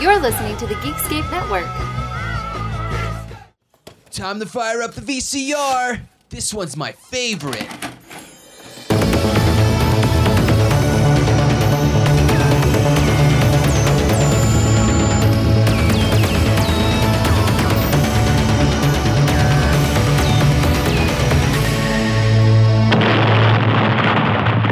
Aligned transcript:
You're 0.00 0.18
listening 0.18 0.56
to 0.56 0.66
the 0.66 0.76
Geekscape 0.76 1.30
Network. 1.30 1.66
Time 4.10 4.40
to 4.40 4.46
fire 4.46 4.80
up 4.80 4.94
the 4.94 5.02
VCR. 5.02 6.00
This 6.30 6.54
one's 6.54 6.74
my 6.74 6.92
favorite. 6.92 7.68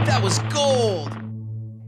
That 0.07 0.21
was 0.23 0.39
gold. 0.51 1.13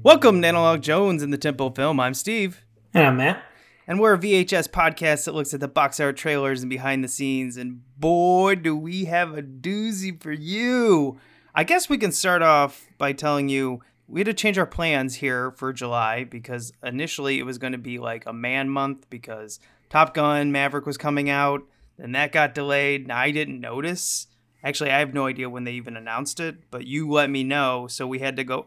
Welcome 0.02 0.42
to 0.42 0.48
Analog 0.48 0.82
Jones 0.82 1.22
in 1.22 1.30
the 1.30 1.38
Temple 1.38 1.70
Film. 1.70 1.98
I'm 1.98 2.12
Steve. 2.12 2.62
And 2.92 3.06
I'm 3.06 3.16
Matt. 3.18 3.44
And 3.86 4.00
we're 4.00 4.14
a 4.14 4.18
VHS 4.18 4.68
podcast 4.68 5.24
that 5.24 5.34
looks 5.34 5.54
at 5.54 5.60
the 5.60 5.68
box 5.68 6.00
art 6.00 6.16
trailers 6.16 6.62
and 6.62 6.70
behind 6.70 7.04
the 7.04 7.08
scenes. 7.08 7.56
And 7.56 7.82
boy, 7.96 8.56
do 8.56 8.76
we 8.76 9.04
have 9.04 9.36
a 9.36 9.42
doozy 9.42 10.20
for 10.20 10.32
you. 10.32 11.20
I 11.54 11.62
guess 11.62 11.88
we 11.88 11.98
can 11.98 12.10
start 12.10 12.42
off 12.42 12.88
by 12.98 13.12
telling 13.12 13.48
you 13.48 13.80
we 14.08 14.20
had 14.20 14.26
to 14.26 14.34
change 14.34 14.58
our 14.58 14.66
plans 14.66 15.16
here 15.16 15.52
for 15.52 15.72
July 15.72 16.24
because 16.24 16.72
initially 16.82 17.38
it 17.38 17.46
was 17.46 17.58
going 17.58 17.72
to 17.72 17.78
be 17.78 17.98
like 17.98 18.26
a 18.26 18.32
man 18.32 18.68
month 18.68 19.08
because 19.08 19.60
Top 19.88 20.12
Gun 20.12 20.50
Maverick 20.50 20.84
was 20.84 20.98
coming 20.98 21.30
out. 21.30 21.62
Then 21.96 22.10
that 22.12 22.32
got 22.32 22.54
delayed. 22.54 23.06
Now 23.06 23.18
I 23.18 23.30
didn't 23.30 23.60
notice. 23.60 24.26
Actually, 24.64 24.90
I 24.90 24.98
have 24.98 25.14
no 25.14 25.26
idea 25.26 25.48
when 25.48 25.62
they 25.62 25.72
even 25.72 25.96
announced 25.96 26.40
it, 26.40 26.56
but 26.72 26.86
you 26.86 27.08
let 27.08 27.30
me 27.30 27.44
know. 27.44 27.86
So 27.86 28.06
we 28.06 28.18
had 28.18 28.36
to 28.36 28.44
go. 28.44 28.66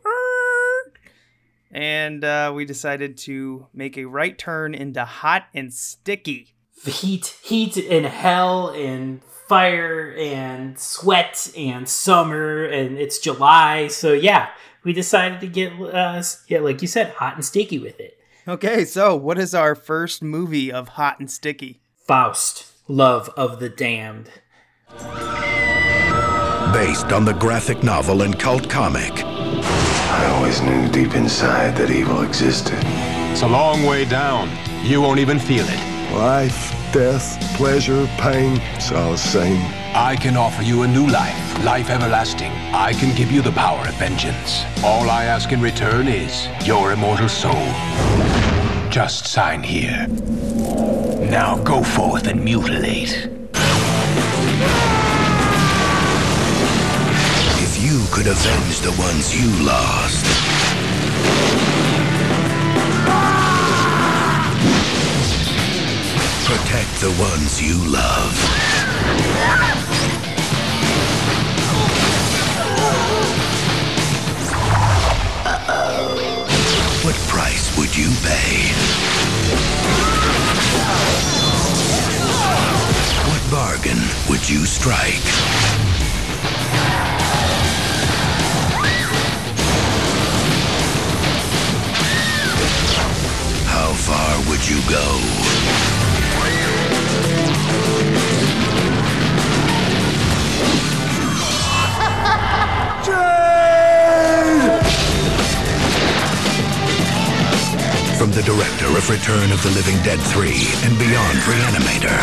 And 1.73 2.23
uh, 2.23 2.53
we 2.55 2.65
decided 2.65 3.17
to 3.19 3.67
make 3.73 3.97
a 3.97 4.05
right 4.05 4.37
turn 4.37 4.75
into 4.75 5.03
hot 5.03 5.47
and 5.53 5.73
sticky. 5.73 6.53
Heat, 6.85 7.35
heat, 7.43 7.77
and 7.77 8.05
hell, 8.05 8.69
and 8.69 9.23
fire, 9.47 10.13
and 10.17 10.77
sweat, 10.79 11.51
and 11.57 11.89
summer, 11.89 12.65
and 12.65 12.97
it's 12.97 13.17
July. 13.17 13.87
So 13.87 14.13
yeah, 14.13 14.49
we 14.83 14.93
decided 14.93 15.39
to 15.41 15.47
get, 15.47 15.73
uh, 15.81 16.21
yeah, 16.47 16.59
like 16.59 16.81
you 16.81 16.87
said, 16.87 17.09
hot 17.13 17.35
and 17.35 17.43
sticky 17.43 17.79
with 17.79 17.99
it. 17.99 18.17
Okay, 18.47 18.85
so 18.85 19.15
what 19.15 19.37
is 19.37 19.55
our 19.55 19.73
first 19.73 20.21
movie 20.21 20.71
of 20.71 20.89
hot 20.89 21.19
and 21.19 21.31
sticky? 21.31 21.81
Faust, 22.05 22.73
Love 22.87 23.29
of 23.37 23.59
the 23.59 23.69
Damned. 23.69 24.29
Based 26.73 27.11
on 27.13 27.23
the 27.23 27.35
graphic 27.39 27.83
novel 27.83 28.21
and 28.23 28.37
cult 28.37 28.69
comic, 28.69 29.13
I 30.13 30.27
always 30.27 30.61
knew 30.61 30.87
deep 30.89 31.15
inside 31.15 31.75
that 31.77 31.89
evil 31.89 32.21
existed. 32.21 32.77
It's 33.31 33.41
a 33.41 33.47
long 33.47 33.83
way 33.83 34.05
down. 34.05 34.47
You 34.83 35.01
won't 35.01 35.19
even 35.19 35.39
feel 35.39 35.65
it. 35.67 36.13
Life, 36.13 36.71
death, 36.93 37.41
pleasure, 37.57 38.05
pain, 38.19 38.61
it's 38.75 38.91
all 38.91 39.13
the 39.13 39.17
same. 39.17 39.59
I 39.95 40.15
can 40.15 40.37
offer 40.37 40.61
you 40.61 40.83
a 40.83 40.87
new 40.87 41.07
life, 41.07 41.65
life 41.65 41.89
everlasting. 41.89 42.51
I 42.71 42.93
can 42.93 43.15
give 43.17 43.31
you 43.31 43.41
the 43.41 43.53
power 43.53 43.87
of 43.87 43.95
vengeance. 43.95 44.63
All 44.83 45.09
I 45.09 45.25
ask 45.25 45.51
in 45.51 45.61
return 45.61 46.07
is 46.07 46.47
your 46.63 46.91
immortal 46.91 47.27
soul. 47.27 47.65
Just 48.91 49.25
sign 49.25 49.63
here. 49.63 50.05
Now 51.27 51.57
go 51.63 51.81
forth 51.81 52.27
and 52.27 52.43
mutilate. 52.43 53.42
Could 58.23 58.31
avenge 58.31 58.79
the 58.79 58.91
ones 59.01 59.35
you 59.35 59.49
lost, 59.65 60.25
protect 66.45 67.01
the 67.01 67.13
ones 67.19 67.61
you 67.61 67.75
love. 67.91 68.33
What 77.03 77.15
price 77.27 77.77
would 77.77 77.97
you 77.97 78.09
pay? 78.23 78.71
What 83.29 83.51
bargain 83.51 83.99
would 84.29 84.49
you 84.49 84.65
strike? 84.65 86.02
Would 94.53 94.69
you 94.69 94.79
go? 94.87 95.05
From 108.15 108.29
the 108.29 108.43
director 108.45 108.85
of 108.95 109.09
Return 109.09 109.51
of 109.51 109.63
the 109.63 109.71
Living 109.71 109.95
Dead 110.03 110.19
3 110.19 110.49
and 110.83 110.99
Beyond 110.99 111.37
Reanimator. 111.49 112.19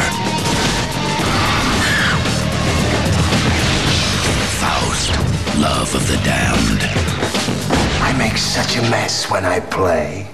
Faust, 4.61 5.11
Love 5.59 5.93
of 5.97 6.07
the 6.07 6.21
Damned. 6.25 6.83
I 8.03 8.15
make 8.17 8.39
such 8.39 8.77
a 8.77 8.83
mess 8.83 9.29
when 9.29 9.45
I 9.45 9.59
play. 9.59 10.29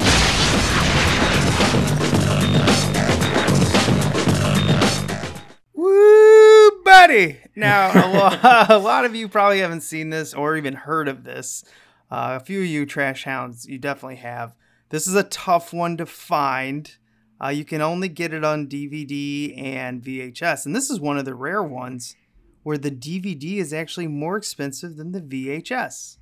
Now, 7.57 7.91
a, 7.95 8.07
lo- 8.13 8.67
a 8.77 8.79
lot 8.79 9.05
of 9.05 9.15
you 9.17 9.29
probably 9.29 9.61
haven't 9.61 9.81
seen 9.81 10.11
this 10.11 10.35
or 10.35 10.57
even 10.57 10.75
heard 10.75 11.09
of 11.09 11.25
this. 11.25 11.65
Uh, 12.11 12.39
a 12.41 12.45
few 12.45 12.61
of 12.61 12.67
you 12.67 12.87
trash 12.87 13.25
hounds, 13.25 13.67
you 13.67 13.79
definitely 13.79 14.17
have. 14.17 14.55
This 14.91 15.09
is 15.09 15.17
a 15.17 15.25
tough 15.25 15.73
one 15.73 15.97
to 15.97 16.07
find. 16.07 16.97
Uh, 17.43 17.49
you 17.49 17.65
can 17.65 17.81
only 17.81 18.09
get 18.09 18.33
it 18.33 18.45
on 18.45 18.69
DVD 18.69 19.61
and 19.61 20.03
VHS, 20.03 20.67
and 20.67 20.77
this 20.77 20.91
is 20.91 21.01
one 21.01 21.19
of 21.19 21.25
the 21.25 21.35
rare 21.35 21.63
ones 21.63 22.15
where 22.63 22.79
the 22.79 22.91
DVD 22.91 23.57
is 23.57 23.73
actually 23.73 24.07
more 24.07 24.37
expensive 24.37 24.97
than 24.97 25.13
the 25.13 25.21
VHS. 25.21 26.19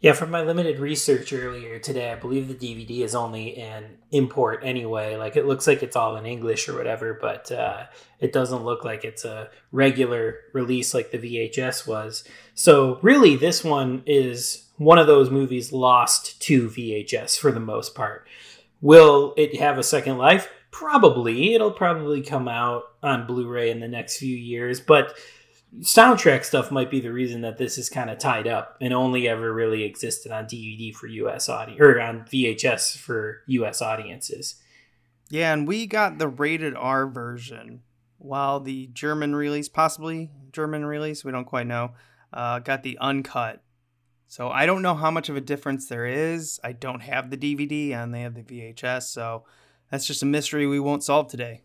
Yeah, 0.00 0.14
from 0.14 0.30
my 0.30 0.40
limited 0.40 0.78
research 0.78 1.30
earlier 1.30 1.78
today, 1.78 2.10
I 2.10 2.14
believe 2.14 2.48
the 2.48 2.54
DVD 2.54 3.00
is 3.00 3.14
only 3.14 3.58
an 3.58 3.98
import 4.10 4.60
anyway. 4.62 5.16
Like 5.16 5.36
it 5.36 5.44
looks 5.44 5.66
like 5.66 5.82
it's 5.82 5.94
all 5.94 6.16
in 6.16 6.24
English 6.24 6.70
or 6.70 6.74
whatever, 6.74 7.18
but 7.20 7.52
uh, 7.52 7.84
it 8.18 8.32
doesn't 8.32 8.64
look 8.64 8.82
like 8.82 9.04
it's 9.04 9.26
a 9.26 9.50
regular 9.72 10.36
release 10.54 10.94
like 10.94 11.10
the 11.10 11.18
VHS 11.18 11.86
was. 11.86 12.24
So 12.54 12.98
really, 13.02 13.36
this 13.36 13.62
one 13.62 14.02
is 14.06 14.70
one 14.78 14.98
of 14.98 15.06
those 15.06 15.28
movies 15.28 15.70
lost 15.70 16.40
to 16.42 16.70
VHS 16.70 17.38
for 17.38 17.52
the 17.52 17.60
most 17.60 17.94
part. 17.94 18.26
Will 18.80 19.34
it 19.36 19.60
have 19.60 19.76
a 19.76 19.82
second 19.82 20.16
life? 20.16 20.48
Probably. 20.70 21.52
It'll 21.52 21.72
probably 21.72 22.22
come 22.22 22.48
out 22.48 22.84
on 23.02 23.26
Blu-ray 23.26 23.70
in 23.70 23.80
the 23.80 23.88
next 23.88 24.16
few 24.16 24.34
years, 24.34 24.80
but 24.80 25.14
soundtrack 25.78 26.44
stuff 26.44 26.70
might 26.70 26.90
be 26.90 27.00
the 27.00 27.12
reason 27.12 27.42
that 27.42 27.58
this 27.58 27.78
is 27.78 27.88
kind 27.88 28.10
of 28.10 28.18
tied 28.18 28.46
up 28.46 28.76
and 28.80 28.92
only 28.92 29.28
ever 29.28 29.52
really 29.52 29.84
existed 29.84 30.32
on 30.32 30.46
DVD 30.46 30.94
for 30.94 31.06
US 31.06 31.48
audience 31.48 31.80
or 31.80 32.00
on 32.00 32.22
VHS 32.22 32.96
for 32.96 33.42
US 33.46 33.80
audiences. 33.80 34.56
Yeah, 35.30 35.52
and 35.52 35.68
we 35.68 35.86
got 35.86 36.18
the 36.18 36.28
rated 36.28 36.74
R 36.74 37.06
version, 37.06 37.82
while 38.18 38.58
the 38.58 38.88
German 38.88 39.34
release, 39.34 39.68
possibly 39.68 40.30
German 40.52 40.84
release, 40.84 41.24
we 41.24 41.30
don't 41.30 41.44
quite 41.44 41.68
know, 41.68 41.92
uh, 42.32 42.58
got 42.58 42.82
the 42.82 42.98
uncut. 42.98 43.62
So 44.26 44.48
I 44.48 44.66
don't 44.66 44.82
know 44.82 44.94
how 44.94 45.10
much 45.10 45.28
of 45.28 45.36
a 45.36 45.40
difference 45.40 45.86
there 45.86 46.06
is. 46.06 46.60
I 46.64 46.72
don't 46.72 47.00
have 47.00 47.30
the 47.30 47.36
DVD 47.36 47.92
and 47.92 48.12
they 48.12 48.22
have 48.22 48.34
the 48.34 48.42
VHS, 48.42 49.04
so 49.04 49.44
that's 49.90 50.06
just 50.06 50.22
a 50.22 50.26
mystery 50.26 50.66
we 50.66 50.80
won't 50.80 51.04
solve 51.04 51.28
today. 51.28 51.62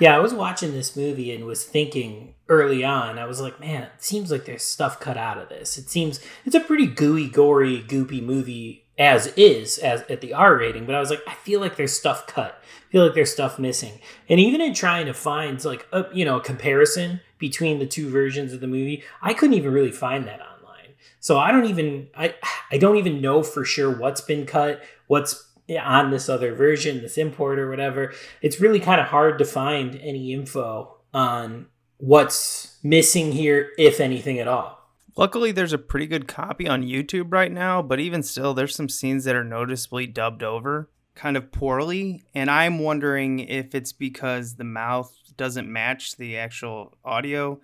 Yeah, 0.00 0.16
I 0.16 0.20
was 0.20 0.34
watching 0.34 0.72
this 0.72 0.96
movie 0.96 1.34
and 1.34 1.44
was 1.44 1.64
thinking 1.64 2.34
early 2.48 2.84
on, 2.84 3.18
I 3.18 3.26
was 3.26 3.40
like, 3.40 3.60
man, 3.60 3.84
it 3.84 3.90
seems 3.98 4.30
like 4.30 4.44
there's 4.44 4.62
stuff 4.62 5.00
cut 5.00 5.16
out 5.16 5.38
of 5.38 5.48
this. 5.48 5.78
It 5.78 5.88
seems 5.88 6.20
it's 6.44 6.54
a 6.54 6.60
pretty 6.60 6.86
gooey, 6.86 7.28
gory, 7.28 7.82
goopy 7.82 8.22
movie 8.22 8.84
as 8.98 9.28
is 9.36 9.78
as 9.78 10.02
at 10.02 10.20
the 10.20 10.32
R 10.32 10.56
rating, 10.56 10.86
but 10.86 10.94
I 10.94 11.00
was 11.00 11.10
like, 11.10 11.22
I 11.26 11.34
feel 11.34 11.60
like 11.60 11.76
there's 11.76 11.96
stuff 11.96 12.26
cut. 12.26 12.62
I 12.88 12.92
feel 12.92 13.04
like 13.04 13.14
there's 13.14 13.32
stuff 13.32 13.58
missing. 13.58 14.00
And 14.28 14.38
even 14.38 14.60
in 14.60 14.74
trying 14.74 15.06
to 15.06 15.14
find 15.14 15.62
like 15.64 15.86
a 15.92 16.06
you 16.12 16.24
know, 16.24 16.36
a 16.36 16.42
comparison 16.42 17.20
between 17.38 17.78
the 17.78 17.86
two 17.86 18.08
versions 18.10 18.52
of 18.52 18.60
the 18.60 18.66
movie, 18.66 19.02
I 19.20 19.34
couldn't 19.34 19.56
even 19.56 19.72
really 19.72 19.90
find 19.90 20.26
that 20.26 20.40
online. 20.40 20.94
So 21.20 21.38
I 21.38 21.50
don't 21.50 21.66
even 21.66 22.08
I 22.16 22.34
I 22.70 22.78
don't 22.78 22.96
even 22.96 23.20
know 23.20 23.42
for 23.42 23.64
sure 23.64 23.90
what's 23.90 24.20
been 24.20 24.46
cut, 24.46 24.82
what's 25.06 25.43
on 25.70 26.10
this 26.10 26.28
other 26.28 26.54
version, 26.54 27.02
this 27.02 27.18
import 27.18 27.58
or 27.58 27.70
whatever. 27.70 28.12
It's 28.42 28.60
really 28.60 28.80
kind 28.80 29.00
of 29.00 29.06
hard 29.06 29.38
to 29.38 29.44
find 29.44 29.96
any 29.96 30.32
info 30.32 30.96
on 31.12 31.66
what's 31.98 32.78
missing 32.82 33.32
here, 33.32 33.70
if 33.78 34.00
anything 34.00 34.38
at 34.38 34.48
all. 34.48 34.80
Luckily, 35.16 35.52
there's 35.52 35.72
a 35.72 35.78
pretty 35.78 36.06
good 36.06 36.26
copy 36.26 36.68
on 36.68 36.82
YouTube 36.82 37.32
right 37.32 37.52
now, 37.52 37.80
but 37.80 38.00
even 38.00 38.22
still, 38.22 38.52
there's 38.52 38.74
some 38.74 38.88
scenes 38.88 39.24
that 39.24 39.36
are 39.36 39.44
noticeably 39.44 40.06
dubbed 40.06 40.42
over. 40.42 40.90
kind 41.14 41.36
of 41.36 41.52
poorly, 41.52 42.24
and 42.34 42.50
I'm 42.50 42.78
wondering 42.78 43.38
if 43.40 43.74
it's 43.74 43.92
because 43.92 44.56
the 44.56 44.64
mouth 44.64 45.12
doesn't 45.36 45.72
match 45.72 46.16
the 46.16 46.36
actual 46.36 46.96
audio. 47.04 47.60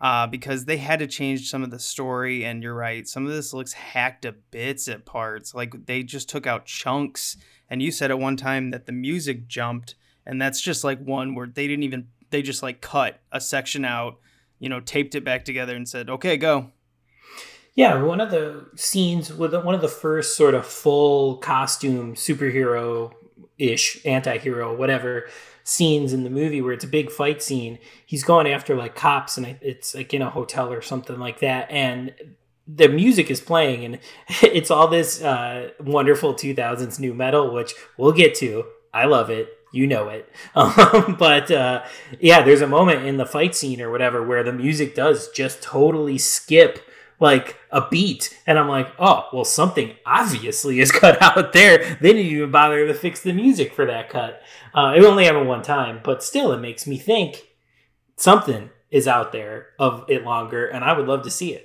Uh, 0.00 0.28
because 0.28 0.64
they 0.64 0.76
had 0.76 1.00
to 1.00 1.08
change 1.08 1.50
some 1.50 1.64
of 1.64 1.70
the 1.70 1.78
story, 1.78 2.44
and 2.44 2.62
you're 2.62 2.74
right, 2.74 3.08
some 3.08 3.26
of 3.26 3.32
this 3.32 3.52
looks 3.52 3.72
hacked 3.72 4.22
to 4.22 4.32
bits 4.32 4.86
at 4.86 5.04
parts. 5.04 5.54
Like 5.54 5.86
they 5.86 6.04
just 6.04 6.28
took 6.28 6.46
out 6.46 6.66
chunks, 6.66 7.36
and 7.68 7.82
you 7.82 7.90
said 7.90 8.10
at 8.12 8.18
one 8.18 8.36
time 8.36 8.70
that 8.70 8.86
the 8.86 8.92
music 8.92 9.48
jumped, 9.48 9.96
and 10.24 10.40
that's 10.40 10.60
just 10.60 10.84
like 10.84 11.00
one 11.00 11.34
where 11.34 11.48
they 11.48 11.66
didn't 11.66 11.82
even 11.82 12.06
they 12.30 12.42
just 12.42 12.62
like 12.62 12.80
cut 12.80 13.20
a 13.32 13.40
section 13.40 13.84
out, 13.84 14.18
you 14.58 14.68
know, 14.68 14.80
taped 14.80 15.14
it 15.14 15.24
back 15.24 15.44
together 15.44 15.74
and 15.74 15.88
said, 15.88 16.08
"Okay, 16.08 16.36
go." 16.36 16.70
Yeah, 17.74 18.02
one 18.02 18.20
of 18.20 18.30
the 18.30 18.66
scenes 18.74 19.32
with 19.32 19.54
one 19.54 19.74
of 19.74 19.80
the 19.80 19.88
first 19.88 20.36
sort 20.36 20.54
of 20.54 20.66
full 20.66 21.36
costume 21.36 22.14
superhero 22.14 23.12
ish, 23.58 24.04
anti 24.04 24.38
hero, 24.38 24.76
whatever 24.76 25.28
scenes 25.68 26.14
in 26.14 26.24
the 26.24 26.30
movie 26.30 26.62
where 26.62 26.72
it's 26.72 26.84
a 26.84 26.88
big 26.88 27.10
fight 27.10 27.42
scene. 27.42 27.78
He's 28.06 28.24
going 28.24 28.46
after 28.48 28.74
like 28.74 28.94
cops 28.94 29.36
and 29.36 29.58
it's 29.60 29.94
like 29.94 30.14
in 30.14 30.22
a 30.22 30.30
hotel 30.30 30.72
or 30.72 30.80
something 30.80 31.18
like 31.18 31.40
that. 31.40 31.70
And 31.70 32.14
the 32.66 32.88
music 32.88 33.30
is 33.30 33.40
playing 33.40 33.84
and 33.84 33.98
it's 34.42 34.70
all 34.70 34.88
this 34.88 35.22
uh, 35.22 35.70
wonderful 35.78 36.34
2000s 36.34 36.98
new 36.98 37.12
metal, 37.12 37.52
which 37.52 37.74
we'll 37.98 38.12
get 38.12 38.34
to. 38.36 38.64
I 38.94 39.04
love 39.04 39.28
it. 39.28 39.50
You 39.70 39.86
know 39.86 40.08
it. 40.08 40.28
Um, 40.54 41.16
but 41.18 41.50
uh, 41.50 41.84
yeah, 42.18 42.42
there's 42.42 42.62
a 42.62 42.66
moment 42.66 43.04
in 43.04 43.18
the 43.18 43.26
fight 43.26 43.54
scene 43.54 43.82
or 43.82 43.90
whatever 43.90 44.22
where 44.22 44.42
the 44.42 44.52
music 44.52 44.94
does 44.94 45.28
just 45.30 45.62
totally 45.62 46.16
skip 46.16 46.80
like 47.20 47.56
a 47.70 47.86
beat 47.88 48.38
and 48.46 48.58
i'm 48.58 48.68
like 48.68 48.88
oh 48.98 49.26
well 49.32 49.44
something 49.44 49.94
obviously 50.06 50.80
is 50.80 50.92
cut 51.04 51.20
out 51.20 51.52
there. 51.52 51.78
They 52.00 52.12
didn't 52.12 52.32
even 52.32 52.50
bother 52.50 52.86
to 52.86 52.94
fix 52.94 53.20
the 53.20 53.32
music 53.32 53.72
for 53.74 53.86
that 53.86 54.08
cut. 54.08 54.40
Uh, 54.74 54.94
it 54.96 55.04
only 55.04 55.24
happened 55.24 55.48
one 55.48 55.62
time 55.62 56.00
but 56.02 56.22
still 56.22 56.52
it 56.52 56.60
makes 56.60 56.86
me 56.86 56.98
think 56.98 57.48
something 58.16 58.70
is 58.90 59.06
out 59.08 59.32
there 59.32 59.68
of 59.78 60.04
it 60.08 60.24
longer 60.24 60.66
and 60.66 60.84
i 60.84 60.96
would 60.96 61.06
love 61.06 61.22
to 61.22 61.30
see 61.30 61.54
it. 61.54 61.64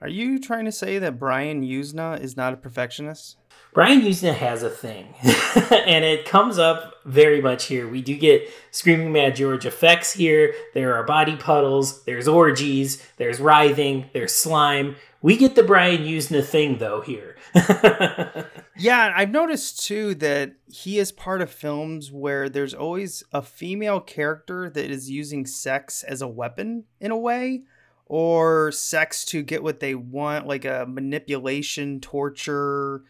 Are 0.00 0.08
you 0.08 0.38
trying 0.38 0.66
to 0.66 0.72
say 0.72 0.98
that 0.98 1.18
brian 1.18 1.62
Yuzna 1.62 2.20
is 2.20 2.36
not 2.36 2.52
a 2.52 2.56
perfectionist 2.56 3.36
Brian 3.76 4.00
Yuzna 4.00 4.32
has 4.32 4.62
a 4.62 4.70
thing, 4.70 5.04
and 5.70 6.02
it 6.02 6.24
comes 6.24 6.58
up 6.58 6.94
very 7.04 7.42
much 7.42 7.66
here. 7.66 7.86
We 7.86 8.00
do 8.00 8.16
get 8.16 8.48
Screaming 8.70 9.12
Mad 9.12 9.36
George 9.36 9.66
effects 9.66 10.14
here. 10.14 10.54
There 10.72 10.94
are 10.94 11.04
body 11.04 11.36
puddles, 11.36 12.02
there's 12.04 12.26
orgies, 12.26 13.06
there's 13.18 13.38
writhing, 13.38 14.08
there's 14.14 14.32
slime. 14.32 14.96
We 15.20 15.36
get 15.36 15.56
the 15.56 15.62
Brian 15.62 16.04
Yuzna 16.04 16.42
thing, 16.42 16.78
though, 16.78 17.02
here. 17.02 17.36
yeah, 18.78 19.12
I've 19.14 19.30
noticed 19.30 19.86
too 19.86 20.14
that 20.14 20.54
he 20.72 20.98
is 20.98 21.12
part 21.12 21.42
of 21.42 21.50
films 21.50 22.10
where 22.10 22.48
there's 22.48 22.72
always 22.72 23.24
a 23.30 23.42
female 23.42 24.00
character 24.00 24.70
that 24.70 24.90
is 24.90 25.10
using 25.10 25.44
sex 25.44 26.02
as 26.02 26.22
a 26.22 26.28
weapon 26.28 26.84
in 26.98 27.10
a 27.10 27.18
way 27.18 27.64
or 28.06 28.72
sex 28.72 29.22
to 29.26 29.42
get 29.42 29.62
what 29.62 29.80
they 29.80 29.94
want, 29.94 30.46
like 30.46 30.64
a 30.64 30.86
manipulation, 30.88 32.00
torture 32.00 33.02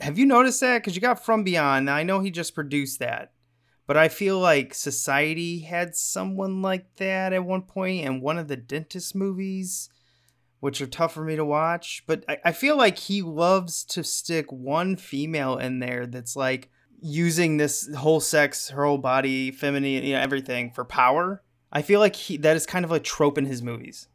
have 0.00 0.18
you 0.18 0.26
noticed 0.26 0.60
that? 0.60 0.78
Because 0.78 0.94
you 0.94 1.00
got 1.00 1.24
From 1.24 1.44
Beyond. 1.44 1.86
Now, 1.86 1.94
I 1.94 2.02
know 2.02 2.20
he 2.20 2.30
just 2.30 2.54
produced 2.54 2.98
that, 2.98 3.32
but 3.86 3.96
I 3.96 4.08
feel 4.08 4.38
like 4.38 4.74
Society 4.74 5.60
had 5.60 5.96
someone 5.96 6.62
like 6.62 6.96
that 6.96 7.32
at 7.32 7.44
one 7.44 7.62
point 7.62 8.04
in 8.04 8.20
one 8.20 8.38
of 8.38 8.48
the 8.48 8.56
dentist 8.56 9.14
movies, 9.14 9.88
which 10.60 10.80
are 10.80 10.86
tough 10.86 11.14
for 11.14 11.24
me 11.24 11.36
to 11.36 11.44
watch. 11.44 12.04
But 12.06 12.24
I, 12.28 12.38
I 12.46 12.52
feel 12.52 12.76
like 12.76 12.98
he 12.98 13.22
loves 13.22 13.84
to 13.86 14.04
stick 14.04 14.52
one 14.52 14.96
female 14.96 15.56
in 15.56 15.78
there 15.78 16.06
that's 16.06 16.36
like 16.36 16.70
using 17.00 17.56
this 17.56 17.88
whole 17.96 18.20
sex, 18.20 18.70
her 18.70 18.84
whole 18.84 18.98
body, 18.98 19.50
feminine, 19.50 20.04
you 20.04 20.14
know, 20.14 20.20
everything 20.20 20.70
for 20.70 20.84
power. 20.84 21.42
I 21.70 21.82
feel 21.82 22.00
like 22.00 22.16
he 22.16 22.36
that 22.38 22.56
is 22.56 22.66
kind 22.66 22.84
of 22.84 22.92
a 22.92 23.00
trope 23.00 23.38
in 23.38 23.46
his 23.46 23.62
movies. 23.62 24.08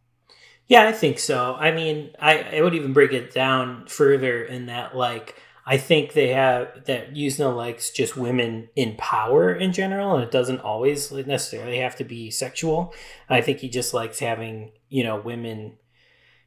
Yeah, 0.68 0.88
I 0.88 0.92
think 0.92 1.20
so. 1.20 1.56
I 1.56 1.72
mean, 1.72 2.12
I, 2.20 2.58
I 2.58 2.62
would 2.62 2.74
even 2.74 2.94
break 2.94 3.12
it 3.12 3.34
down 3.34 3.86
further 3.88 4.44
in 4.44 4.68
that 4.68 4.96
like 4.96 5.36
I 5.66 5.78
think 5.78 6.14
they 6.14 6.30
have 6.30 6.86
that 6.86 7.14
Yuzna 7.14 7.56
likes 7.56 7.90
just 7.90 8.18
women 8.18 8.70
in 8.76 8.96
power 8.98 9.54
in 9.54 9.72
general, 9.72 10.16
and 10.16 10.24
it 10.24 10.32
doesn't 10.32 10.60
always 10.60 11.12
necessarily 11.12 11.78
have 11.78 11.96
to 11.98 12.04
be 12.04 12.30
sexual. 12.30 12.94
I 13.30 13.42
think 13.42 13.60
he 13.60 13.70
just 13.70 13.94
likes 13.94 14.20
having 14.20 14.74
you 14.90 15.04
know 15.04 15.20
women 15.20 15.78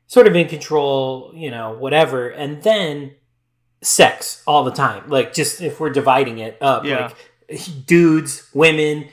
sort 0.06 0.26
of 0.26 0.36
in 0.36 0.48
control, 0.48 1.32
you 1.34 1.50
know, 1.50 1.72
whatever, 1.72 2.28
and 2.28 2.62
then 2.62 3.14
sex 3.82 4.42
all 4.46 4.64
the 4.64 4.70
time. 4.70 5.08
Like 5.08 5.32
just 5.32 5.60
if 5.60 5.80
we're 5.80 5.90
dividing 5.90 6.38
it 6.38 6.58
up, 6.60 6.84
yeah. 6.84 7.12
like 7.48 7.86
dudes, 7.86 8.48
women, 8.52 9.08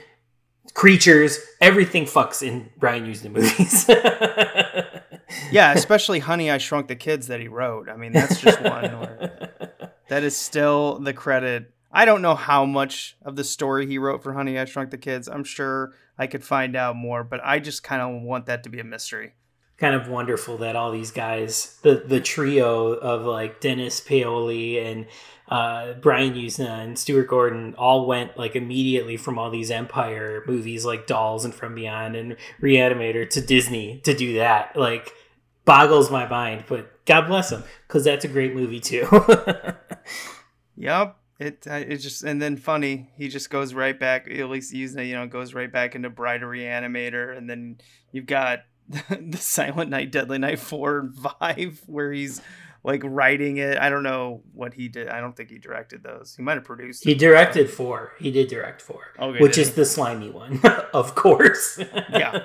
creatures, 0.73 1.39
everything 1.61 2.05
fucks 2.05 2.45
in 2.45 2.69
Brian 2.77 3.05
Yuzna 3.05 3.31
movies. 3.31 3.85
yeah, 5.51 5.73
especially 5.73 6.19
Honey, 6.19 6.51
I 6.51 6.57
Shrunk 6.57 6.87
the 6.87 6.95
Kids 6.95 7.27
that 7.27 7.39
he 7.39 7.47
wrote. 7.47 7.89
I 7.89 7.95
mean, 7.95 8.11
that's 8.11 8.39
just 8.39 8.61
one 8.61 8.85
that 10.09 10.23
is 10.23 10.37
still 10.37 10.99
the 10.99 11.13
credit. 11.13 11.71
I 11.91 12.05
don't 12.05 12.21
know 12.21 12.35
how 12.35 12.65
much 12.65 13.15
of 13.23 13.35
the 13.35 13.43
story 13.43 13.85
he 13.85 13.97
wrote 13.97 14.23
for 14.23 14.33
Honey 14.33 14.57
I 14.57 14.65
Shrunk 14.65 14.89
the 14.89 14.97
Kids. 14.97 15.27
I'm 15.27 15.43
sure 15.43 15.93
I 16.17 16.27
could 16.27 16.43
find 16.43 16.75
out 16.75 16.95
more, 16.95 17.23
but 17.23 17.39
I 17.43 17.59
just 17.59 17.83
kind 17.83 18.01
of 18.01 18.21
want 18.21 18.47
that 18.47 18.63
to 18.63 18.69
be 18.69 18.79
a 18.79 18.83
mystery. 18.83 19.33
Kind 19.77 19.95
of 19.95 20.07
wonderful 20.07 20.57
that 20.57 20.75
all 20.75 20.91
these 20.91 21.11
guys, 21.11 21.79
the 21.81 21.95
the 21.95 22.21
trio 22.21 22.93
of 22.93 23.25
like 23.25 23.59
Dennis 23.59 23.99
Paoli 23.99 24.79
and 24.79 25.07
uh, 25.49 25.93
Brian 25.93 26.35
Yuzna 26.35 26.83
and 26.83 26.97
Stuart 26.97 27.27
Gordon 27.27 27.75
all 27.77 28.07
went 28.07 28.37
like 28.37 28.55
immediately 28.55 29.17
from 29.17 29.37
all 29.37 29.49
these 29.49 29.71
Empire 29.71 30.43
movies 30.47 30.85
like 30.85 31.05
Dolls 31.05 31.43
and 31.43 31.53
From 31.53 31.75
Beyond 31.75 32.15
and 32.15 32.37
Reanimator 32.61 33.29
to 33.31 33.41
Disney 33.41 33.99
to 34.03 34.15
do 34.15 34.35
that. 34.35 34.75
Like 34.75 35.11
boggles 35.65 36.11
my 36.11 36.27
mind, 36.27 36.65
but 36.67 37.05
God 37.05 37.27
bless 37.27 37.49
them 37.49 37.63
because 37.87 38.03
that's 38.03 38.25
a 38.25 38.29
great 38.29 38.55
movie 38.55 38.79
too. 38.79 39.07
yep. 40.75 41.17
It 41.39 41.65
it 41.65 41.97
just 41.97 42.23
and 42.23 42.41
then 42.41 42.57
funny 42.57 43.09
he 43.17 43.27
just 43.27 43.49
goes 43.49 43.73
right 43.73 43.99
back 43.99 44.29
at 44.29 44.49
least 44.49 44.71
using 44.71 45.05
you 45.07 45.15
know 45.15 45.27
goes 45.27 45.53
right 45.53 45.71
back 45.71 45.95
into 45.95 46.09
Bride 46.09 46.41
Reanimator 46.41 47.35
and 47.35 47.49
then 47.49 47.79
you've 48.11 48.27
got 48.27 48.59
the 48.87 49.37
Silent 49.37 49.89
Night 49.89 50.11
Deadly 50.11 50.37
Night 50.37 50.59
four 50.59 50.99
and 50.99 51.15
five 51.15 51.81
where 51.87 52.11
he's 52.11 52.39
like 52.83 53.01
writing 53.03 53.57
it. 53.57 53.77
I 53.77 53.89
don't 53.89 54.03
know 54.03 54.43
what 54.53 54.73
he 54.73 54.87
did. 54.87 55.07
I 55.07 55.21
don't 55.21 55.35
think 55.35 55.49
he 55.49 55.57
directed 55.57 56.03
those. 56.03 56.35
He 56.35 56.43
might 56.43 56.55
have 56.55 56.65
produced. 56.65 57.03
He 57.03 57.13
directed 57.13 57.69
four. 57.69 58.11
He 58.19 58.29
did 58.29 58.49
direct 58.49 58.81
four, 58.81 59.01
okay, 59.19 59.39
which 59.39 59.57
is 59.57 59.69
he? 59.69 59.75
the 59.75 59.85
slimy 59.85 60.29
one, 60.29 60.59
of 60.93 61.15
course. 61.15 61.79
yeah, 62.11 62.43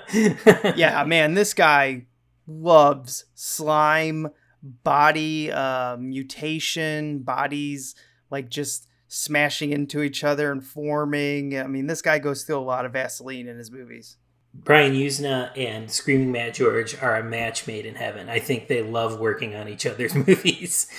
yeah, 0.77 1.05
man. 1.05 1.35
This 1.35 1.55
guy 1.55 2.07
loves 2.47 3.27
slime, 3.35 4.29
body 4.63 5.51
uh, 5.53 5.97
mutation, 5.97 7.21
bodies 7.21 7.95
like 8.31 8.49
just 8.49 8.89
smashing 9.09 9.73
into 9.73 10.03
each 10.03 10.23
other 10.23 10.53
and 10.53 10.65
forming. 10.65 11.59
I 11.59 11.67
mean, 11.67 11.87
this 11.87 12.03
guy 12.03 12.19
goes 12.19 12.45
through 12.45 12.59
a 12.59 12.61
lot 12.61 12.85
of 12.85 12.93
Vaseline 12.93 13.49
in 13.49 13.57
his 13.57 13.71
movies. 13.71 14.17
Brian 14.55 14.93
Yuzna 14.93 15.57
and 15.57 15.91
Screaming 15.91 16.33
Mad 16.33 16.55
George 16.55 17.01
are 17.01 17.17
a 17.17 17.25
match 17.25 17.67
made 17.67 17.87
in 17.87 17.95
heaven. 17.95 18.29
I 18.29 18.39
think 18.39 18.67
they 18.67 18.83
love 18.83 19.21
working 19.21 19.55
on 19.55 19.69
each 19.69 19.87
other's 19.87 20.15
movies. 20.27 20.91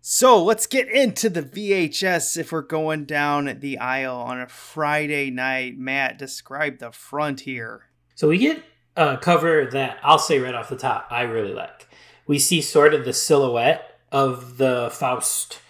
So 0.00 0.42
let's 0.42 0.66
get 0.66 0.88
into 0.88 1.28
the 1.28 1.42
VHS 1.42 2.36
if 2.36 2.52
we're 2.52 2.62
going 2.62 3.06
down 3.06 3.58
the 3.60 3.78
aisle 3.78 4.18
on 4.18 4.40
a 4.40 4.48
Friday 4.48 5.30
night. 5.30 5.78
Matt, 5.78 6.18
describe 6.18 6.78
the 6.78 6.92
front 6.92 7.40
here. 7.40 7.86
So 8.14 8.28
we 8.28 8.38
get 8.38 8.62
a 8.96 9.18
cover 9.18 9.66
that 9.66 9.98
I'll 10.02 10.18
say 10.18 10.38
right 10.38 10.54
off 10.54 10.68
the 10.68 10.76
top, 10.76 11.08
I 11.10 11.22
really 11.22 11.52
like. 11.52 11.85
We 12.26 12.38
see 12.38 12.60
sort 12.60 12.94
of 12.94 13.04
the 13.04 13.12
silhouette 13.12 13.98
of 14.10 14.58
the 14.58 14.90
Faust 14.92 15.60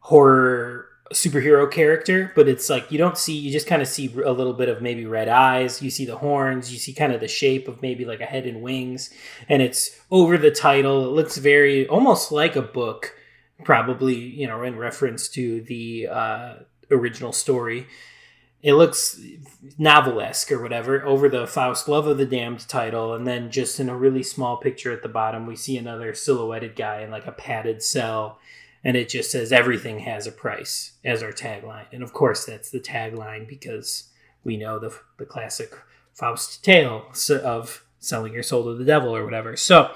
horror 0.00 0.86
superhero 1.12 1.70
character, 1.70 2.32
but 2.36 2.48
it's 2.48 2.70
like 2.70 2.90
you 2.92 2.98
don't 2.98 3.18
see, 3.18 3.36
you 3.36 3.50
just 3.50 3.66
kind 3.66 3.82
of 3.82 3.88
see 3.88 4.12
a 4.24 4.32
little 4.32 4.52
bit 4.52 4.68
of 4.68 4.80
maybe 4.80 5.06
red 5.06 5.28
eyes. 5.28 5.82
You 5.82 5.90
see 5.90 6.04
the 6.04 6.16
horns, 6.16 6.72
you 6.72 6.78
see 6.78 6.92
kind 6.92 7.12
of 7.12 7.20
the 7.20 7.28
shape 7.28 7.68
of 7.68 7.82
maybe 7.82 8.04
like 8.04 8.20
a 8.20 8.26
head 8.26 8.46
and 8.46 8.62
wings, 8.62 9.10
and 9.48 9.60
it's 9.60 10.00
over 10.10 10.38
the 10.38 10.50
title. 10.50 11.04
It 11.04 11.12
looks 11.12 11.36
very 11.36 11.86
almost 11.88 12.30
like 12.30 12.56
a 12.56 12.62
book, 12.62 13.14
probably, 13.64 14.14
you 14.14 14.46
know, 14.46 14.62
in 14.62 14.76
reference 14.76 15.28
to 15.30 15.60
the 15.62 16.08
uh, 16.08 16.54
original 16.90 17.32
story 17.32 17.86
it 18.62 18.74
looks 18.74 19.20
novelesque 19.78 20.52
or 20.52 20.60
whatever 20.60 21.04
over 21.04 21.28
the 21.28 21.46
Faust 21.46 21.88
Love 21.88 22.06
of 22.06 22.18
the 22.18 22.26
Damned 22.26 22.68
title, 22.68 23.14
and 23.14 23.26
then 23.26 23.50
just 23.50 23.80
in 23.80 23.88
a 23.88 23.96
really 23.96 24.22
small 24.22 24.56
picture 24.56 24.92
at 24.92 25.02
the 25.02 25.08
bottom, 25.08 25.46
we 25.46 25.56
see 25.56 25.78
another 25.78 26.14
silhouetted 26.14 26.76
guy 26.76 27.00
in 27.00 27.10
like 27.10 27.26
a 27.26 27.32
padded 27.32 27.82
cell, 27.82 28.38
and 28.84 28.96
it 28.96 29.08
just 29.08 29.30
says 29.30 29.52
everything 29.52 30.00
has 30.00 30.26
a 30.26 30.32
price 30.32 30.92
as 31.04 31.22
our 31.22 31.32
tagline. 31.32 31.86
And 31.92 32.02
of 32.02 32.12
course, 32.12 32.44
that's 32.44 32.70
the 32.70 32.80
tagline 32.80 33.48
because 33.48 34.04
we 34.44 34.56
know 34.56 34.78
the 34.78 34.94
the 35.18 35.26
classic 35.26 35.72
Faust 36.12 36.62
tale 36.62 37.06
of 37.42 37.84
selling 37.98 38.34
your 38.34 38.42
soul 38.42 38.64
to 38.64 38.74
the 38.74 38.84
devil 38.84 39.14
or 39.14 39.24
whatever. 39.24 39.56
So 39.56 39.92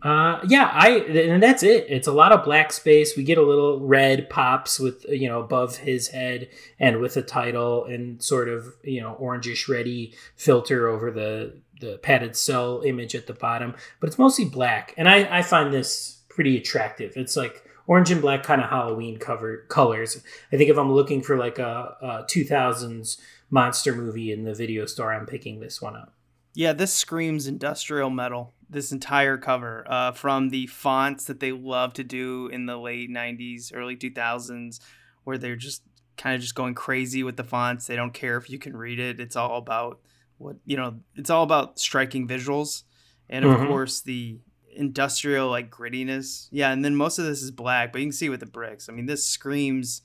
Uh, 0.00 0.40
yeah, 0.46 0.70
I 0.72 0.90
and 0.90 1.42
that's 1.42 1.64
it. 1.64 1.86
It's 1.88 2.06
a 2.06 2.12
lot 2.12 2.30
of 2.30 2.44
black 2.44 2.72
space. 2.72 3.16
We 3.16 3.24
get 3.24 3.38
a 3.38 3.42
little 3.42 3.80
red 3.80 4.30
pops 4.30 4.78
with 4.78 5.04
you 5.08 5.28
know 5.28 5.40
above 5.40 5.78
his 5.78 6.08
head 6.08 6.48
and 6.78 7.00
with 7.00 7.16
a 7.16 7.22
title 7.22 7.84
and 7.84 8.22
sort 8.22 8.48
of 8.48 8.74
you 8.84 9.00
know 9.00 9.16
orangish 9.20 9.68
ready 9.68 10.14
filter 10.36 10.86
over 10.88 11.10
the 11.10 11.60
the 11.80 11.98
padded 11.98 12.36
cell 12.36 12.82
image 12.84 13.16
at 13.16 13.26
the 13.26 13.32
bottom. 13.32 13.74
But 13.98 14.08
it's 14.08 14.18
mostly 14.18 14.44
black, 14.44 14.94
and 14.96 15.08
I 15.08 15.38
I 15.38 15.42
find 15.42 15.74
this 15.74 16.22
pretty 16.28 16.56
attractive. 16.56 17.14
It's 17.16 17.36
like 17.36 17.64
orange 17.88 18.12
and 18.12 18.20
black 18.20 18.44
kind 18.44 18.62
of 18.62 18.70
Halloween 18.70 19.18
cover 19.18 19.64
colors. 19.68 20.22
I 20.52 20.56
think 20.56 20.70
if 20.70 20.78
I'm 20.78 20.92
looking 20.92 21.22
for 21.22 21.36
like 21.36 21.58
a, 21.58 21.96
a 22.00 22.06
2000s 22.30 23.18
monster 23.50 23.94
movie 23.96 24.30
in 24.30 24.44
the 24.44 24.54
video 24.54 24.86
store, 24.86 25.12
I'm 25.12 25.26
picking 25.26 25.58
this 25.58 25.82
one 25.82 25.96
up. 25.96 26.12
Yeah, 26.54 26.72
this 26.72 26.92
screams 26.92 27.48
industrial 27.48 28.10
metal. 28.10 28.52
This 28.70 28.92
entire 28.92 29.38
cover, 29.38 29.84
uh, 29.88 30.12
from 30.12 30.50
the 30.50 30.66
fonts 30.66 31.24
that 31.24 31.40
they 31.40 31.52
love 31.52 31.94
to 31.94 32.04
do 32.04 32.48
in 32.48 32.66
the 32.66 32.76
late 32.76 33.10
'90s, 33.10 33.72
early 33.74 33.96
2000s, 33.96 34.80
where 35.24 35.38
they're 35.38 35.56
just 35.56 35.82
kind 36.18 36.34
of 36.34 36.40
just 36.42 36.54
going 36.54 36.74
crazy 36.74 37.22
with 37.22 37.36
the 37.36 37.44
fonts. 37.44 37.86
They 37.86 37.96
don't 37.96 38.12
care 38.12 38.36
if 38.36 38.50
you 38.50 38.58
can 38.58 38.76
read 38.76 38.98
it. 38.98 39.20
It's 39.20 39.36
all 39.36 39.56
about 39.58 40.00
what 40.36 40.56
you 40.66 40.76
know. 40.76 40.96
It's 41.14 41.30
all 41.30 41.42
about 41.44 41.78
striking 41.78 42.28
visuals, 42.28 42.82
and 43.30 43.44
of 43.44 43.58
Mhm. 43.58 43.68
course 43.68 44.00
the 44.02 44.40
industrial 44.76 45.48
like 45.48 45.70
grittiness. 45.70 46.48
Yeah, 46.52 46.70
and 46.70 46.84
then 46.84 46.94
most 46.94 47.18
of 47.18 47.24
this 47.24 47.42
is 47.42 47.50
black, 47.50 47.90
but 47.92 48.00
you 48.00 48.06
can 48.06 48.12
see 48.12 48.28
with 48.28 48.40
the 48.40 48.46
bricks. 48.46 48.88
I 48.88 48.92
mean, 48.92 49.06
this 49.06 49.26
screams 49.26 50.02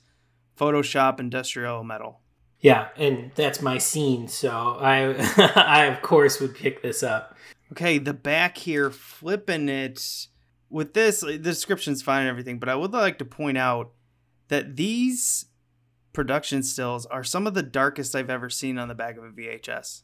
Photoshop 0.58 1.20
industrial 1.20 1.84
metal. 1.84 2.20
Yeah, 2.60 2.88
and 2.96 3.30
that's 3.34 3.60
my 3.60 3.76
scene, 3.78 4.26
so 4.28 4.78
I 4.80 5.14
I 5.54 5.84
of 5.84 6.00
course 6.00 6.40
would 6.40 6.54
pick 6.54 6.80
this 6.82 7.02
up. 7.02 7.36
Okay, 7.74 7.98
the 7.98 8.14
back 8.14 8.56
here, 8.56 8.88
flipping 8.88 9.68
it 9.68 10.28
with 10.70 10.94
this, 10.94 11.22
the 11.22 11.38
description's 11.38 12.02
fine 12.02 12.20
and 12.20 12.28
everything, 12.28 12.60
but 12.60 12.68
I 12.68 12.76
would 12.76 12.92
like 12.92 13.18
to 13.18 13.24
point 13.24 13.58
out 13.58 13.90
that 14.46 14.76
these 14.76 15.46
production 16.12 16.62
stills 16.62 17.04
are 17.06 17.24
some 17.24 17.48
of 17.48 17.54
the 17.54 17.64
darkest 17.64 18.14
I've 18.14 18.30
ever 18.30 18.48
seen 18.48 18.78
on 18.78 18.86
the 18.86 18.94
back 18.94 19.16
of 19.16 19.24
a 19.24 19.30
VHS. 19.30 20.02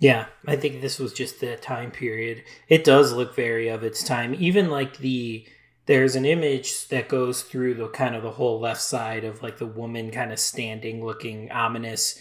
Yeah, 0.00 0.26
I 0.44 0.56
think 0.56 0.80
this 0.80 0.98
was 0.98 1.12
just 1.12 1.38
the 1.38 1.56
time 1.56 1.92
period. 1.92 2.42
It 2.68 2.82
does 2.82 3.12
look 3.12 3.36
very 3.36 3.68
of 3.68 3.84
its 3.84 4.02
time. 4.02 4.34
Even 4.36 4.68
like 4.68 4.98
the 4.98 5.46
there's 5.86 6.16
an 6.16 6.24
image 6.24 6.88
that 6.88 7.08
goes 7.08 7.42
through 7.42 7.74
the 7.74 7.86
kind 7.90 8.16
of 8.16 8.24
the 8.24 8.32
whole 8.32 8.58
left 8.58 8.82
side 8.82 9.22
of 9.22 9.40
like 9.40 9.58
the 9.58 9.66
woman 9.66 10.10
kind 10.10 10.32
of 10.32 10.40
standing 10.40 11.06
looking 11.06 11.52
ominous 11.52 12.18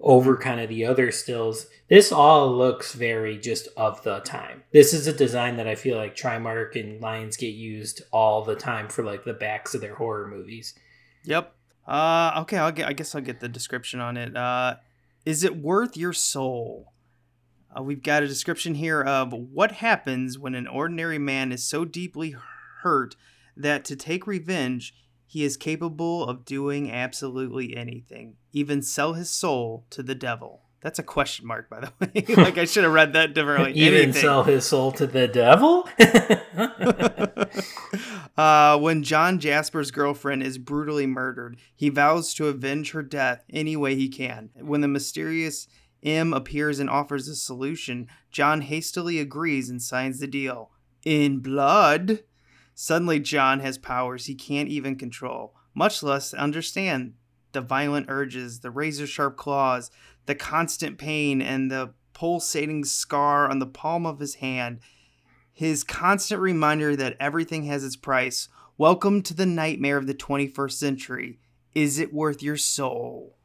over 0.00 0.36
kind 0.36 0.60
of 0.60 0.68
the 0.68 0.84
other 0.84 1.10
stills. 1.10 1.66
This 1.88 2.12
all 2.12 2.54
looks 2.56 2.92
very 2.94 3.38
just 3.38 3.68
of 3.76 4.02
the 4.02 4.20
time. 4.20 4.62
This 4.72 4.92
is 4.94 5.06
a 5.06 5.12
design 5.12 5.56
that 5.56 5.66
I 5.66 5.74
feel 5.74 5.96
like 5.96 6.16
Trimark 6.16 6.78
and 6.78 7.00
Lionsgate 7.02 7.56
used 7.56 8.02
all 8.12 8.44
the 8.44 8.56
time 8.56 8.88
for 8.88 9.02
like 9.02 9.24
the 9.24 9.32
backs 9.32 9.74
of 9.74 9.80
their 9.80 9.94
horror 9.94 10.28
movies. 10.28 10.74
Yep. 11.24 11.54
Uh, 11.86 12.40
okay, 12.42 12.58
I'll 12.58 12.72
get. 12.72 12.86
I 12.86 12.92
guess 12.92 13.14
I'll 13.14 13.22
get 13.22 13.40
the 13.40 13.48
description 13.48 13.98
on 13.98 14.16
it. 14.16 14.36
Uh, 14.36 14.76
is 15.24 15.42
it 15.42 15.56
worth 15.56 15.96
your 15.96 16.12
soul? 16.12 16.92
Uh, 17.76 17.82
we've 17.82 18.02
got 18.02 18.22
a 18.22 18.28
description 18.28 18.74
here 18.74 19.02
of 19.02 19.32
what 19.32 19.72
happens 19.72 20.38
when 20.38 20.54
an 20.54 20.66
ordinary 20.66 21.18
man 21.18 21.52
is 21.52 21.64
so 21.64 21.84
deeply 21.84 22.34
hurt 22.82 23.16
that 23.56 23.84
to 23.86 23.96
take 23.96 24.26
revenge, 24.26 24.94
he 25.28 25.44
is 25.44 25.58
capable 25.58 26.24
of 26.24 26.46
doing 26.46 26.90
absolutely 26.90 27.76
anything, 27.76 28.36
even 28.54 28.80
sell 28.80 29.12
his 29.12 29.28
soul 29.28 29.84
to 29.90 30.02
the 30.02 30.14
devil. 30.14 30.62
That's 30.80 30.98
a 30.98 31.02
question 31.02 31.46
mark, 31.46 31.68
by 31.68 31.80
the 31.80 31.92
way. 32.00 32.24
like 32.42 32.56
I 32.56 32.64
should 32.64 32.84
have 32.84 32.94
read 32.94 33.12
that 33.12 33.34
differently. 33.34 33.72
Even 33.72 34.04
Anything. 34.04 34.22
sell 34.22 34.44
his 34.44 34.64
soul 34.64 34.90
to 34.92 35.06
the 35.06 35.28
devil? 35.28 35.86
uh, 38.38 38.78
when 38.78 39.02
John 39.02 39.38
Jasper's 39.38 39.90
girlfriend 39.90 40.42
is 40.42 40.56
brutally 40.56 41.06
murdered, 41.06 41.58
he 41.76 41.90
vows 41.90 42.32
to 42.34 42.46
avenge 42.46 42.92
her 42.92 43.02
death 43.02 43.44
any 43.50 43.76
way 43.76 43.96
he 43.96 44.08
can. 44.08 44.48
When 44.58 44.80
the 44.80 44.88
mysterious 44.88 45.68
M 46.02 46.32
appears 46.32 46.78
and 46.78 46.88
offers 46.88 47.28
a 47.28 47.34
solution, 47.34 48.08
John 48.30 48.62
hastily 48.62 49.18
agrees 49.18 49.68
and 49.68 49.82
signs 49.82 50.20
the 50.20 50.26
deal. 50.26 50.70
In 51.04 51.40
blood, 51.40 52.20
suddenly 52.80 53.18
John 53.18 53.58
has 53.58 53.76
powers 53.76 54.26
he 54.26 54.36
can't 54.36 54.68
even 54.68 54.94
control, 54.94 55.52
much 55.74 56.00
less 56.00 56.32
understand 56.32 57.14
the 57.50 57.60
violent 57.60 58.06
urges, 58.08 58.60
the 58.60 58.70
razor 58.70 59.06
sharp 59.06 59.36
claws, 59.36 59.90
the 60.26 60.36
constant 60.36 60.96
pain, 60.96 61.42
and 61.42 61.72
the 61.72 61.92
pulsating 62.12 62.84
scar 62.84 63.50
on 63.50 63.58
the 63.58 63.66
palm 63.66 64.06
of 64.06 64.20
his 64.20 64.36
hand 64.36 64.78
his 65.52 65.82
constant 65.82 66.40
reminder 66.40 66.94
that 66.94 67.16
everything 67.18 67.64
has 67.64 67.82
its 67.82 67.96
price. 67.96 68.48
Welcome 68.76 69.22
to 69.22 69.34
the 69.34 69.44
nightmare 69.44 69.96
of 69.96 70.06
the 70.06 70.14
21st 70.14 70.70
century. 70.70 71.40
Is 71.74 71.98
it 71.98 72.14
worth 72.14 72.44
your 72.44 72.56
soul? 72.56 73.37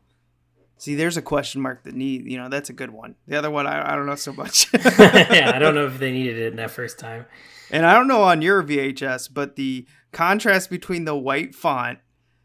See, 0.84 0.96
there's 0.96 1.16
a 1.16 1.22
question 1.22 1.62
mark 1.62 1.84
that 1.84 1.96
need, 1.96 2.30
you 2.30 2.38
know, 2.38 2.50
that's 2.50 2.70
a 2.70 2.74
good 2.74 2.90
one. 2.90 3.16
The 3.26 3.38
other 3.38 3.50
one, 3.50 3.66
I, 3.66 3.94
I 3.94 3.96
don't 3.96 4.06
know 4.06 4.16
so 4.16 4.34
much. 4.34 4.68
yeah, 4.74 5.50
I 5.56 5.58
don't 5.58 5.76
know 5.76 5.86
if 5.86 5.98
they 5.98 6.12
needed 6.12 6.38
it 6.38 6.48
in 6.48 6.56
that 6.58 6.72
first 6.72 7.00
time. 7.00 7.26
and 7.72 7.86
I 7.86 7.94
don't 7.94 8.10
know 8.10 8.22
on 8.22 8.42
your 8.42 8.62
VHS, 8.62 9.30
but 9.34 9.56
the 9.56 9.88
contrast 10.12 10.70
between 10.70 11.06
the 11.06 11.16
white 11.16 11.56
font 11.56 12.00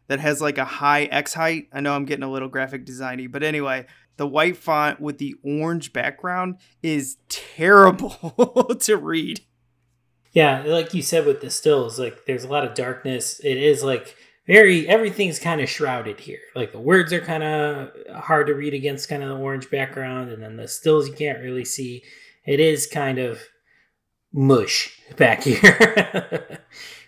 that 0.07 0.21
has 0.21 0.39
like 0.39 0.57
a 0.57 0.63
high 0.63 1.03
X 1.03 1.33
height, 1.33 1.67
I 1.73 1.81
know 1.81 1.93
I'm 1.93 2.05
getting 2.05 2.23
a 2.23 2.31
little 2.31 2.47
graphic 2.47 2.85
designy, 2.85 3.29
but 3.29 3.43
anyway, 3.43 3.87
the 4.15 4.25
white 4.25 4.55
font 4.55 5.01
with 5.01 5.17
the 5.17 5.35
orange 5.43 5.91
background 5.91 6.59
is 6.81 7.17
terrible 7.27 8.73
to 8.79 8.95
read. 8.95 9.41
Yeah, 10.31 10.63
like 10.65 10.93
you 10.93 11.01
said 11.01 11.25
with 11.25 11.41
the 11.41 11.49
stills, 11.49 11.99
like 11.99 12.25
there's 12.25 12.45
a 12.45 12.49
lot 12.49 12.63
of 12.63 12.73
darkness. 12.73 13.41
It 13.41 13.57
is 13.57 13.83
like 13.83 14.15
very 14.49 14.89
everything's 14.89 15.37
kind 15.37 15.61
of 15.61 15.69
shrouded 15.69 16.19
here. 16.19 16.39
Like 16.55 16.71
the 16.71 16.79
words 16.79 17.13
are 17.13 17.21
kind 17.21 17.43
of 17.43 17.91
hard 18.15 18.47
to 18.47 18.53
read 18.55 18.73
against 18.73 19.07
kind 19.07 19.21
of 19.21 19.29
the 19.29 19.37
orange 19.37 19.69
background, 19.69 20.31
and 20.31 20.41
then 20.41 20.57
the 20.57 20.67
stills 20.67 21.07
you 21.07 21.13
can't 21.13 21.39
really 21.39 21.65
see. 21.65 22.03
It 22.47 22.59
is 22.59 22.87
kind 22.87 23.19
of 23.19 23.41
mush 24.33 24.99
back 25.17 25.43
here. 25.43 26.59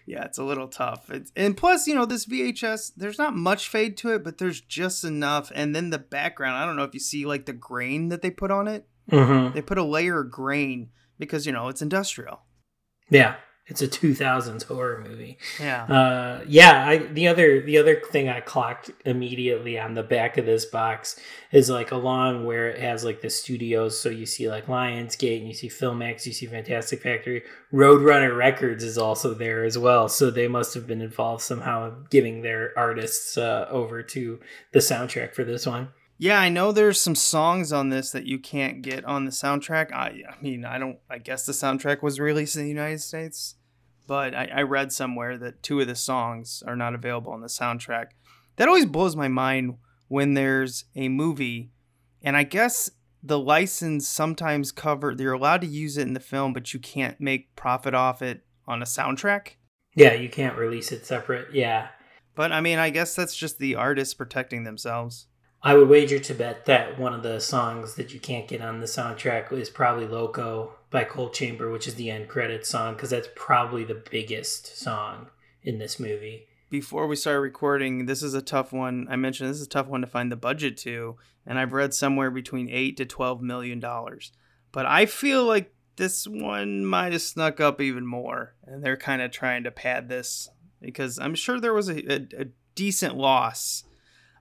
Yeah, 0.06 0.26
it's 0.26 0.38
a 0.38 0.44
little 0.44 0.68
tough. 0.68 1.10
It's, 1.10 1.32
and 1.36 1.56
plus, 1.56 1.88
you 1.88 1.96
know, 1.96 2.06
this 2.06 2.26
VHS, 2.26 2.94
there's 2.98 3.18
not 3.18 3.36
much 3.36 3.70
fade 3.70 3.98
to 3.98 4.14
it, 4.14 4.24
but 4.24 4.40
there's 4.40 4.60
just 4.60 5.04
enough. 5.04 5.52
And 5.56 5.76
then 5.76 5.90
the 5.90 6.00
background, 6.00 6.58
I 6.58 6.66
don't 6.66 6.76
know 6.76 6.84
if 6.84 6.94
you 6.94 7.00
see 7.00 7.26
like 7.26 7.46
the 7.46 7.54
grain 7.54 8.10
that 8.10 8.22
they 8.22 8.32
put 8.32 8.52
on 8.52 8.68
it. 8.68 8.88
mm-hmm. 9.10 9.54
They 9.54 9.62
put 9.62 9.78
a 9.78 9.84
layer 9.84 10.22
of 10.22 10.32
grain 10.32 10.90
because, 11.18 11.46
you 11.46 11.52
know, 11.52 11.70
it's 11.70 11.82
industrial. 11.82 12.42
Yeah, 13.10 13.36
it's 13.72 13.82
a 13.82 13.88
2000s 13.88 14.66
horror 14.66 15.04
movie. 15.08 15.38
Yeah. 15.60 15.86
Uh, 15.86 16.44
yeah, 16.46 16.86
I, 16.86 16.98
the 16.98 17.30
other 17.30 17.62
the 17.62 17.78
other 17.78 17.96
thing 18.12 18.28
I 18.28 18.42
clocked 18.42 18.92
immediately 19.06 19.80
on 19.80 19.94
the 19.94 20.04
back 20.04 20.38
of 20.38 20.46
this 20.46 20.66
box 20.66 21.18
is 21.52 21.70
like 21.70 21.92
along 21.92 22.46
where 22.46 22.70
it 22.70 22.82
has 22.82 23.06
like 23.06 23.22
the 23.22 23.30
studios. 23.30 24.00
So 24.00 24.10
you 24.10 24.26
see 24.26 24.50
like 24.50 24.68
Lionsgate, 24.68 25.40
and 25.40 25.48
you 25.48 25.54
see 25.54 25.70
Filmax, 25.70 26.26
you 26.26 26.34
see 26.34 26.48
Fantastic 26.48 27.02
Factory. 27.02 27.44
Roadrunner 27.74 28.38
Records 28.38 28.84
is 28.84 28.98
also 28.98 29.34
there 29.34 29.64
as 29.64 29.78
well. 29.78 30.10
So 30.10 30.30
they 30.30 30.50
must 30.50 30.74
have 30.74 30.86
been 30.86 31.02
involved 31.02 31.42
somehow, 31.42 31.94
giving 32.10 32.42
their 32.42 32.74
artists 32.78 33.38
uh, 33.38 33.68
over 33.70 34.04
to 34.04 34.40
the 34.74 34.80
soundtrack 34.80 35.34
for 35.34 35.46
this 35.46 35.66
one. 35.66 35.90
Yeah, 36.22 36.40
I 36.40 36.50
know 36.50 36.72
there's 36.72 37.02
some 37.02 37.16
songs 37.16 37.74
on 37.74 37.90
this 37.90 38.12
that 38.12 38.28
you 38.28 38.38
can't 38.38 38.84
get 38.84 39.04
on 39.06 39.26
the 39.26 39.32
soundtrack. 39.32 39.92
I, 39.92 40.22
I 40.30 40.40
mean, 40.40 40.66
I 40.66 40.78
don't, 40.78 41.00
I 41.10 41.18
guess 41.18 41.48
the 41.48 41.52
soundtrack 41.52 42.04
was 42.04 42.20
released 42.20 42.56
in 42.56 42.62
the 42.62 42.70
United 42.70 43.02
States, 43.02 43.56
but 44.08 44.36
I, 44.36 44.50
I 44.56 44.62
read 44.64 44.92
somewhere 44.92 45.38
that 45.38 45.64
two 45.64 45.80
of 45.80 45.88
the 45.88 45.96
songs 45.96 46.64
are 46.66 46.76
not 46.76 46.94
available 46.96 47.32
on 47.32 47.42
the 47.42 47.48
soundtrack. 47.48 48.08
That 48.58 48.68
always 48.68 48.86
blows 48.86 49.16
my 49.16 49.28
mind 49.28 49.76
when 50.08 50.34
there's 50.34 50.86
a 50.96 51.10
movie, 51.10 51.72
and 52.22 52.36
I 52.36 52.44
guess 52.44 52.92
the 53.24 53.40
license 53.40 54.08
sometimes 54.08 54.72
cover, 54.72 55.16
they're 55.16 55.34
allowed 55.34 55.62
to 55.62 55.68
use 55.68 55.98
it 55.98 56.08
in 56.08 56.14
the 56.14 56.20
film, 56.20 56.54
but 56.54 56.74
you 56.74 56.80
can't 56.80 57.20
make 57.22 57.56
profit 57.56 57.94
off 57.94 58.22
it 58.22 58.44
on 58.68 58.82
a 58.82 58.86
soundtrack. 58.86 59.54
Yeah, 59.96 60.14
you 60.14 60.30
can't 60.30 60.58
release 60.58 60.92
it 60.92 61.06
separate. 61.06 61.54
Yeah. 61.54 61.90
But 62.36 62.52
I 62.52 62.62
mean, 62.62 62.80
I 62.80 62.90
guess 62.90 63.16
that's 63.16 63.36
just 63.36 63.60
the 63.60 63.76
artists 63.76 64.14
protecting 64.14 64.64
themselves. 64.64 65.28
I 65.64 65.76
would 65.76 65.90
wager 65.90 66.18
to 66.18 66.34
bet 66.34 66.66
that 66.66 66.98
one 66.98 67.14
of 67.14 67.22
the 67.24 67.40
songs 67.40 67.94
that 67.96 68.14
you 68.14 68.20
can't 68.20 68.48
get 68.48 68.62
on 68.62 68.80
the 68.80 68.88
soundtrack 68.88 69.52
is 69.54 69.70
probably 69.70 70.08
Loco 70.08 70.74
by 70.90 71.04
Coal 71.04 71.30
Chamber, 71.30 71.70
which 71.70 71.88
is 71.88 71.96
the 71.96 72.10
end 72.10 72.28
credits 72.28 72.68
song, 72.70 72.96
because 72.96 73.12
that's 73.12 73.30
probably 73.36 73.84
the 73.84 74.02
biggest 74.10 74.76
song 74.78 75.28
in 75.64 75.78
this 75.78 76.00
movie. 76.00 76.48
before 76.72 77.06
we 77.06 77.16
start 77.16 77.42
recording, 77.42 78.06
this 78.08 78.24
is 78.24 78.34
a 78.34 78.42
tough 78.42 78.72
one. 78.74 79.06
I 79.10 79.18
mentioned 79.18 79.50
this 79.50 79.58
is 79.58 79.68
a 79.68 79.70
tough 79.70 79.88
one 79.88 80.02
to 80.02 80.08
find 80.08 80.32
the 80.32 80.38
budget 80.38 80.78
to, 80.78 81.18
and 81.46 81.60
I've 81.60 81.74
read 81.74 81.94
somewhere 81.94 82.32
between 82.32 82.70
eight 82.70 82.98
to 82.98 83.06
twelve 83.06 83.42
million 83.42 83.80
dollars. 83.80 84.32
But 84.72 84.86
I 84.86 85.06
feel 85.06 85.44
like 85.44 85.74
this 85.98 86.26
one 86.26 86.86
might 86.86 87.12
have 87.12 87.22
snuck 87.22 87.60
up 87.60 87.82
even 87.82 88.06
more, 88.08 88.56
and 88.66 88.84
they're 88.84 88.98
kind 88.98 89.22
of 89.22 89.32
trying 89.32 89.64
to 89.66 89.72
pad 89.72 90.08
this 90.10 90.50
because 90.82 91.20
I'm 91.20 91.36
sure 91.36 91.60
there 91.60 91.74
was 91.74 91.90
a, 91.90 92.12
a, 92.12 92.42
a 92.44 92.46
decent 92.74 93.18
loss, 93.18 93.84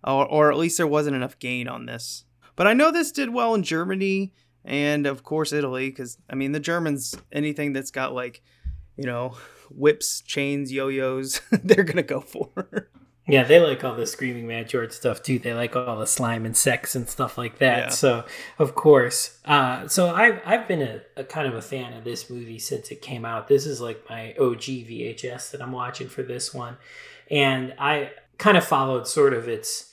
or, 0.04 0.26
or 0.26 0.50
at 0.50 0.59
least 0.59 0.76
there 0.76 0.87
wasn't 0.87 1.16
enough 1.16 1.38
gain 1.38 1.69
on 1.69 1.87
this. 1.87 2.25
But 2.57 2.66
I 2.66 2.75
know 2.75 2.90
this 2.90 3.12
did 3.12 3.33
well 3.33 3.54
in 3.54 3.62
Germany 3.62 4.33
and 4.64 5.07
of 5.07 5.23
course 5.23 5.52
Italy, 5.52 5.88
because 5.88 6.19
I 6.28 6.35
mean 6.35 6.52
the 6.52 6.61
Germans 6.61 7.16
anything 7.33 7.73
that's 7.73 7.90
got 7.90 8.12
like 8.12 8.42
you 9.00 9.07
know, 9.07 9.35
whips, 9.71 10.21
chains, 10.21 10.71
yo-yos, 10.71 11.40
they're 11.50 11.85
gonna 11.85 12.02
go 12.02 12.21
for. 12.21 12.90
Yeah, 13.26 13.45
they 13.45 13.61
like 13.61 13.83
all 13.85 13.95
the 13.95 14.07
screaming 14.07 14.47
mad 14.47 14.69
George 14.69 14.92
stuff 14.92 15.23
too. 15.23 15.38
They 15.38 15.54
like 15.54 15.76
all 15.76 15.99
the 15.99 16.07
slime 16.07 16.45
and 16.45 16.57
sex 16.57 16.95
and 16.95 17.09
stuff 17.09 17.38
like 17.38 17.59
that. 17.59 17.78
Yeah. 17.78 17.88
So 17.88 18.25
of 18.59 18.75
course, 18.75 19.38
uh, 19.45 19.88
so 19.88 20.14
I've 20.14 20.40
I've 20.45 20.69
been 20.69 20.83
a, 20.83 21.00
a 21.16 21.25
kind 21.25 21.47
of 21.47 21.54
a 21.54 21.62
fan 21.62 21.95
of 21.95 22.04
this 22.04 22.28
movie 22.28 22.59
since 22.59 22.90
it 22.90 23.00
came 23.00 23.25
out. 23.25 23.49
This 23.49 23.66
is 23.66 23.80
like 23.80 24.04
my 24.11 24.35
OG 24.38 24.62
VHS 24.62 25.52
that 25.52 25.62
I'm 25.62 25.73
watching 25.73 26.09
for 26.09 26.23
this 26.23 26.52
one, 26.52 26.76
and 27.30 27.75
I 27.78 28.11
kind 28.37 28.57
of 28.57 28.64
followed 28.64 29.07
sort 29.07 29.33
of 29.33 29.49
its 29.49 29.89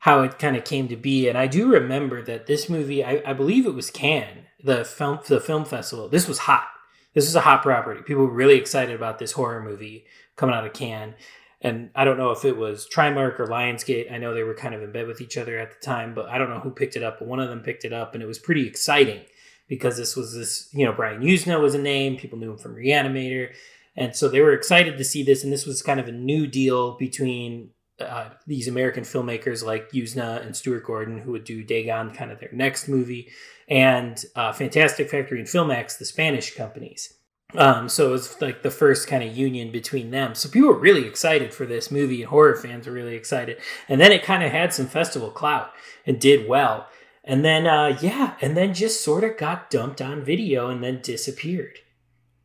how 0.00 0.22
it 0.22 0.38
kind 0.38 0.56
of 0.56 0.64
came 0.64 0.88
to 0.88 0.96
be. 0.96 1.28
And 1.28 1.36
I 1.36 1.46
do 1.46 1.72
remember 1.72 2.22
that 2.22 2.46
this 2.46 2.68
movie, 2.68 3.04
I, 3.04 3.22
I 3.26 3.32
believe 3.32 3.66
it 3.66 3.74
was 3.74 3.90
Cannes, 3.90 4.46
the 4.62 4.84
film 4.84 5.20
the 5.28 5.40
film 5.40 5.64
festival. 5.64 6.08
This 6.08 6.28
was 6.28 6.38
hot. 6.38 6.68
This 7.14 7.26
was 7.26 7.34
a 7.34 7.40
hot 7.40 7.62
property. 7.62 8.02
People 8.02 8.24
were 8.24 8.32
really 8.32 8.56
excited 8.56 8.94
about 8.94 9.18
this 9.18 9.32
horror 9.32 9.62
movie 9.62 10.06
coming 10.36 10.54
out 10.54 10.66
of 10.66 10.72
Cannes 10.72 11.14
and 11.60 11.90
I 11.94 12.04
don't 12.04 12.18
know 12.18 12.30
if 12.30 12.44
it 12.44 12.56
was 12.56 12.88
Trimark 12.88 13.40
or 13.40 13.46
Lionsgate. 13.46 14.12
I 14.12 14.18
know 14.18 14.32
they 14.32 14.44
were 14.44 14.54
kind 14.54 14.74
of 14.74 14.82
in 14.82 14.92
bed 14.92 15.08
with 15.08 15.20
each 15.20 15.36
other 15.36 15.58
at 15.58 15.70
the 15.70 15.84
time, 15.84 16.14
but 16.14 16.26
I 16.26 16.38
don't 16.38 16.50
know 16.50 16.60
who 16.60 16.70
picked 16.70 16.96
it 16.96 17.02
up. 17.02 17.18
But 17.18 17.28
one 17.28 17.40
of 17.40 17.48
them 17.48 17.60
picked 17.60 17.84
it 17.84 17.92
up, 17.92 18.14
and 18.14 18.22
it 18.22 18.26
was 18.26 18.38
pretty 18.38 18.66
exciting 18.66 19.22
because 19.66 19.96
this 19.96 20.14
was 20.14 20.34
this, 20.34 20.68
you 20.72 20.84
know, 20.84 20.92
Brian 20.92 21.20
Yuzna 21.20 21.60
was 21.60 21.74
a 21.74 21.78
name. 21.78 22.16
People 22.16 22.38
knew 22.38 22.52
him 22.52 22.58
from 22.58 22.76
Reanimator, 22.76 23.52
and 23.96 24.14
so 24.14 24.28
they 24.28 24.40
were 24.40 24.52
excited 24.52 24.96
to 24.98 25.04
see 25.04 25.24
this. 25.24 25.42
And 25.42 25.52
this 25.52 25.66
was 25.66 25.82
kind 25.82 25.98
of 25.98 26.06
a 26.06 26.12
new 26.12 26.46
deal 26.46 26.96
between 26.96 27.70
uh, 28.00 28.30
these 28.46 28.68
American 28.68 29.04
filmmakers 29.04 29.64
like 29.64 29.90
Yuzna 29.90 30.44
and 30.44 30.56
Stuart 30.56 30.84
Gordon, 30.84 31.18
who 31.18 31.32
would 31.32 31.44
do 31.44 31.62
Dagon, 31.62 32.10
kind 32.12 32.30
of 32.30 32.40
their 32.40 32.52
next 32.52 32.88
movie, 32.88 33.28
and 33.68 34.24
uh, 34.36 34.52
Fantastic 34.52 35.10
Factory 35.10 35.38
and 35.38 35.48
Filmax, 35.48 35.98
the 35.98 36.04
Spanish 36.04 36.54
companies. 36.54 37.14
Um, 37.54 37.88
so 37.88 38.08
it 38.08 38.12
was 38.12 38.40
like 38.42 38.62
the 38.62 38.70
first 38.70 39.08
kind 39.08 39.22
of 39.24 39.36
union 39.36 39.72
between 39.72 40.10
them. 40.10 40.34
So 40.34 40.50
people 40.50 40.68
were 40.68 40.78
really 40.78 41.06
excited 41.06 41.54
for 41.54 41.64
this 41.64 41.90
movie, 41.90 42.22
and 42.22 42.30
horror 42.30 42.56
fans 42.56 42.86
were 42.86 42.92
really 42.92 43.16
excited. 43.16 43.58
And 43.88 44.00
then 44.00 44.12
it 44.12 44.22
kind 44.22 44.42
of 44.42 44.52
had 44.52 44.74
some 44.74 44.86
festival 44.86 45.30
clout 45.30 45.72
and 46.06 46.20
did 46.20 46.46
well. 46.46 46.86
And 47.24 47.44
then, 47.44 47.66
uh, 47.66 47.98
yeah, 48.00 48.34
and 48.40 48.56
then 48.56 48.74
just 48.74 49.02
sort 49.02 49.24
of 49.24 49.36
got 49.36 49.70
dumped 49.70 50.00
on 50.00 50.24
video 50.24 50.68
and 50.68 50.82
then 50.82 51.00
disappeared. 51.02 51.78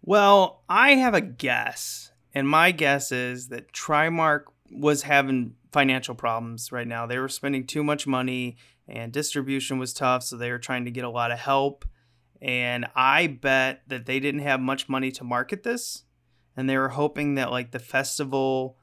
Well, 0.02 0.64
I 0.68 0.96
have 0.96 1.14
a 1.14 1.22
guess, 1.22 2.12
and 2.34 2.48
my 2.48 2.72
guess 2.72 3.12
is 3.12 3.48
that 3.50 3.72
Trimark 3.72 4.44
was 4.76 5.04
having 5.04 5.56
financial 5.72 6.16
problems 6.16 6.72
right 6.72 6.88
now. 6.88 7.06
They 7.06 7.20
were 7.20 7.30
spending 7.30 7.66
too 7.66 7.84
much 7.84 8.08
money, 8.08 8.58
and 8.88 9.12
distribution 9.12 9.80
was 9.80 9.94
tough, 9.94 10.24
so 10.24 10.38
they 10.38 10.52
were 10.52 10.60
trying 10.60 10.86
to 10.86 10.92
get 10.92 11.04
a 11.04 11.10
lot 11.10 11.32
of 11.32 11.40
help. 11.40 11.86
And 12.42 12.88
I 12.96 13.28
bet 13.28 13.84
that 13.88 14.06
they 14.06 14.20
didn't 14.20 14.42
have 14.42 14.60
much 14.60 14.90
money 14.90 15.12
to 15.12 15.24
market 15.24 15.64
this, 15.64 16.04
and 16.58 16.70
they 16.70 16.78
were 16.78 16.90
hoping 16.90 17.36
that 17.36 17.52
like 17.52 17.72
the 17.72 17.80
festival, 17.80 18.78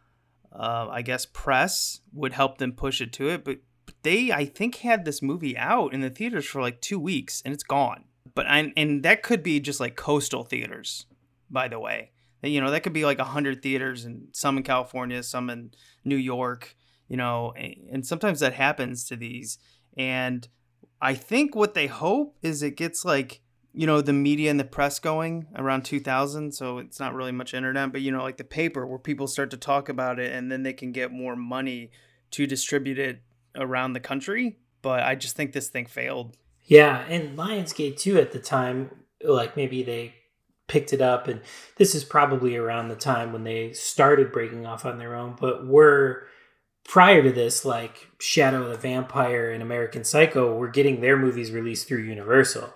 uh, 0.53 0.89
I 0.91 1.03
guess, 1.03 1.27
press 1.27 2.01
would 2.13 2.33
help 2.33 2.59
them 2.59 2.73
push 2.73 3.01
it 3.01 3.13
to 3.15 3.29
it. 3.29 3.45
But 3.45 3.59
but 3.91 4.03
they, 4.03 4.31
I 4.31 4.45
think, 4.45 4.77
had 4.77 5.05
this 5.05 5.21
movie 5.21 5.59
out 5.59 5.93
in 5.93 6.01
the 6.01 6.11
theaters 6.11 6.47
for 6.47 6.63
like 6.63 6.81
two 6.81 7.01
weeks, 7.01 7.43
and 7.45 7.53
it's 7.53 7.65
gone. 7.65 8.05
But 8.35 8.47
I, 8.47 8.73
and 8.77 9.03
that 9.03 9.23
could 9.23 9.43
be 9.43 9.59
just 9.59 9.81
like 9.81 9.97
coastal 9.97 10.45
theaters, 10.45 11.07
by 11.51 11.67
the 11.67 11.81
way. 11.81 12.13
You 12.43 12.61
know, 12.61 12.71
that 12.71 12.83
could 12.83 12.93
be 12.93 13.05
like 13.05 13.19
a 13.19 13.25
hundred 13.25 13.63
theaters, 13.63 14.05
and 14.05 14.29
some 14.33 14.57
in 14.57 14.63
California, 14.63 15.23
some 15.23 15.51
in 15.51 15.73
New 16.05 16.17
York. 16.17 16.77
You 17.09 17.17
know, 17.17 17.53
and 17.57 18.07
sometimes 18.07 18.41
that 18.41 18.55
happens 18.55 19.05
to 19.07 19.17
these. 19.17 19.59
And 19.97 20.47
I 21.03 21.15
think 21.15 21.57
what 21.57 21.75
they 21.75 21.89
hope 21.89 22.37
is 22.43 22.63
it 22.63 22.77
gets 22.77 23.05
like 23.05 23.43
you 23.73 23.87
know 23.87 24.01
the 24.01 24.13
media 24.13 24.51
and 24.51 24.59
the 24.59 24.65
press 24.65 24.99
going 24.99 25.47
around 25.55 25.85
2000 25.85 26.51
so 26.51 26.79
it's 26.79 26.99
not 26.99 27.15
really 27.15 27.31
much 27.31 27.55
internet 27.55 27.93
but 27.93 28.01
you 28.01 28.11
know 28.11 28.21
like 28.21 28.37
the 28.37 28.43
paper 28.43 28.85
where 28.85 28.99
people 28.99 29.29
start 29.29 29.49
to 29.49 29.57
talk 29.57 29.89
about 29.89 30.19
it 30.19 30.33
and 30.33 30.51
then 30.51 30.65
they 30.65 30.73
can 30.73 30.91
get 30.91 31.13
more 31.13 31.37
money 31.37 31.89
to 32.33 32.49
distribute 32.49 32.99
it 32.99 33.23
around 33.55 33.93
the 33.93 34.01
country 34.01 34.59
but 34.83 35.05
i 35.05 35.15
just 35.15 35.37
think 35.37 35.53
this 35.53 35.69
thing 35.69 35.87
failed 35.87 36.37
Yeah, 36.71 37.05
and 37.09 37.37
Lionsgate 37.37 37.99
too 37.99 38.17
at 38.19 38.31
the 38.31 38.39
time, 38.39 38.91
like 39.25 39.57
maybe 39.57 39.83
they 39.83 40.15
picked 40.71 40.93
it 40.93 41.01
up, 41.01 41.27
and 41.27 41.41
this 41.77 41.95
is 41.97 42.05
probably 42.05 42.57
around 42.57 42.89
the 42.89 42.95
time 42.95 43.33
when 43.33 43.43
they 43.43 43.73
started 43.73 44.31
breaking 44.31 44.65
off 44.65 44.87
on 44.87 44.99
their 44.99 45.17
own. 45.17 45.37
But 45.39 45.67
were 45.67 46.29
prior 46.89 47.23
to 47.25 47.33
this, 47.33 47.65
like 47.65 48.09
Shadow 48.21 48.63
of 48.63 48.71
the 48.71 48.79
Vampire 48.79 49.51
and 49.51 49.63
American 49.63 50.05
Psycho, 50.05 50.55
were 50.55 50.69
getting 50.69 51.01
their 51.01 51.17
movies 51.19 51.51
released 51.51 51.89
through 51.89 52.05
Universal, 52.05 52.73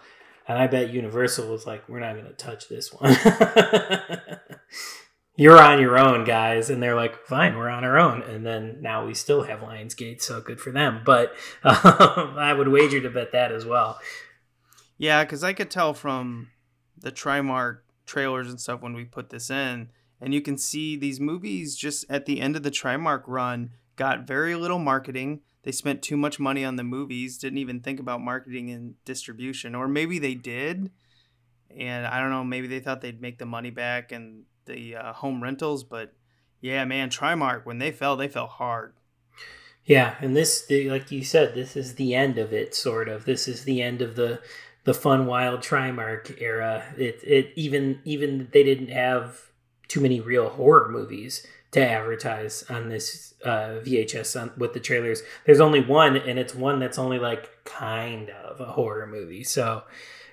and 0.48 0.58
I 0.58 0.66
bet 0.66 0.90
Universal 0.90 1.48
was 1.48 1.66
like, 1.66 1.88
"We're 1.88 2.00
not 2.00 2.14
going 2.14 2.26
to 2.26 2.32
touch 2.32 2.68
this 2.68 2.92
one." 2.92 3.16
You're 5.36 5.60
on 5.60 5.80
your 5.80 5.98
own, 5.98 6.24
guys, 6.24 6.70
and 6.70 6.80
they're 6.82 6.94
like, 6.94 7.24
"Fine, 7.26 7.56
we're 7.56 7.68
on 7.68 7.84
our 7.84 7.98
own." 7.98 8.22
And 8.22 8.44
then 8.46 8.78
now 8.80 9.04
we 9.06 9.14
still 9.14 9.42
have 9.44 9.60
Lionsgate, 9.60 10.20
so 10.22 10.40
good 10.40 10.60
for 10.60 10.70
them. 10.70 11.00
But 11.04 11.32
um, 11.64 12.36
I 12.38 12.52
would 12.56 12.68
wager 12.68 13.00
to 13.00 13.10
bet 13.10 13.32
that 13.32 13.50
as 13.52 13.64
well. 13.64 13.98
yeah 14.96 15.24
because 15.24 15.42
i 15.42 15.52
could 15.52 15.70
tell 15.70 15.92
from 15.92 16.48
the 17.04 17.12
trimark 17.12 17.80
trailers 18.06 18.48
and 18.48 18.58
stuff 18.58 18.80
when 18.80 18.94
we 18.94 19.04
put 19.04 19.28
this 19.28 19.50
in 19.50 19.90
and 20.20 20.32
you 20.32 20.40
can 20.40 20.56
see 20.56 20.96
these 20.96 21.20
movies 21.20 21.76
just 21.76 22.04
at 22.08 22.24
the 22.24 22.40
end 22.40 22.56
of 22.56 22.62
the 22.62 22.70
trimark 22.70 23.22
run 23.26 23.70
got 23.96 24.26
very 24.26 24.54
little 24.54 24.78
marketing 24.78 25.40
they 25.64 25.72
spent 25.72 26.02
too 26.02 26.16
much 26.16 26.40
money 26.40 26.64
on 26.64 26.76
the 26.76 26.82
movies 26.82 27.36
didn't 27.36 27.58
even 27.58 27.80
think 27.80 28.00
about 28.00 28.22
marketing 28.22 28.70
and 28.70 28.94
distribution 29.04 29.74
or 29.74 29.86
maybe 29.86 30.18
they 30.18 30.34
did 30.34 30.90
and 31.76 32.06
i 32.06 32.18
don't 32.18 32.30
know 32.30 32.42
maybe 32.42 32.66
they 32.66 32.80
thought 32.80 33.02
they'd 33.02 33.20
make 33.20 33.38
the 33.38 33.46
money 33.46 33.70
back 33.70 34.10
and 34.10 34.44
the 34.64 34.96
uh, 34.96 35.12
home 35.12 35.42
rentals 35.42 35.84
but 35.84 36.14
yeah 36.62 36.86
man 36.86 37.10
trimark 37.10 37.66
when 37.66 37.78
they 37.78 37.92
fell 37.92 38.16
they 38.16 38.28
fell 38.28 38.46
hard 38.46 38.94
Yeah, 39.86 40.14
and 40.18 40.34
this, 40.34 40.64
like 40.70 41.10
you 41.10 41.22
said, 41.22 41.54
this 41.54 41.76
is 41.76 41.96
the 41.96 42.14
end 42.14 42.38
of 42.38 42.54
it. 42.54 42.74
Sort 42.74 43.06
of. 43.06 43.26
This 43.26 43.46
is 43.46 43.64
the 43.64 43.82
end 43.82 44.00
of 44.00 44.16
the 44.16 44.40
the 44.84 44.94
fun, 44.94 45.26
wild 45.26 45.60
Trimark 45.60 46.40
era. 46.40 46.84
It 46.96 47.20
it 47.24 47.52
even 47.56 48.00
even 48.04 48.48
they 48.52 48.62
didn't 48.62 48.88
have 48.88 49.40
too 49.88 50.00
many 50.00 50.20
real 50.20 50.48
horror 50.50 50.88
movies 50.88 51.46
to 51.72 51.84
advertise 51.84 52.64
on 52.70 52.88
this 52.88 53.34
uh, 53.44 53.80
VHS 53.84 54.40
on, 54.40 54.52
with 54.56 54.74
the 54.74 54.80
trailers. 54.80 55.22
There's 55.44 55.60
only 55.60 55.80
one, 55.80 56.16
and 56.16 56.38
it's 56.38 56.54
one 56.54 56.78
that's 56.78 56.98
only 56.98 57.18
like 57.18 57.50
kind 57.64 58.30
of 58.30 58.60
a 58.60 58.66
horror 58.66 59.06
movie. 59.06 59.42
So, 59.42 59.82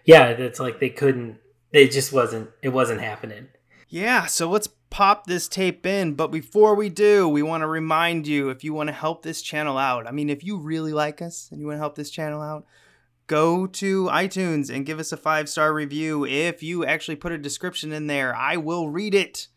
yeah, 0.06 0.28
it's 0.28 0.60
like 0.60 0.80
they 0.80 0.90
couldn't. 0.90 1.40
It 1.72 1.92
just 1.92 2.14
wasn't. 2.14 2.52
It 2.62 2.70
wasn't 2.70 3.02
happening. 3.02 3.48
Yeah, 3.88 4.26
so 4.28 4.50
let's 4.50 4.70
pop 4.90 5.26
this 5.26 5.48
tape 5.48 5.86
in. 5.86 6.14
But 6.14 6.28
before 6.28 6.76
we 6.76 6.90
do, 6.90 7.28
we 7.28 7.42
want 7.42 7.62
to 7.62 7.68
remind 7.68 8.28
you 8.28 8.50
if 8.50 8.64
you 8.64 8.74
want 8.74 8.88
to 8.88 8.94
help 8.94 9.24
this 9.24 9.42
channel 9.42 9.78
out, 9.78 10.08
I 10.08 10.12
mean, 10.12 10.30
if 10.30 10.44
you 10.44 10.58
really 10.58 10.94
like 10.94 11.22
us 11.22 11.50
and 11.52 11.60
you 11.60 11.68
want 11.68 11.78
to 11.78 11.82
help 11.82 11.96
this 11.96 12.12
channel 12.12 12.42
out, 12.42 12.66
go 13.32 13.66
to 13.66 14.08
iTunes 14.08 14.70
and 14.70 14.86
give 14.86 15.00
us 15.00 15.14
a 15.14 15.18
five 15.18 15.48
star 15.48 15.74
review. 15.74 16.26
If 16.26 16.62
you 16.62 16.86
actually 16.86 17.16
put 17.16 17.32
a 17.32 17.38
description 17.38 17.94
in 17.94 18.08
there, 18.08 18.36
I 18.36 18.58
will 18.58 18.90
read 18.90 19.16
it. 19.16 19.48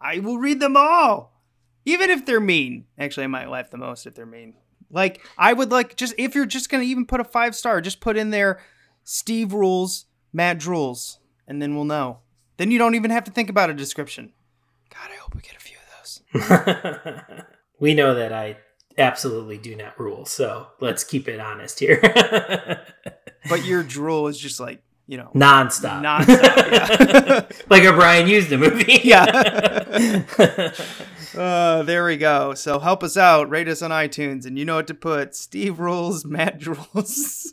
I 0.00 0.20
will 0.20 0.38
read 0.38 0.60
them 0.60 0.76
all, 0.76 1.42
even 1.84 2.08
if 2.08 2.24
they're 2.24 2.38
mean. 2.38 2.86
Actually, 2.96 3.24
I 3.24 3.26
might 3.26 3.50
laugh 3.50 3.70
the 3.70 3.78
most 3.78 4.06
if 4.06 4.14
they're 4.14 4.24
mean. 4.24 4.54
Like, 4.92 5.26
I 5.36 5.52
would 5.52 5.72
like 5.72 5.96
just 5.96 6.14
if 6.18 6.36
you're 6.36 6.46
just 6.46 6.70
going 6.70 6.84
to 6.84 6.88
even 6.88 7.04
put 7.04 7.20
a 7.20 7.24
five 7.24 7.56
star, 7.56 7.80
just 7.80 8.00
put 8.00 8.16
in 8.16 8.30
there 8.30 8.60
Steve 9.02 9.52
rules, 9.52 10.06
Matt 10.32 10.58
drools, 10.58 11.18
and 11.48 11.60
then 11.60 11.74
we'll 11.74 11.84
know. 11.84 12.20
Then 12.58 12.70
you 12.70 12.78
don't 12.78 12.94
even 12.94 13.10
have 13.10 13.24
to 13.24 13.32
think 13.32 13.50
about 13.50 13.70
a 13.70 13.74
description. 13.74 14.32
God, 14.88 15.10
I 15.12 15.16
hope 15.16 15.34
we 15.34 15.40
get 15.40 15.56
a 15.56 15.60
few 15.60 15.76
of 15.78 16.48
those. 16.48 17.44
we 17.80 17.92
know 17.92 18.14
that 18.14 18.32
I 18.32 18.58
absolutely 19.00 19.58
do 19.58 19.74
not 19.74 19.98
rule, 19.98 20.24
so 20.26 20.68
let's 20.80 21.02
keep 21.02 21.28
it 21.28 21.40
honest 21.40 21.80
here. 21.80 22.00
But 23.48 23.64
your 23.64 23.82
drool 23.82 24.26
is 24.26 24.38
just 24.38 24.60
like, 24.60 24.82
you 25.06 25.16
know, 25.16 25.30
Nonstop. 25.34 26.02
nonstop. 26.02 26.70
Yeah. 26.70 27.46
like 27.70 27.84
a 27.84 27.92
Brian 27.92 28.28
Yuzna 28.28 28.58
movie. 28.58 29.00
yeah. 29.02 29.24
uh, 31.40 31.82
there 31.82 32.04
we 32.04 32.18
go. 32.18 32.52
So 32.52 32.78
help 32.78 33.02
us 33.02 33.16
out. 33.16 33.48
Rate 33.48 33.66
us 33.66 33.80
on 33.80 33.90
iTunes, 33.90 34.44
and 34.44 34.58
you 34.58 34.66
know 34.66 34.76
what 34.76 34.86
to 34.88 34.94
put. 34.94 35.34
Steve 35.34 35.80
rules, 35.80 36.24
Matt 36.26 36.60
drools. 36.60 37.46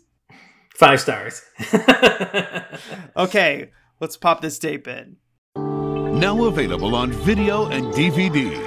Five 0.75 0.99
stars. 0.99 1.41
okay, 3.15 3.71
let's 4.01 4.17
pop 4.17 4.41
this 4.41 4.60
tape 4.60 4.88
in. 4.88 5.15
Now 5.55 6.43
available 6.45 6.95
on 6.95 7.12
video 7.12 7.67
and 7.67 7.86
DVD. 7.93 8.66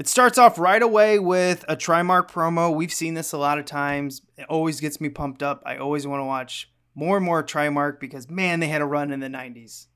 It 0.00 0.08
starts 0.08 0.38
off 0.38 0.58
right 0.58 0.80
away 0.80 1.18
with 1.18 1.62
a 1.68 1.76
Trimark 1.76 2.30
promo. 2.30 2.74
We've 2.74 2.90
seen 2.90 3.12
this 3.12 3.32
a 3.32 3.36
lot 3.36 3.58
of 3.58 3.66
times. 3.66 4.22
It 4.38 4.46
always 4.48 4.80
gets 4.80 4.98
me 4.98 5.10
pumped 5.10 5.42
up. 5.42 5.62
I 5.66 5.76
always 5.76 6.06
want 6.06 6.20
to 6.20 6.24
watch 6.24 6.70
more 6.94 7.18
and 7.18 7.26
more 7.26 7.44
Trimark 7.44 8.00
because 8.00 8.30
man, 8.30 8.60
they 8.60 8.68
had 8.68 8.80
a 8.80 8.86
run 8.86 9.12
in 9.12 9.20
the 9.20 9.28
90s. 9.28 9.88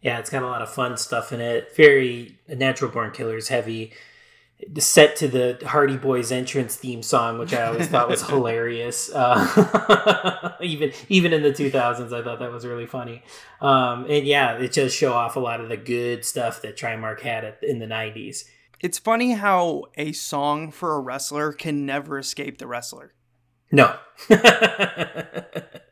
yeah, 0.00 0.18
it's 0.18 0.30
got 0.30 0.42
a 0.42 0.46
lot 0.46 0.62
of 0.62 0.70
fun 0.70 0.96
stuff 0.96 1.34
in 1.34 1.42
it. 1.42 1.76
Very 1.76 2.38
natural 2.48 2.90
born 2.90 3.10
killers 3.10 3.48
heavy. 3.48 3.92
set 4.78 5.16
to 5.16 5.28
the 5.28 5.58
Hardy 5.66 5.98
Boys 5.98 6.32
entrance 6.32 6.76
theme 6.76 7.02
song, 7.02 7.38
which 7.38 7.52
I 7.52 7.64
always 7.66 7.88
thought 7.88 8.08
was 8.08 8.22
hilarious. 8.26 9.10
Uh, 9.12 10.56
even 10.62 10.92
even 11.10 11.34
in 11.34 11.42
the 11.42 11.52
2000s, 11.52 12.10
I 12.10 12.24
thought 12.24 12.38
that 12.38 12.52
was 12.52 12.64
really 12.64 12.86
funny. 12.86 13.22
Um, 13.60 14.06
and 14.08 14.26
yeah, 14.26 14.54
it 14.54 14.72
does 14.72 14.94
show 14.94 15.12
off 15.12 15.36
a 15.36 15.40
lot 15.40 15.60
of 15.60 15.68
the 15.68 15.76
good 15.76 16.24
stuff 16.24 16.62
that 16.62 16.74
Trimark 16.74 17.20
had 17.20 17.44
at, 17.44 17.62
in 17.62 17.80
the 17.80 17.86
90s. 17.86 18.44
It's 18.82 18.98
funny 18.98 19.32
how 19.32 19.84
a 19.96 20.12
song 20.12 20.72
for 20.72 20.96
a 20.96 21.00
wrestler 21.00 21.52
can 21.52 21.86
never 21.86 22.18
escape 22.18 22.58
the 22.58 22.66
wrestler. 22.66 23.14
No. 23.70 23.96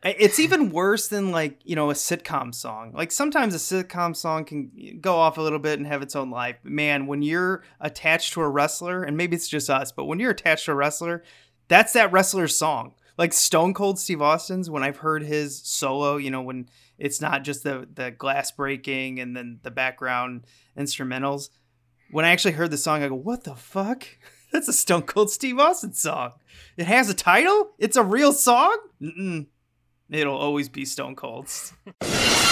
It's 0.02 0.40
even 0.40 0.70
worse 0.70 1.08
than 1.08 1.30
like, 1.30 1.60
you 1.62 1.76
know, 1.76 1.90
a 1.90 1.94
sitcom 1.94 2.54
song. 2.54 2.92
Like 2.92 3.12
sometimes 3.12 3.54
a 3.54 3.58
sitcom 3.58 4.16
song 4.16 4.44
can 4.44 4.98
go 5.00 5.16
off 5.16 5.38
a 5.38 5.42
little 5.42 5.58
bit 5.58 5.78
and 5.78 5.86
have 5.86 6.02
its 6.02 6.16
own 6.16 6.30
life. 6.30 6.56
But 6.62 6.72
man, 6.72 7.06
when 7.06 7.22
you're 7.22 7.62
attached 7.80 8.32
to 8.32 8.40
a 8.40 8.48
wrestler, 8.48 9.04
and 9.04 9.16
maybe 9.16 9.36
it's 9.36 9.48
just 9.48 9.70
us, 9.70 9.92
but 9.92 10.06
when 10.06 10.18
you're 10.18 10.32
attached 10.32 10.64
to 10.64 10.72
a 10.72 10.74
wrestler, 10.74 11.22
that's 11.68 11.92
that 11.92 12.10
wrestler's 12.10 12.56
song. 12.56 12.94
Like 13.18 13.32
Stone 13.32 13.74
Cold 13.74 13.98
Steve 13.98 14.22
Austin's, 14.22 14.68
when 14.68 14.82
I've 14.82 14.96
heard 14.96 15.22
his 15.22 15.62
solo, 15.62 16.16
you 16.16 16.30
know, 16.30 16.42
when 16.42 16.68
it's 16.98 17.20
not 17.20 17.44
just 17.44 17.62
the 17.62 17.86
the 17.92 18.10
glass 18.10 18.50
breaking 18.50 19.20
and 19.20 19.36
then 19.36 19.60
the 19.62 19.70
background 19.70 20.46
instrumentals. 20.76 21.50
When 22.10 22.24
I 22.24 22.30
actually 22.30 22.52
heard 22.52 22.70
the 22.70 22.76
song, 22.76 23.02
I 23.02 23.08
go, 23.08 23.14
"What 23.14 23.44
the 23.44 23.54
fuck? 23.54 24.04
That's 24.52 24.68
a 24.68 24.72
Stone 24.72 25.02
Cold 25.02 25.30
Steve 25.30 25.58
Austin 25.58 25.92
song. 25.92 26.32
It 26.76 26.86
has 26.86 27.08
a 27.08 27.14
title. 27.14 27.70
It's 27.78 27.96
a 27.96 28.02
real 28.02 28.32
song. 28.32 28.76
Mm-mm. 29.00 29.46
It'll 30.10 30.36
always 30.36 30.68
be 30.68 30.84
Stone 30.84 31.16
Cold's." 31.16 31.72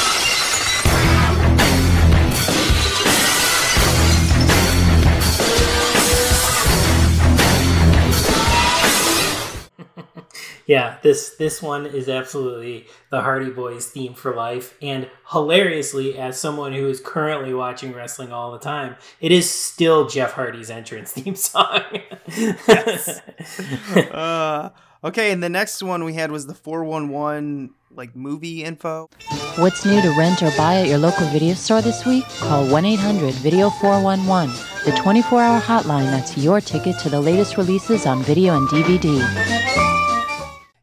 Yeah, 10.68 10.98
this 11.00 11.30
this 11.30 11.62
one 11.62 11.86
is 11.86 12.10
absolutely 12.10 12.86
the 13.08 13.22
Hardy 13.22 13.48
Boys 13.48 13.86
theme 13.86 14.12
for 14.12 14.34
life, 14.34 14.76
and 14.82 15.08
hilariously, 15.30 16.18
as 16.18 16.38
someone 16.38 16.74
who 16.74 16.86
is 16.90 17.00
currently 17.00 17.54
watching 17.54 17.94
wrestling 17.94 18.32
all 18.32 18.52
the 18.52 18.58
time, 18.58 18.96
it 19.18 19.32
is 19.32 19.48
still 19.50 20.06
Jeff 20.08 20.32
Hardy's 20.32 20.68
entrance 20.68 21.12
theme 21.14 21.36
song. 21.36 21.80
uh, 24.12 24.68
okay, 25.04 25.32
and 25.32 25.42
the 25.42 25.48
next 25.48 25.82
one 25.82 26.04
we 26.04 26.12
had 26.12 26.30
was 26.30 26.46
the 26.46 26.54
411 26.54 27.70
like 27.90 28.14
movie 28.14 28.62
info. 28.62 29.08
What's 29.56 29.86
new 29.86 30.02
to 30.02 30.14
rent 30.18 30.42
or 30.42 30.50
buy 30.58 30.80
at 30.80 30.88
your 30.88 30.98
local 30.98 31.26
video 31.28 31.54
store 31.54 31.80
this 31.80 32.04
week? 32.04 32.24
Call 32.40 32.66
1 32.68 32.84
800 32.84 33.32
Video 33.36 33.70
411, 33.70 34.54
the 34.84 34.92
24 35.00 35.40
hour 35.40 35.60
hotline 35.62 36.10
that's 36.10 36.36
your 36.36 36.60
ticket 36.60 36.98
to 36.98 37.08
the 37.08 37.22
latest 37.22 37.56
releases 37.56 38.04
on 38.04 38.22
video 38.22 38.54
and 38.54 38.68
DVD. 38.68 39.97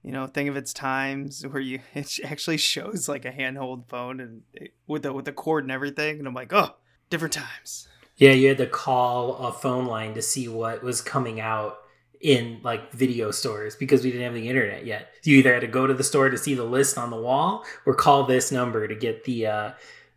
You 0.05 0.11
know, 0.11 0.27
thing 0.27 0.47
of 0.49 0.55
its 0.55 0.71
times 0.71 1.41
where 1.47 1.59
you 1.59 1.79
it 1.95 2.19
actually 2.23 2.57
shows 2.57 3.09
like 3.09 3.25
a 3.25 3.31
handheld 3.31 3.87
phone 3.87 4.19
and 4.19 4.43
it, 4.53 4.71
with 4.85 5.01
the 5.01 5.11
with 5.11 5.25
the 5.25 5.31
cord 5.31 5.63
and 5.63 5.71
everything, 5.71 6.19
and 6.19 6.27
I'm 6.27 6.35
like, 6.35 6.53
oh, 6.53 6.75
different 7.09 7.33
times. 7.33 7.87
yeah, 8.15 8.31
you 8.31 8.49
had 8.49 8.59
to 8.59 8.67
call 8.67 9.35
a 9.37 9.51
phone 9.51 9.87
line 9.87 10.13
to 10.13 10.21
see 10.21 10.47
what 10.47 10.83
was 10.83 11.01
coming 11.01 11.39
out 11.39 11.77
in 12.21 12.59
like 12.63 12.91
video 12.91 13.31
stores 13.31 13.75
because 13.75 14.03
we 14.03 14.11
didn't 14.11 14.25
have 14.25 14.35
the 14.35 14.47
internet 14.47 14.85
yet. 14.85 15.09
You 15.23 15.37
either 15.37 15.53
had 15.53 15.61
to 15.61 15.67
go 15.67 15.87
to 15.87 15.93
the 15.95 16.03
store 16.03 16.29
to 16.29 16.37
see 16.37 16.53
the 16.53 16.63
list 16.63 16.99
on 16.99 17.09
the 17.09 17.19
wall 17.19 17.65
or 17.87 17.95
call 17.95 18.25
this 18.25 18.51
number 18.51 18.87
to 18.87 18.95
get 18.95 19.23
the 19.23 19.47
uh, 19.47 19.71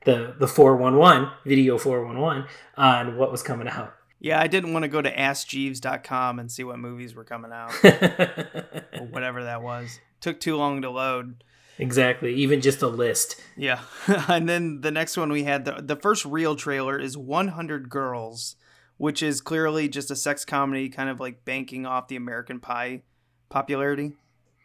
the 0.05 0.35
the 0.39 0.47
411 0.47 1.31
video 1.47 1.79
411 1.79 2.45
on 2.77 3.17
what 3.17 3.33
was 3.33 3.43
coming 3.43 3.69
out. 3.69 3.95
Yeah, 4.21 4.41
I 4.41 4.49
didn't 4.49 4.73
want 4.73 4.83
to 4.83 4.89
go 4.89 5.01
to 5.01 5.15
AskJeeves.com 5.15 6.39
and 6.39 6.51
see 6.51 6.65
what 6.65 6.79
movies 6.79 7.15
were 7.15 7.25
coming 7.25 7.53
out 7.53 7.73
or 7.85 9.07
whatever 9.11 9.45
that 9.45 9.63
was. 9.63 10.01
Took 10.21 10.41
too 10.41 10.57
long 10.57 10.83
to 10.83 10.91
load. 10.91 11.45
exactly, 11.79 12.35
even 12.35 12.61
just 12.61 12.83
a 12.83 12.89
list. 12.89 13.41
Yeah. 13.57 13.81
and 14.29 14.49
then 14.49 14.81
the 14.81 14.91
next 14.91 15.17
one 15.17 15.31
we 15.31 15.45
had 15.45 15.65
the 15.65 15.81
the 15.81 15.97
first 15.97 16.25
real 16.25 16.57
trailer 16.57 16.99
is 16.99 17.17
100 17.17 17.89
Girls, 17.89 18.57
which 18.97 19.23
is 19.23 19.41
clearly 19.41 19.89
just 19.89 20.11
a 20.11 20.17
sex 20.17 20.45
comedy 20.45 20.89
kind 20.89 21.09
of 21.09 21.21
like 21.21 21.45
banking 21.45 21.87
off 21.87 22.09
the 22.09 22.17
American 22.17 22.59
Pie 22.59 23.03
popularity. 23.49 24.17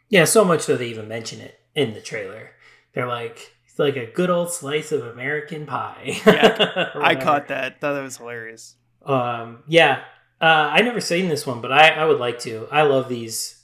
Yeah, 0.08 0.24
so 0.24 0.44
much 0.44 0.62
so 0.62 0.76
they 0.76 0.88
even 0.88 1.06
mention 1.08 1.40
it 1.40 1.60
in 1.76 1.94
the 1.94 2.00
trailer. 2.00 2.50
They're 2.92 3.06
like 3.06 3.54
it's 3.68 3.78
like 3.78 3.96
a 3.96 4.06
good 4.06 4.30
old 4.30 4.52
slice 4.52 4.90
of 4.90 5.06
American 5.06 5.66
pie. 5.66 6.20
Yeah, 6.26 6.90
I 6.96 7.14
caught 7.14 7.48
that. 7.48 7.80
Thought 7.80 7.94
that 7.94 8.02
was 8.02 8.16
hilarious. 8.16 8.76
Um, 9.04 9.62
yeah, 9.66 10.04
uh, 10.40 10.70
I 10.72 10.82
never 10.82 11.00
seen 11.00 11.28
this 11.28 11.46
one, 11.46 11.60
but 11.60 11.72
I, 11.72 11.90
I 11.90 12.04
would 12.04 12.20
like 12.20 12.38
to. 12.40 12.68
I 12.70 12.82
love 12.82 13.08
these, 13.08 13.62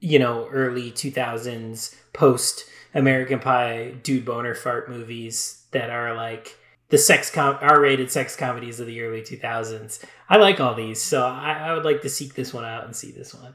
you 0.00 0.18
know, 0.18 0.48
early 0.50 0.90
two 0.90 1.10
thousands 1.10 1.94
post 2.12 2.64
American 2.94 3.38
Pie 3.38 3.94
dude 4.02 4.24
boner 4.24 4.54
fart 4.54 4.88
movies 4.88 5.66
that 5.72 5.90
are 5.90 6.14
like 6.14 6.58
the 6.88 6.98
sex 6.98 7.30
com 7.30 7.56
R 7.60 7.80
rated 7.80 8.10
sex 8.10 8.36
comedies 8.36 8.80
of 8.80 8.86
the 8.86 9.00
early 9.02 9.22
two 9.22 9.36
thousands. 9.36 10.04
I 10.28 10.36
like 10.36 10.60
all 10.60 10.74
these, 10.74 11.00
so 11.00 11.26
I, 11.26 11.52
I 11.52 11.72
would 11.74 11.84
like 11.84 12.02
to 12.02 12.08
seek 12.08 12.34
this 12.34 12.52
one 12.52 12.64
out 12.64 12.84
and 12.84 12.94
see 12.94 13.12
this 13.12 13.34
one. 13.34 13.54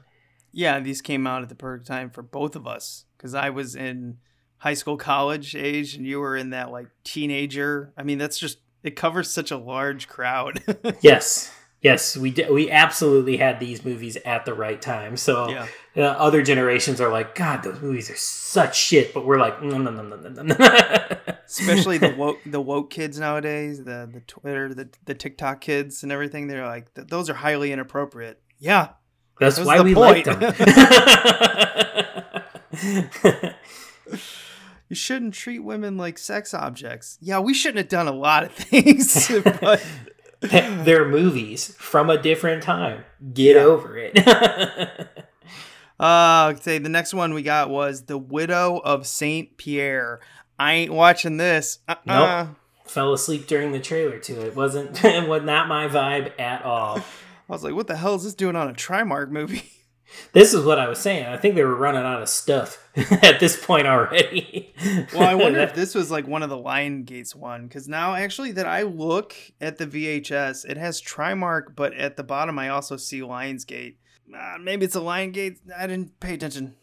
Yeah, 0.52 0.80
these 0.80 1.02
came 1.02 1.26
out 1.26 1.42
at 1.42 1.48
the 1.48 1.54
perfect 1.54 1.86
time 1.86 2.10
for 2.10 2.22
both 2.22 2.56
of 2.56 2.66
us 2.66 3.04
because 3.16 3.34
I 3.34 3.50
was 3.50 3.76
in 3.76 4.18
high 4.58 4.74
school, 4.74 4.96
college 4.96 5.54
age, 5.54 5.94
and 5.94 6.06
you 6.06 6.20
were 6.20 6.36
in 6.36 6.50
that 6.50 6.70
like 6.70 6.88
teenager. 7.04 7.92
I 7.96 8.02
mean, 8.02 8.18
that's 8.18 8.38
just 8.38 8.58
it 8.88 8.96
covers 8.96 9.30
such 9.30 9.50
a 9.50 9.56
large 9.56 10.08
crowd. 10.08 10.60
Yes. 11.02 11.52
Yes, 11.80 12.16
we 12.16 12.32
d- 12.32 12.50
we 12.50 12.68
absolutely 12.72 13.36
had 13.36 13.60
these 13.60 13.84
movies 13.84 14.16
at 14.24 14.44
the 14.44 14.52
right 14.52 14.82
time. 14.82 15.16
So 15.16 15.48
Yeah. 15.48 15.66
uh, 15.96 16.00
other 16.26 16.42
generations 16.42 17.00
are 17.00 17.08
like, 17.08 17.36
God, 17.36 17.62
those 17.62 17.80
movies 17.80 18.10
are 18.10 18.16
such 18.16 18.76
shit. 18.76 19.14
But 19.14 19.24
we're 19.24 19.38
like, 19.38 19.62
no, 19.62 19.78
no, 19.78 19.92
no, 19.92 20.02
no, 20.02 20.16
no, 20.16 20.28
no, 20.28 20.42
no. 20.42 20.56
Especially 21.46 21.98
the 21.98 22.12
woke 22.16 22.38
the 22.44 22.60
woke 22.60 22.90
kids 22.90 23.20
nowadays, 23.20 23.84
the 23.84 24.10
the 24.12 24.20
Twitter, 24.26 24.74
the 24.74 24.88
the 25.04 25.14
TikTok 25.14 25.60
kids, 25.60 26.02
and 26.02 26.10
everything. 26.10 26.48
They're 26.48 26.66
like, 26.66 26.92
those 26.94 27.30
are 27.30 27.34
highly 27.34 27.70
inappropriate. 27.70 28.40
Yeah, 28.58 28.88
That's 29.38 29.60
why 29.60 29.80
we 29.80 29.94
point. 29.94 30.26
like 30.26 30.40
them. 30.40 30.54
you 34.88 34.96
shouldn't 34.96 35.34
treat 35.34 35.60
women 35.60 35.96
like 35.96 36.18
sex 36.18 36.54
objects. 36.54 37.18
Yeah, 37.20 37.40
we 37.40 37.54
shouldn't 37.54 37.78
have 37.78 37.88
done 37.88 38.08
a 38.08 38.12
lot 38.12 38.44
of 38.44 38.52
things, 38.54 39.30
but 39.60 39.84
They're 40.40 41.08
movies 41.08 41.74
from 41.78 42.10
a 42.10 42.20
different 42.20 42.62
time. 42.62 43.04
Get 43.32 43.56
over 43.56 43.96
it. 43.98 45.08
Uh, 46.00 46.54
say 46.54 46.78
the 46.78 46.88
next 46.88 47.12
one 47.12 47.34
we 47.34 47.42
got 47.42 47.70
was 47.70 48.02
the 48.04 48.16
widow 48.16 48.76
of 48.78 49.04
Saint 49.04 49.56
Pierre. 49.56 50.20
I 50.56 50.74
ain't 50.74 50.92
watching 50.92 51.38
this. 51.38 51.80
Uh-uh. 51.88 51.96
Nope. 52.46 52.56
Fell 52.86 53.12
asleep 53.12 53.48
during 53.48 53.72
the 53.72 53.80
trailer 53.80 54.20
to 54.20 54.46
it. 54.46 54.54
Wasn't 54.54 55.02
was 55.02 55.42
not 55.42 55.66
my 55.66 55.88
vibe 55.88 56.38
at 56.38 56.64
all. 56.64 56.98
I 56.98 57.02
was 57.48 57.64
like, 57.64 57.74
what 57.74 57.88
the 57.88 57.96
hell 57.96 58.14
is 58.14 58.22
this 58.22 58.34
doing 58.34 58.54
on 58.54 58.68
a 58.68 58.74
Trimark 58.74 59.30
movie? 59.30 59.72
This 60.32 60.54
is 60.54 60.64
what 60.64 60.78
I 60.78 60.88
was 60.88 60.98
saying. 60.98 61.26
I 61.26 61.36
think 61.36 61.54
they 61.54 61.64
were 61.64 61.74
running 61.74 62.02
out 62.02 62.22
of 62.22 62.28
stuff 62.28 62.88
at 63.22 63.40
this 63.40 63.62
point 63.64 63.86
already. 63.86 64.74
Well, 65.12 65.28
I 65.28 65.34
wonder 65.34 65.58
if 65.60 65.74
this 65.74 65.94
was 65.94 66.10
like 66.10 66.26
one 66.26 66.42
of 66.42 66.50
the 66.50 66.56
Lionsgate 66.56 67.34
one 67.34 67.66
because 67.66 67.88
now 67.88 68.14
actually 68.14 68.52
that 68.52 68.66
I 68.66 68.82
look 68.82 69.34
at 69.60 69.78
the 69.78 69.86
VHS, 69.86 70.64
it 70.64 70.76
has 70.76 71.02
Trimark, 71.02 71.76
but 71.76 71.94
at 71.94 72.16
the 72.16 72.24
bottom 72.24 72.58
I 72.58 72.68
also 72.68 72.96
see 72.96 73.20
Lionsgate. 73.20 73.96
Uh, 74.34 74.56
maybe 74.60 74.84
it's 74.84 74.94
a 74.94 75.00
Lion 75.00 75.32
Gate. 75.32 75.58
I 75.76 75.86
didn't 75.86 76.20
pay 76.20 76.34
attention. 76.34 76.74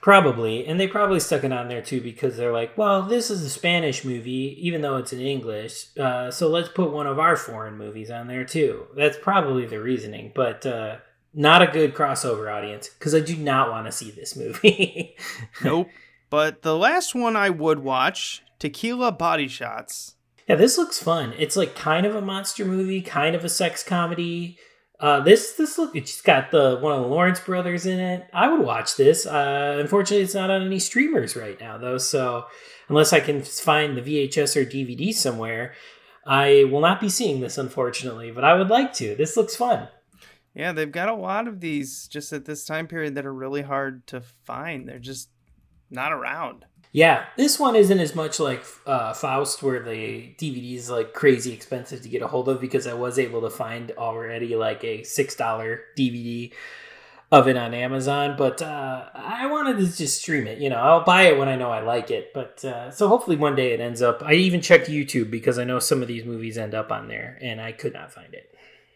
Probably, 0.00 0.66
and 0.66 0.78
they 0.78 0.86
probably 0.86 1.18
stuck 1.18 1.44
it 1.44 1.52
on 1.52 1.68
there 1.68 1.80
too 1.80 2.02
because 2.02 2.36
they're 2.36 2.52
like, 2.52 2.76
well, 2.76 3.00
this 3.02 3.30
is 3.30 3.42
a 3.42 3.48
Spanish 3.48 4.04
movie, 4.04 4.54
even 4.60 4.82
though 4.82 4.98
it's 4.98 5.14
in 5.14 5.20
English. 5.20 5.96
Uh, 5.98 6.30
so 6.30 6.48
let's 6.48 6.68
put 6.68 6.92
one 6.92 7.06
of 7.06 7.18
our 7.18 7.36
foreign 7.36 7.78
movies 7.78 8.10
on 8.10 8.26
there 8.26 8.44
too. 8.44 8.86
That's 8.94 9.16
probably 9.16 9.64
the 9.64 9.80
reasoning, 9.80 10.32
but 10.34 10.66
uh, 10.66 10.96
not 11.34 11.62
a 11.62 11.66
good 11.66 11.94
crossover 11.94 12.52
audience 12.52 12.88
because 12.88 13.14
I 13.14 13.20
do 13.20 13.36
not 13.36 13.70
want 13.70 13.86
to 13.86 13.92
see 13.92 14.10
this 14.10 14.36
movie. 14.36 15.16
Nope. 15.64 15.88
but 16.30 16.62
the 16.62 16.76
last 16.76 17.14
one 17.14 17.36
I 17.36 17.50
would 17.50 17.80
watch, 17.80 18.42
Tequila 18.58 19.12
Body 19.12 19.48
Shots. 19.48 20.14
yeah, 20.48 20.56
this 20.56 20.78
looks 20.78 21.02
fun. 21.02 21.32
It's 21.38 21.56
like 21.56 21.74
kind 21.74 22.06
of 22.06 22.14
a 22.14 22.20
monster 22.20 22.64
movie, 22.64 23.02
kind 23.02 23.34
of 23.34 23.44
a 23.44 23.48
sex 23.48 23.82
comedy. 23.82 24.58
Uh, 25.00 25.20
this 25.20 25.52
this 25.54 25.76
look 25.76 25.94
it's 25.96 26.22
got 26.22 26.50
the 26.52 26.78
one 26.80 26.92
of 26.94 27.02
the 27.02 27.08
Lawrence 27.08 27.40
brothers 27.40 27.84
in 27.84 27.98
it. 27.98 28.26
I 28.32 28.48
would 28.48 28.60
watch 28.64 28.96
this. 28.96 29.26
Uh, 29.26 29.76
unfortunately, 29.80 30.22
it's 30.24 30.34
not 30.34 30.50
on 30.50 30.62
any 30.64 30.78
streamers 30.78 31.34
right 31.36 31.58
now 31.60 31.76
though. 31.78 31.98
So 31.98 32.46
unless 32.88 33.12
I 33.12 33.20
can 33.20 33.42
find 33.42 33.96
the 33.96 34.02
VHS 34.02 34.56
or 34.56 34.64
DVD 34.64 35.12
somewhere, 35.12 35.74
I 36.26 36.64
will 36.70 36.80
not 36.80 37.00
be 37.00 37.08
seeing 37.08 37.40
this 37.40 37.58
unfortunately. 37.58 38.30
But 38.30 38.44
I 38.44 38.54
would 38.54 38.68
like 38.68 38.92
to. 38.94 39.14
This 39.16 39.36
looks 39.36 39.56
fun. 39.56 39.88
Yeah, 40.54 40.72
they've 40.72 40.90
got 40.90 41.08
a 41.08 41.14
lot 41.14 41.48
of 41.48 41.60
these 41.60 42.06
just 42.06 42.32
at 42.32 42.44
this 42.44 42.64
time 42.64 42.86
period 42.86 43.16
that 43.16 43.26
are 43.26 43.34
really 43.34 43.62
hard 43.62 44.06
to 44.08 44.20
find. 44.20 44.88
They're 44.88 44.98
just 44.98 45.28
not 45.90 46.12
around. 46.12 46.64
Yeah, 46.92 47.24
this 47.36 47.58
one 47.58 47.74
isn't 47.74 47.98
as 47.98 48.14
much 48.14 48.38
like 48.38 48.64
uh, 48.86 49.14
Faust, 49.14 49.64
where 49.64 49.82
the 49.82 50.32
DVD 50.38 50.76
is 50.76 50.88
like 50.88 51.12
crazy 51.12 51.52
expensive 51.52 52.02
to 52.02 52.08
get 52.08 52.22
a 52.22 52.28
hold 52.28 52.48
of 52.48 52.60
because 52.60 52.86
I 52.86 52.94
was 52.94 53.18
able 53.18 53.40
to 53.40 53.50
find 53.50 53.90
already 53.98 54.54
like 54.54 54.84
a 54.84 55.02
six 55.02 55.34
dollar 55.34 55.80
DVD 55.98 56.52
of 57.32 57.48
it 57.48 57.56
on 57.56 57.74
Amazon. 57.74 58.36
But 58.38 58.62
uh, 58.62 59.06
I 59.12 59.46
wanted 59.46 59.78
to 59.78 59.96
just 59.96 60.20
stream 60.20 60.46
it. 60.46 60.58
You 60.58 60.70
know, 60.70 60.76
I'll 60.76 61.02
buy 61.02 61.22
it 61.22 61.36
when 61.36 61.48
I 61.48 61.56
know 61.56 61.72
I 61.72 61.80
like 61.80 62.12
it. 62.12 62.32
But 62.32 62.64
uh, 62.64 62.92
so 62.92 63.08
hopefully 63.08 63.36
one 63.36 63.56
day 63.56 63.72
it 63.72 63.80
ends 63.80 64.00
up. 64.00 64.22
I 64.22 64.34
even 64.34 64.60
checked 64.60 64.88
YouTube 64.88 65.32
because 65.32 65.58
I 65.58 65.64
know 65.64 65.80
some 65.80 66.00
of 66.00 66.06
these 66.06 66.24
movies 66.24 66.56
end 66.56 66.74
up 66.74 66.92
on 66.92 67.08
there, 67.08 67.38
and 67.42 67.60
I 67.60 67.72
could 67.72 67.92
not 67.92 68.12
find 68.12 68.32
it. 68.32 68.53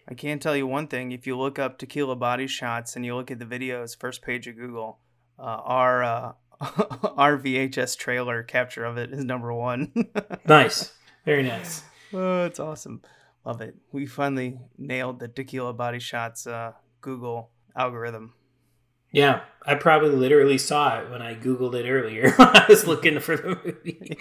I 0.09 0.14
can 0.14 0.38
tell 0.38 0.57
you 0.57 0.66
one 0.66 0.88
thing: 0.88 1.12
if 1.12 1.27
you 1.27 1.37
look 1.37 1.59
up 1.59 1.79
tequila 1.79 2.16
body 2.16 2.47
shots 2.47 2.97
and 2.97 3.05
you 3.05 3.14
look 3.14 3.31
at 3.31 3.38
the 3.38 3.44
videos, 3.44 3.99
first 3.99 4.23
page 4.23 4.47
of 4.47 4.57
Google, 4.57 4.99
uh, 5.38 5.42
our 5.42 6.03
uh, 6.03 6.33
our 6.61 7.38
VHS 7.38 7.97
trailer 7.99 8.42
capture 8.42 8.85
of 8.85 8.97
it 8.97 9.12
is 9.12 9.25
number 9.25 9.53
one. 9.53 9.92
nice, 10.47 10.92
very 11.27 11.42
nice. 11.42 11.83
Oh, 12.12 12.47
it's 12.47 12.59
awesome. 12.59 13.03
Love 13.44 13.61
it. 13.61 13.77
We 13.92 14.07
finally 14.07 14.59
nailed 14.79 15.21
the 15.21 15.29
tequila 15.29 15.75
body 15.75 15.99
shots 15.99 16.47
uh, 16.47 16.73
Google 17.03 17.51
algorithm. 17.77 18.33
Yeah, 19.11 19.40
I 19.64 19.75
probably 19.75 20.11
literally 20.11 20.59
saw 20.59 21.01
it 21.01 21.11
when 21.11 21.23
I 21.23 21.35
googled 21.35 21.75
it 21.75 21.88
earlier. 21.88 22.35
I 22.38 22.66
was 22.68 22.87
looking 22.87 23.21
for 23.21 23.37
the 23.37 23.59
movie. 23.64 24.16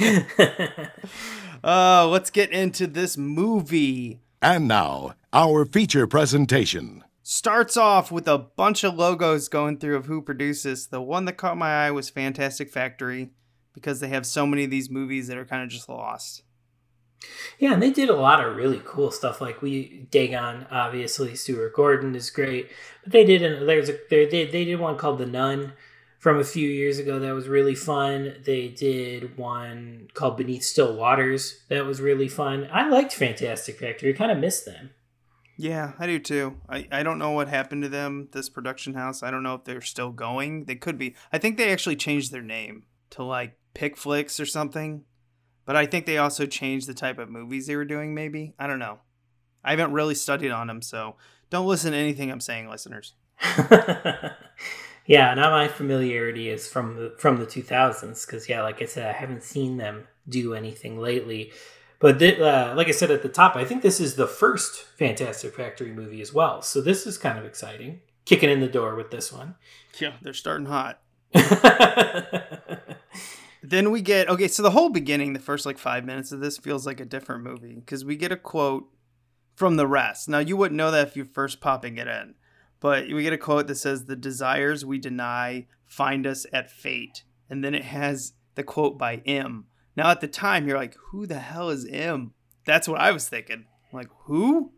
uh, 1.63 2.07
let's 2.07 2.29
get 2.29 2.51
into 2.51 2.87
this 2.87 3.17
movie. 3.17 4.21
And 4.41 4.67
now, 4.67 5.15
our 5.33 5.65
feature 5.65 6.05
presentation. 6.05 7.03
Starts 7.23 7.75
off 7.75 8.11
with 8.11 8.27
a 8.27 8.37
bunch 8.37 8.83
of 8.83 8.93
logos 8.93 9.49
going 9.49 9.79
through 9.79 9.95
of 9.95 10.05
who 10.05 10.21
produces. 10.21 10.87
The 10.87 11.01
one 11.01 11.25
that 11.25 11.37
caught 11.37 11.57
my 11.57 11.87
eye 11.87 11.91
was 11.91 12.11
Fantastic 12.11 12.69
Factory 12.69 13.31
because 13.73 13.99
they 13.99 14.09
have 14.09 14.27
so 14.27 14.45
many 14.45 14.63
of 14.63 14.69
these 14.69 14.91
movies 14.91 15.27
that 15.27 15.37
are 15.37 15.45
kind 15.45 15.63
of 15.63 15.69
just 15.69 15.89
lost. 15.89 16.43
Yeah, 17.57 17.73
and 17.73 17.81
they 17.81 17.89
did 17.89 18.09
a 18.09 18.15
lot 18.15 18.45
of 18.45 18.55
really 18.55 18.79
cool 18.85 19.09
stuff. 19.09 19.41
Like 19.41 19.63
we 19.63 20.07
Dagon, 20.11 20.67
obviously 20.69 21.35
Stuart 21.35 21.73
Gordon 21.73 22.13
is 22.13 22.29
great, 22.29 22.69
but 23.03 23.13
they 23.13 23.25
did 23.25 23.41
an, 23.41 23.65
there's 23.65 23.89
a 23.89 23.97
they 24.11 24.25
they 24.25 24.65
did 24.65 24.79
one 24.79 24.97
called 24.97 25.17
The 25.17 25.25
Nun 25.25 25.73
from 26.27 26.39
a 26.39 26.43
few 26.43 26.67
years 26.67 26.99
ago 26.99 27.19
that 27.19 27.33
was 27.33 27.47
really 27.47 27.73
fun. 27.73 28.35
They 28.45 28.67
did 28.67 29.37
one 29.37 30.09
called 30.13 30.35
Beneath 30.35 30.63
Still 30.63 30.93
Waters 30.93 31.63
that 31.69 31.85
was 31.85 32.01
really 32.01 32.27
fun. 32.27 32.67
I 32.69 32.89
liked 32.89 33.13
Fantastic 33.13 33.79
Factory. 33.79 34.13
Kind 34.13 34.33
of 34.33 34.37
missed 34.37 34.65
them. 34.65 34.89
Yeah, 35.55 35.93
I 35.97 36.05
do 36.05 36.19
too. 36.19 36.57
I, 36.67 36.85
I 36.91 37.03
don't 37.03 37.17
know 37.17 37.31
what 37.31 37.47
happened 37.47 37.83
to 37.83 37.87
them, 37.87 38.27
this 38.33 38.49
production 38.49 38.93
house. 38.93 39.23
I 39.23 39.31
don't 39.31 39.41
know 39.41 39.53
if 39.53 39.63
they're 39.63 39.79
still 39.79 40.11
going. 40.11 40.65
They 40.65 40.75
could 40.75 40.97
be. 40.97 41.15
I 41.31 41.37
think 41.37 41.55
they 41.55 41.71
actually 41.71 41.95
changed 41.95 42.33
their 42.33 42.41
name 42.41 42.83
to 43.11 43.23
like 43.23 43.57
Pick 43.73 43.95
Flicks 43.95 44.37
or 44.37 44.45
something. 44.45 45.05
But 45.63 45.77
I 45.77 45.85
think 45.85 46.05
they 46.05 46.17
also 46.17 46.45
changed 46.45 46.89
the 46.89 46.93
type 46.93 47.19
of 47.19 47.29
movies 47.29 47.67
they 47.67 47.77
were 47.77 47.85
doing, 47.85 48.13
maybe. 48.13 48.53
I 48.59 48.67
don't 48.67 48.79
know. 48.79 48.99
I 49.63 49.69
haven't 49.69 49.93
really 49.93 50.15
studied 50.15 50.51
on 50.51 50.67
them, 50.67 50.81
so 50.81 51.15
don't 51.49 51.67
listen 51.67 51.93
to 51.93 51.97
anything 51.97 52.29
I'm 52.29 52.41
saying, 52.41 52.69
listeners. 52.69 53.13
yeah, 55.07 55.33
now 55.33 55.49
my 55.51 55.69
familiarity 55.69 56.49
is 56.49 56.67
from 56.67 56.97
the 56.97 57.15
from 57.17 57.37
the 57.37 57.45
2000s 57.45 58.25
because 58.25 58.47
yeah, 58.49 58.61
like 58.61 58.81
I 58.81 58.85
said, 58.85 59.07
I 59.07 59.13
haven't 59.13 59.43
seen 59.43 59.77
them 59.77 60.07
do 60.27 60.53
anything 60.53 60.99
lately. 60.99 61.53
But 61.99 62.19
th- 62.19 62.39
uh, 62.39 62.73
like 62.75 62.89
I 62.89 62.91
said 62.91 63.09
at 63.09 63.23
the 63.23 63.29
top, 63.29 63.55
I 63.55 63.65
think 63.65 63.81
this 63.81 63.99
is 63.99 64.15
the 64.15 64.27
first 64.27 64.83
Fantastic 64.83 65.55
Factory 65.55 65.91
movie 65.91 66.21
as 66.21 66.33
well. 66.33 66.61
So 66.61 66.81
this 66.81 67.07
is 67.07 67.17
kind 67.17 67.39
of 67.39 67.45
exciting. 67.45 68.01
Kicking 68.25 68.49
in 68.51 68.59
the 68.59 68.67
door 68.67 68.95
with 68.95 69.09
this 69.09 69.31
one. 69.31 69.55
Yeah, 69.99 70.13
they're 70.21 70.33
starting 70.33 70.67
hot. 70.67 70.99
then 73.63 73.91
we 73.91 74.01
get 74.01 74.29
okay 74.29 74.47
so 74.47 74.63
the 74.63 74.71
whole 74.71 74.89
beginning 74.89 75.33
the 75.33 75.39
first 75.39 75.65
like 75.65 75.77
five 75.77 76.05
minutes 76.05 76.31
of 76.31 76.39
this 76.39 76.57
feels 76.57 76.85
like 76.85 77.01
a 77.01 77.05
different 77.05 77.43
movie 77.43 77.75
because 77.75 78.05
we 78.05 78.15
get 78.15 78.31
a 78.31 78.37
quote 78.37 78.87
from 79.55 79.75
the 79.75 79.85
rest 79.85 80.29
now 80.29 80.39
you 80.39 80.55
wouldn't 80.55 80.77
know 80.77 80.89
that 80.89 81.09
if 81.09 81.17
you're 81.17 81.25
first 81.25 81.59
popping 81.59 81.97
it 81.97 82.07
in 82.07 82.33
but 82.79 83.07
we 83.07 83.23
get 83.23 83.33
a 83.33 83.37
quote 83.37 83.67
that 83.67 83.75
says 83.75 84.05
the 84.05 84.15
desires 84.15 84.85
we 84.85 84.97
deny 84.97 85.67
find 85.85 86.27
us 86.27 86.45
at 86.53 86.69
fate. 86.69 87.23
And 87.49 87.63
then 87.63 87.73
it 87.73 87.85
has 87.85 88.33
the 88.55 88.63
quote 88.63 88.97
by 88.97 89.17
m. 89.25 89.65
Now 89.95 90.09
at 90.09 90.21
the 90.21 90.27
time 90.27 90.67
you're 90.67 90.77
like 90.77 90.95
who 91.11 91.25
the 91.25 91.39
hell 91.39 91.69
is 91.69 91.87
m? 91.89 92.33
That's 92.65 92.87
what 92.87 92.99
i 92.99 93.11
was 93.11 93.29
thinking. 93.29 93.65
Like 93.93 94.09
who? 94.25 94.73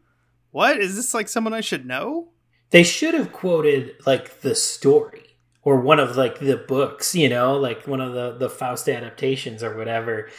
What? 0.52 0.78
Is 0.78 0.96
this 0.96 1.14
like 1.14 1.28
someone 1.28 1.54
i 1.54 1.62
should 1.62 1.86
know? 1.86 2.30
They 2.70 2.84
should 2.84 3.16
have 3.16 3.34
quoted 3.34 3.96
like 4.06 4.42
the 4.42 4.56
story 4.56 5.24
or 5.64 5.82
one 5.82 6.00
of 6.00 6.16
like 6.16 6.40
the 6.40 6.58
books, 6.58 7.16
you 7.16 7.28
know, 7.30 7.58
like 7.58 7.88
one 7.88 8.02
of 8.02 8.14
the 8.14 8.38
the 8.38 8.50
Faust 8.50 8.88
adaptations 8.88 9.64
or 9.64 9.76
whatever. 9.76 10.30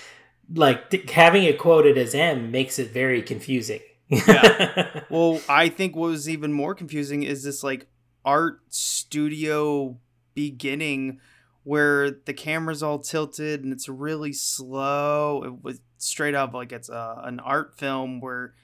Like 0.53 0.90
th- 0.90 1.11
having 1.11 1.44
it 1.44 1.59
quoted 1.59 1.99
as 1.99 2.14
M 2.14 2.51
makes 2.51 2.79
it 2.79 2.90
very 2.90 3.23
confusing. 3.23 3.81
Yeah. 4.11 5.01
Well, 5.11 5.40
I 5.49 5.68
think 5.68 5.96
what 5.96 6.09
was 6.09 6.29
even 6.29 6.53
more 6.53 6.75
confusing 6.75 7.23
is 7.23 7.42
this 7.42 7.64
like 7.64 7.88
art 8.25 8.61
studio 8.68 9.99
beginning 10.35 11.20
where 11.64 12.11
the 12.11 12.33
camera's 12.33 12.83
all 12.83 12.99
tilted 12.99 13.64
and 13.64 13.73
it's 13.73 13.88
really 13.88 14.33
slow. 14.33 15.42
It 15.44 15.62
was 15.62 15.81
straight 15.99 16.35
up 16.35 16.55
like 16.55 16.73
it's 16.73 16.88
a, 16.88 17.20
an 17.25 17.40
art 17.40 17.79
film 17.79 18.20
where 18.20 18.55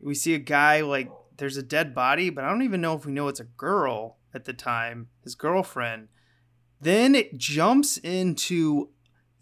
we 0.00 0.14
see 0.14 0.34
a 0.34 0.38
guy 0.38 0.80
like 0.80 1.10
there's 1.36 1.56
a 1.56 1.62
dead 1.62 1.94
body, 1.94 2.30
but 2.30 2.44
I 2.44 2.48
don't 2.48 2.62
even 2.62 2.80
know 2.80 2.96
if 2.96 3.04
we 3.04 3.12
know 3.12 3.28
it's 3.28 3.40
a 3.40 3.44
girl 3.44 4.18
at 4.34 4.44
the 4.44 4.52
time, 4.52 5.08
his 5.24 5.34
girlfriend. 5.34 6.08
Then 6.80 7.14
it 7.14 7.36
jumps 7.36 7.98
into 7.98 8.90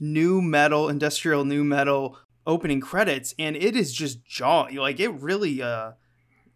new 0.00 0.40
metal, 0.40 0.88
industrial 0.88 1.44
new 1.44 1.64
metal 1.64 2.18
opening 2.48 2.80
credits, 2.80 3.34
and 3.38 3.54
it 3.54 3.76
is 3.76 3.92
just 3.92 4.24
jaw 4.26 4.66
like 4.74 4.98
it 4.98 5.10
really 5.10 5.62
uh 5.62 5.92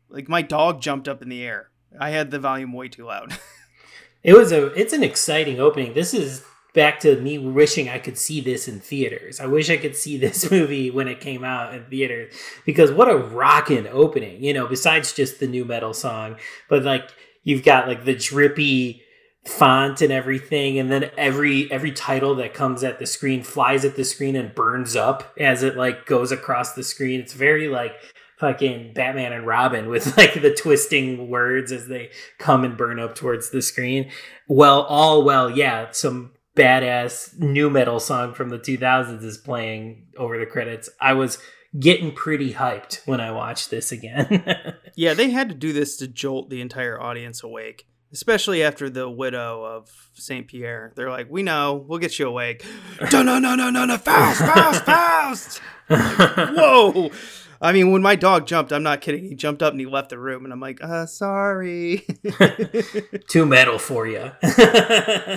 like 0.09 0.29
my 0.29 0.43
dog 0.43 0.81
jumped 0.81 1.07
up 1.07 1.23
in 1.23 1.29
the 1.29 1.43
air. 1.43 1.71
I 2.01 2.11
had 2.11 2.33
the 2.33 2.41
volume 2.41 2.73
way 2.73 2.89
too 2.89 3.05
loud. 3.05 3.39
it 4.25 4.33
was 4.33 4.51
a 4.51 4.67
it's 4.73 4.93
an 4.93 5.05
exciting 5.05 5.61
opening. 5.61 5.95
This 5.95 6.15
is 6.15 6.43
back 6.75 7.01
to 7.01 7.21
me 7.21 7.37
wishing 7.37 7.89
I 7.89 7.99
could 7.99 8.17
see 8.17 8.41
this 8.41 8.67
in 8.67 8.81
theaters. 8.81 9.39
I 9.39 9.47
wish 9.47 9.69
I 9.69 9.77
could 9.77 9.95
see 9.95 10.17
this 10.19 10.51
movie 10.51 10.91
when 10.91 11.07
it 11.07 11.21
came 11.21 11.45
out 11.45 11.75
in 11.75 11.85
theaters 11.85 12.35
because 12.65 12.91
what 12.91 13.11
a 13.11 13.17
rockin' 13.17 13.87
opening, 13.87 14.43
you 14.43 14.55
know, 14.55 14.67
besides 14.67 15.13
just 15.13 15.39
the 15.39 15.47
new 15.47 15.65
metal 15.65 15.95
song, 15.95 16.37
but 16.69 16.83
like 16.83 17.11
you've 17.45 17.65
got 17.65 17.87
like 17.87 18.05
the 18.05 18.15
drippy 18.15 19.02
font 19.45 20.01
and 20.01 20.13
everything 20.13 20.79
and 20.79 20.91
then 20.91 21.11
every 21.17 21.71
every 21.73 21.91
title 21.91 22.37
that 22.37 22.55
comes 22.55 22.85
at 22.85 23.01
the 23.01 23.07
screen 23.07 23.43
flies 23.43 23.85
at 23.85 23.97
the 23.97 24.05
screen 24.05 24.37
and 24.37 24.55
burns 24.55 24.95
up 24.95 25.35
as 25.39 25.65
it 25.65 25.77
like 25.77 26.07
goes 26.07 26.31
across 26.31 26.75
the 26.75 26.85
screen. 26.85 27.21
It's 27.21 27.33
very 27.33 27.69
like 27.69 27.93
fucking 28.39 28.93
batman 28.93 29.33
and 29.33 29.47
robin 29.47 29.89
with 29.89 30.17
like 30.17 30.41
the 30.41 30.55
twisting 30.55 31.29
words 31.29 31.73
as 31.73 31.89
they 31.89 32.11
come 32.39 32.65
and 32.65 32.77
burn 32.77 33.01
up 33.01 33.15
towards 33.15 33.51
the 33.51 33.63
screen. 33.63 34.11
Well 34.47 34.83
all 34.83 35.25
well 35.25 35.51
yeah 35.51 35.89
some 35.91 36.33
badass 36.57 37.39
new 37.39 37.71
metal 37.71 37.99
song 37.99 38.35
from 38.35 38.51
the 38.51 38.59
2000s 38.59 39.25
is 39.25 39.39
playing 39.39 40.07
over 40.17 40.39
the 40.39 40.47
credits. 40.47 40.89
I 41.01 41.15
was 41.15 41.39
getting 41.79 42.13
pretty 42.13 42.55
hyped 42.55 43.07
when 43.07 43.21
I 43.21 43.31
watched 43.31 43.71
this 43.71 43.93
again. 43.93 44.45
yeah, 44.97 45.15
they 45.15 45.31
had 45.31 45.49
to 45.49 45.55
do 45.55 45.73
this 45.73 45.97
to 45.99 46.09
jolt 46.09 46.51
the 46.51 46.61
entire 46.61 47.01
audience 47.01 47.43
awake, 47.43 47.87
especially 48.13 48.63
after 48.63 48.91
the 48.91 49.09
widow 49.09 49.65
of 49.65 50.11
Saint 50.15 50.49
Pierre. 50.49 50.93
They're 50.95 51.11
like, 51.11 51.31
"We 51.31 51.43
know, 51.43 51.85
we'll 51.87 51.99
get 51.99 52.19
you 52.19 52.29
awake." 52.29 52.65
no, 53.13 53.23
no, 53.23 53.39
no, 53.39 53.55
no, 53.55 53.71
no, 53.71 53.85
no, 53.85 53.99
Faust, 53.99 54.41
Faust, 54.41 54.85
Faust! 54.85 55.61
Like, 55.89 56.01
Whoa! 56.57 57.11
I 57.61 57.73
mean, 57.73 57.93
when 57.93 58.03
my 58.03 58.17
dog 58.17 58.47
jumped, 58.47 58.73
I'm 58.73 58.83
not 58.83 59.01
kidding. 59.01 59.25
He 59.25 59.37
jumped 59.37 59.63
up 59.63 59.73
and 59.73 59.79
he 59.79 59.87
left 59.87 60.11
the 60.11 60.19
room, 60.19 60.45
and 60.45 60.53
I'm 60.53 60.59
like, 60.59 60.83
uh, 60.83 61.07
sorry. 61.07 62.05
Too 63.29 63.47
metal 63.47 63.79
for 63.79 64.05
you. 64.09 64.33
uh, 64.43 65.37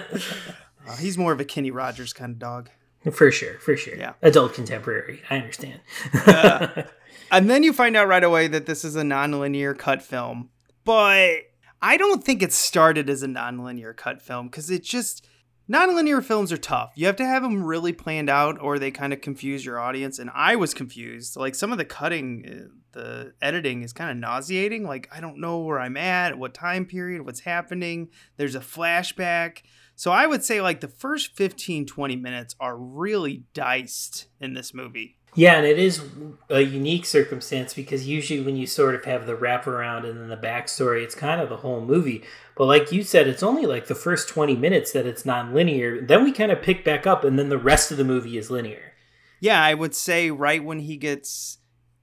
he's 0.99 1.19
more 1.19 1.31
of 1.31 1.39
a 1.39 1.45
Kenny 1.45 1.69
Rogers 1.69 2.13
kind 2.13 2.31
of 2.31 2.39
dog. 2.39 2.71
For 3.11 3.31
sure, 3.31 3.59
for 3.59 3.77
sure. 3.77 3.95
Yeah. 3.95 4.13
Adult 4.23 4.55
contemporary. 4.55 5.21
I 5.29 5.37
understand. 5.37 5.81
uh, 6.25 6.83
and 7.31 7.47
then 7.47 7.61
you 7.61 7.71
find 7.71 7.95
out 7.95 8.07
right 8.07 8.23
away 8.23 8.47
that 8.47 8.65
this 8.65 8.83
is 8.83 8.95
a 8.95 9.03
nonlinear 9.03 9.77
cut 9.77 10.01
film. 10.01 10.49
But 10.83 11.51
I 11.85 11.97
don't 11.97 12.23
think 12.23 12.41
it 12.41 12.51
started 12.51 13.11
as 13.11 13.21
a 13.21 13.27
nonlinear 13.27 13.95
cut 13.95 14.19
film 14.19 14.47
because 14.47 14.71
it 14.71 14.83
just. 14.83 15.27
Nonlinear 15.67 16.23
films 16.23 16.51
are 16.51 16.57
tough. 16.57 16.93
You 16.95 17.07
have 17.07 17.15
to 17.15 17.25
have 17.25 17.41
them 17.41 17.63
really 17.63 17.91
planned 17.91 18.29
out 18.29 18.61
or 18.61 18.77
they 18.77 18.91
kind 18.91 19.13
of 19.13 19.21
confuse 19.21 19.65
your 19.65 19.79
audience. 19.79 20.19
And 20.19 20.29
I 20.31 20.55
was 20.57 20.75
confused. 20.75 21.35
Like 21.35 21.55
some 21.55 21.71
of 21.71 21.79
the 21.79 21.85
cutting, 21.85 22.45
uh, 22.47 22.75
the 22.91 23.33
editing 23.41 23.81
is 23.81 23.91
kind 23.91 24.11
of 24.11 24.17
nauseating. 24.17 24.83
Like 24.83 25.09
I 25.11 25.19
don't 25.19 25.39
know 25.39 25.61
where 25.61 25.79
I'm 25.79 25.97
at, 25.97 26.37
what 26.37 26.53
time 26.53 26.85
period, 26.85 27.25
what's 27.25 27.39
happening. 27.39 28.09
There's 28.37 28.53
a 28.53 28.59
flashback. 28.59 29.63
So 29.95 30.11
I 30.11 30.27
would 30.27 30.43
say 30.43 30.61
like 30.61 30.81
the 30.81 30.87
first 30.87 31.35
15 31.35 31.87
20 31.87 32.15
minutes 32.15 32.55
are 32.59 32.77
really 32.77 33.45
diced 33.55 34.27
in 34.39 34.53
this 34.53 34.71
movie. 34.71 35.14
Yeah, 35.35 35.57
and 35.57 35.65
it 35.65 35.77
is 35.77 36.01
a 36.49 36.61
unique 36.61 37.05
circumstance 37.05 37.73
because 37.73 38.07
usually 38.07 38.41
when 38.41 38.55
you 38.55 38.65
sort 38.65 38.95
of 38.95 39.03
have 39.03 39.25
the 39.25 39.35
wraparound 39.35 40.09
and 40.09 40.17
then 40.19 40.29
the 40.29 40.37
backstory, 40.37 41.03
it's 41.03 41.15
kind 41.15 41.41
of 41.41 41.49
the 41.49 41.57
whole 41.57 41.81
movie. 41.81 42.23
But 42.55 42.67
like 42.67 42.91
you 42.91 43.03
said, 43.03 43.27
it's 43.27 43.43
only 43.43 43.65
like 43.65 43.87
the 43.87 43.95
first 43.95 44.29
20 44.29 44.55
minutes 44.55 44.93
that 44.93 45.05
it's 45.05 45.25
non-linear. 45.25 45.99
Then 46.01 46.23
we 46.23 46.31
kind 46.31 46.51
of 46.53 46.61
pick 46.61 46.85
back 46.85 47.05
up 47.05 47.25
and 47.25 47.37
then 47.37 47.49
the 47.49 47.57
rest 47.57 47.91
of 47.91 47.97
the 47.97 48.05
movie 48.05 48.37
is 48.37 48.49
linear. 48.49 48.93
Yeah, 49.41 49.61
I 49.61 49.73
would 49.73 49.93
say 49.93 50.31
right 50.31 50.63
when 50.63 50.79
he 50.79 50.95
gets 50.95 51.57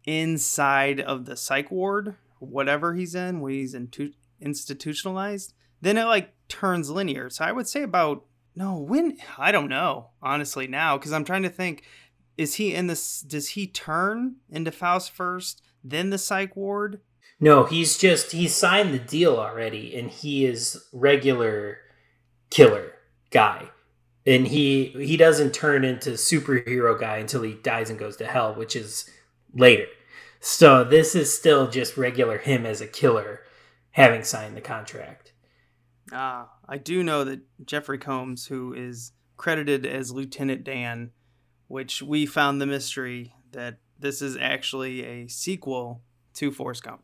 inside 0.05 1.01
of 1.01 1.25
the 1.25 1.37
psych 1.37 1.71
ward, 1.71 2.17
whatever 2.39 2.95
he's 2.95 3.15
in, 3.15 3.41
when 3.41 3.53
he's 3.55 3.75
institutionalized, 4.41 5.55
then 5.81 5.97
it 5.97 6.05
like 6.05 6.35
turns 6.49 6.91
linear. 6.91 7.31
So 7.31 7.45
I 7.45 7.53
would 7.53 7.67
say 7.67 7.83
about 7.83 8.27
no, 8.55 8.77
when 8.77 9.17
I 9.39 9.51
don't 9.53 9.71
know, 9.71 10.11
honestly 10.21 10.67
now 10.67 10.99
cuz 10.99 11.13
I'm 11.13 11.25
trying 11.25 11.45
to 11.45 11.49
think 11.49 11.85
is 12.37 12.55
he 12.55 12.75
in 12.75 12.87
this 12.87 13.21
does 13.21 13.51
he 13.51 13.67
turn 13.67 14.37
into 14.51 14.73
Faust 14.73 15.11
first, 15.11 15.63
then 15.83 16.11
the 16.11 16.19
psych 16.19 16.57
ward? 16.57 17.01
No, 17.41 17.65
he's 17.65 17.99
just 17.99 18.33
he 18.33 18.49
signed 18.49 18.95
the 18.95 18.99
deal 18.99 19.37
already 19.37 19.97
and 19.97 20.11
he 20.11 20.45
is 20.45 20.85
regular 20.93 21.79
killer 22.51 22.93
guy. 23.31 23.69
And 24.25 24.47
he 24.47 24.87
he 24.97 25.17
doesn't 25.17 25.53
turn 25.53 25.85
into 25.85 26.11
superhero 26.11 26.99
guy 26.99 27.17
until 27.17 27.43
he 27.43 27.55
dies 27.55 27.91
and 27.91 27.99
goes 27.99 28.17
to 28.19 28.27
hell, 28.27 28.55
which 28.55 28.77
is 28.77 29.11
later. 29.55 29.87
So 30.41 30.85
this 30.85 31.15
is 31.15 31.37
still 31.37 31.69
just 31.69 31.97
regular 31.97 32.39
him 32.39 32.67
as 32.67 32.81
a 32.81 32.87
killer 32.87 33.41
having 33.93 34.25
signed 34.25 34.57
the 34.57 34.61
contract. 34.61 35.33
Ah, 36.13 36.51
I 36.69 36.79
do 36.79 37.03
know 37.03 37.25
that 37.25 37.41
Jeffrey 37.65 37.99
Combs, 37.99 38.47
who 38.47 38.73
is 38.75 39.13
credited 39.37 39.87
as 39.87 40.13
Lieutenant 40.13 40.65
Dan, 40.65 41.11
which 41.73 42.03
we 42.03 42.27
found 42.27 42.61
the 42.61 42.67
mystery 42.67 43.33
that 43.53 43.79
this 43.99 44.21
is 44.21 44.37
actually 44.37 45.03
a 45.07 45.27
sequel 45.27 46.03
to 46.35 46.53
Forrest 46.53 46.83
Gump. 46.83 47.01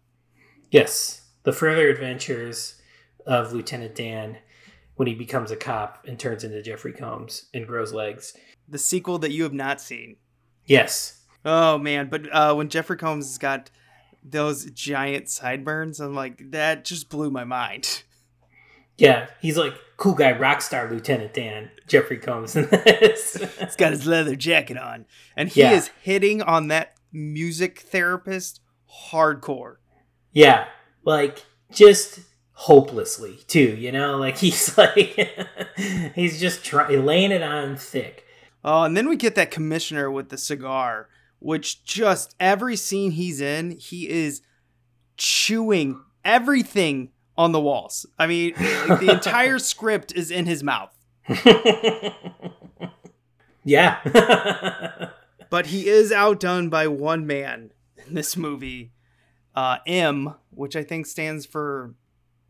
Yes, 0.70 1.22
the 1.44 1.54
further 1.54 1.88
adventures 1.88 2.74
of 3.26 3.54
Lieutenant 3.54 3.94
Dan 3.94 4.36
when 4.96 5.08
he 5.08 5.14
becomes 5.14 5.50
a 5.50 5.56
cop 5.56 6.04
and 6.06 6.18
turns 6.18 6.44
into 6.44 6.60
Jeffrey 6.60 6.92
Combs 6.92 7.46
and 7.54 7.66
grows 7.66 7.94
legs. 7.94 8.36
The 8.68 8.76
sequel 8.76 9.18
that 9.20 9.30
you 9.30 9.42
have 9.44 9.54
not 9.54 9.80
seen. 9.80 10.16
Yes. 10.66 11.22
Oh 11.46 11.78
man, 11.78 12.10
but 12.10 12.30
uh, 12.30 12.52
when 12.52 12.68
Jeffrey 12.68 12.98
Combs 12.98 13.26
has 13.26 13.38
got 13.38 13.70
those 14.22 14.66
giant 14.72 15.30
sideburns, 15.30 15.98
I'm 15.98 16.14
like, 16.14 16.50
that 16.50 16.84
just 16.84 17.08
blew 17.08 17.30
my 17.30 17.44
mind. 17.44 18.02
Yeah, 18.98 19.28
he's 19.40 19.56
like 19.56 19.74
cool 19.96 20.14
guy, 20.14 20.32
rock 20.32 20.60
star 20.60 20.90
Lieutenant 20.90 21.32
Dan, 21.34 21.70
Jeffrey 21.86 22.18
Combs 22.18 22.54
in 22.56 22.66
this. 22.68 23.34
He's 23.60 23.74
got 23.76 23.90
his 23.92 24.06
leather 24.06 24.36
jacket 24.36 24.76
on, 24.76 25.06
and 25.36 25.48
he 25.48 25.60
Yeah. 25.60 25.72
is 25.72 25.90
hitting 26.02 26.40
on 26.42 26.68
that 26.68 26.94
music 27.12 27.80
therapist 27.80 28.60
hardcore. 29.10 29.76
Yeah, 30.32 30.66
like 31.04 31.44
just 31.72 32.20
hopelessly 32.52 33.38
too. 33.46 33.76
You 33.76 33.90
know, 33.92 34.16
like 34.18 34.36
he's 34.44 34.76
like 34.76 35.30
he's 36.14 36.38
just 36.40 36.64
trying 36.64 37.04
laying 37.04 37.30
it 37.32 37.42
on 37.42 37.76
thick. 37.76 38.24
Oh, 38.64 38.82
and 38.82 38.96
then 38.96 39.08
we 39.08 39.16
get 39.16 39.36
that 39.36 39.50
commissioner 39.52 40.10
with 40.10 40.28
the 40.30 40.36
cigar, 40.38 41.08
which 41.38 41.84
just 41.84 42.34
every 42.40 42.74
scene 42.76 43.12
he's 43.12 43.40
in, 43.40 43.70
he 43.78 44.08
is 44.08 44.42
chewing 45.16 46.00
everything 46.24 47.10
on 47.38 47.52
the 47.52 47.60
walls. 47.60 48.04
I 48.18 48.26
mean, 48.26 48.52
like, 48.58 49.00
the 49.00 49.12
entire 49.12 49.58
script 49.58 50.12
is 50.14 50.30
in 50.30 50.44
his 50.44 50.62
mouth. 50.62 50.94
Yeah. 53.68 55.08
But 55.50 55.66
he 55.66 55.88
is 55.88 56.12
outdone 56.12 56.68
by 56.68 56.88
one 56.88 57.26
man 57.26 57.70
in 58.06 58.12
this 58.12 58.36
movie, 58.36 58.92
uh, 59.54 59.78
M, 59.86 60.34
which 60.50 60.76
I 60.76 60.82
think 60.82 61.06
stands 61.06 61.46
for 61.46 61.94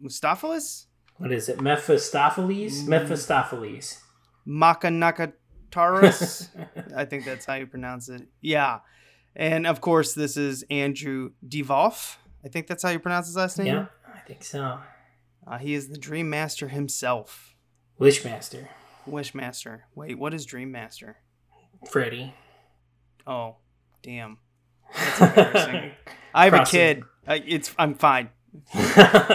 Mustaphalis? 0.02 0.86
what 1.18 1.30
is 1.30 1.48
it? 1.48 1.60
Mephistopheles? 1.60 2.88
Mephistopheles. 2.88 3.98
Makanakataris. 4.48 6.48
I 6.96 7.04
think 7.04 7.24
that's 7.24 7.46
how 7.46 7.54
you 7.54 7.68
pronounce 7.68 8.08
it. 8.08 8.26
Yeah. 8.40 8.80
And 9.36 9.64
of 9.64 9.80
course, 9.80 10.14
this 10.14 10.36
is 10.36 10.64
Andrew 10.70 11.30
Divoff. 11.46 12.16
I 12.44 12.48
think 12.48 12.66
that's 12.66 12.82
how 12.82 12.90
you 12.90 12.98
pronounce 12.98 13.28
his 13.28 13.36
last 13.36 13.58
name. 13.58 13.68
Yeah, 13.68 13.86
think 14.28 14.44
so. 14.44 14.80
Uh, 15.46 15.56
he 15.56 15.72
is 15.72 15.88
the 15.88 15.96
Dream 15.96 16.28
Master 16.28 16.68
himself. 16.68 17.54
Wishmaster. 17.98 18.68
Wishmaster. 19.08 19.80
Wait, 19.94 20.18
what 20.18 20.34
is 20.34 20.44
Dream 20.44 20.70
Master? 20.70 21.16
Freddy. 21.90 22.34
Oh, 23.26 23.56
damn. 24.02 24.38
That's 24.94 25.20
embarrassing. 25.20 25.90
I 26.34 26.44
have 26.44 26.54
a 26.54 26.64
kid. 26.64 27.04
I, 27.26 27.36
it's 27.46 27.74
I'm 27.78 27.94
fine. 27.94 28.28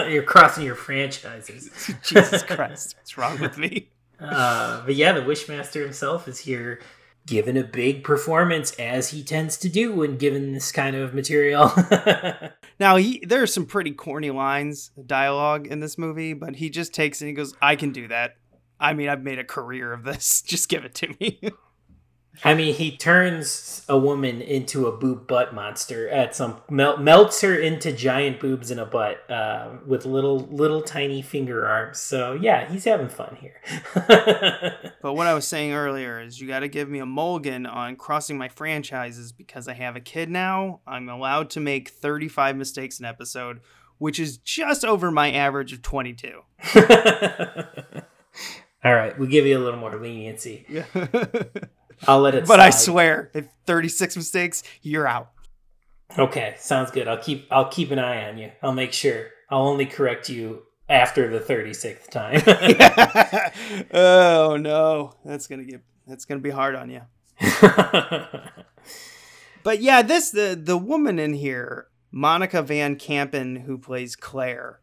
You're 0.08 0.22
crossing 0.22 0.64
your 0.64 0.76
franchises. 0.76 1.70
Jesus 2.04 2.44
Christ, 2.44 2.94
what's 2.96 3.18
wrong 3.18 3.40
with 3.40 3.58
me? 3.58 3.90
Uh, 4.20 4.84
but 4.86 4.94
yeah, 4.94 5.12
the 5.12 5.22
Wishmaster 5.22 5.82
himself 5.82 6.28
is 6.28 6.38
here 6.38 6.80
giving 7.26 7.56
a 7.56 7.64
big 7.64 8.04
performance 8.04 8.72
as 8.72 9.10
he 9.10 9.22
tends 9.22 9.56
to 9.58 9.68
do 9.68 9.92
when 9.92 10.16
given 10.16 10.52
this 10.52 10.70
kind 10.72 10.94
of 10.96 11.14
material. 11.14 11.72
Now 12.80 12.96
he 12.96 13.24
there 13.24 13.42
are 13.42 13.46
some 13.46 13.66
pretty 13.66 13.92
corny 13.92 14.30
lines, 14.30 14.90
dialogue 15.06 15.66
in 15.66 15.80
this 15.80 15.96
movie, 15.96 16.32
but 16.32 16.56
he 16.56 16.70
just 16.70 16.92
takes 16.92 17.20
it 17.20 17.26
and 17.26 17.28
he 17.28 17.34
goes, 17.34 17.54
"I 17.62 17.76
can 17.76 17.92
do 17.92 18.08
that. 18.08 18.36
I 18.80 18.94
mean, 18.94 19.08
I've 19.08 19.22
made 19.22 19.38
a 19.38 19.44
career 19.44 19.92
of 19.92 20.02
this. 20.02 20.42
Just 20.46 20.68
give 20.68 20.84
it 20.84 20.94
to 20.96 21.14
me." 21.20 21.40
I 22.42 22.54
mean, 22.54 22.74
he 22.74 22.96
turns 22.96 23.84
a 23.88 23.98
woman 23.98 24.40
into 24.40 24.86
a 24.86 24.92
boob 24.92 25.26
butt 25.26 25.54
monster 25.54 26.08
at 26.08 26.34
some 26.34 26.56
mel- 26.68 26.96
melts 26.96 27.40
her 27.42 27.54
into 27.54 27.92
giant 27.92 28.40
boobs 28.40 28.70
in 28.70 28.78
a 28.78 28.86
butt 28.86 29.30
uh, 29.30 29.70
with 29.86 30.04
little 30.06 30.40
little 30.40 30.82
tiny 30.82 31.22
finger 31.22 31.66
arms. 31.66 32.00
So 32.00 32.32
yeah, 32.32 32.68
he's 32.70 32.84
having 32.84 33.08
fun 33.08 33.36
here. 33.40 33.60
but 33.94 35.14
what 35.14 35.26
I 35.26 35.34
was 35.34 35.46
saying 35.46 35.72
earlier 35.72 36.20
is 36.20 36.40
you 36.40 36.48
got 36.48 36.60
to 36.60 36.68
give 36.68 36.88
me 36.88 36.98
a 36.98 37.06
mulligan 37.06 37.66
on 37.66 37.96
crossing 37.96 38.38
my 38.38 38.48
franchises 38.48 39.30
because 39.32 39.68
I 39.68 39.74
have 39.74 39.96
a 39.96 40.00
kid 40.00 40.28
now. 40.30 40.80
I'm 40.86 41.08
allowed 41.08 41.50
to 41.50 41.60
make 41.60 41.90
35 41.90 42.56
mistakes 42.56 42.98
an 42.98 43.04
episode, 43.04 43.60
which 43.98 44.18
is 44.18 44.38
just 44.38 44.84
over 44.84 45.10
my 45.10 45.30
average 45.30 45.72
of 45.72 45.82
22. 45.82 46.40
All 48.84 48.94
right, 48.94 49.18
we'll 49.18 49.28
give 49.28 49.46
you 49.46 49.56
a 49.56 49.62
little 49.62 49.80
more 49.80 49.96
leniency. 49.96 50.66
I'll 52.06 52.20
let 52.20 52.34
it. 52.34 52.46
But 52.46 52.60
I 52.60 52.70
swear, 52.70 53.30
if 53.34 53.46
36 53.66 54.16
mistakes, 54.16 54.62
you're 54.82 55.06
out. 55.06 55.30
Okay, 56.18 56.54
sounds 56.58 56.90
good. 56.90 57.08
I'll 57.08 57.18
keep 57.18 57.46
I'll 57.50 57.68
keep 57.68 57.90
an 57.90 57.98
eye 57.98 58.28
on 58.28 58.38
you. 58.38 58.52
I'll 58.62 58.72
make 58.72 58.92
sure. 58.92 59.28
I'll 59.50 59.66
only 59.66 59.86
correct 59.86 60.28
you 60.28 60.62
after 60.88 61.28
the 61.30 61.40
36th 61.40 62.10
time. 62.10 62.42
oh 63.92 64.56
no, 64.56 65.14
that's 65.24 65.46
gonna 65.46 65.64
get 65.64 65.80
that's 66.06 66.24
gonna 66.24 66.40
be 66.40 66.50
hard 66.50 66.74
on 66.74 66.90
you. 66.90 67.02
But 69.64 69.80
yeah, 69.80 70.02
this 70.02 70.30
the 70.30 70.56
the 70.62 70.76
woman 70.78 71.18
in 71.18 71.32
here, 71.32 71.88
Monica 72.12 72.62
Van 72.62 72.96
Campen, 72.96 73.56
who 73.56 73.78
plays 73.78 74.14
Claire, 74.14 74.80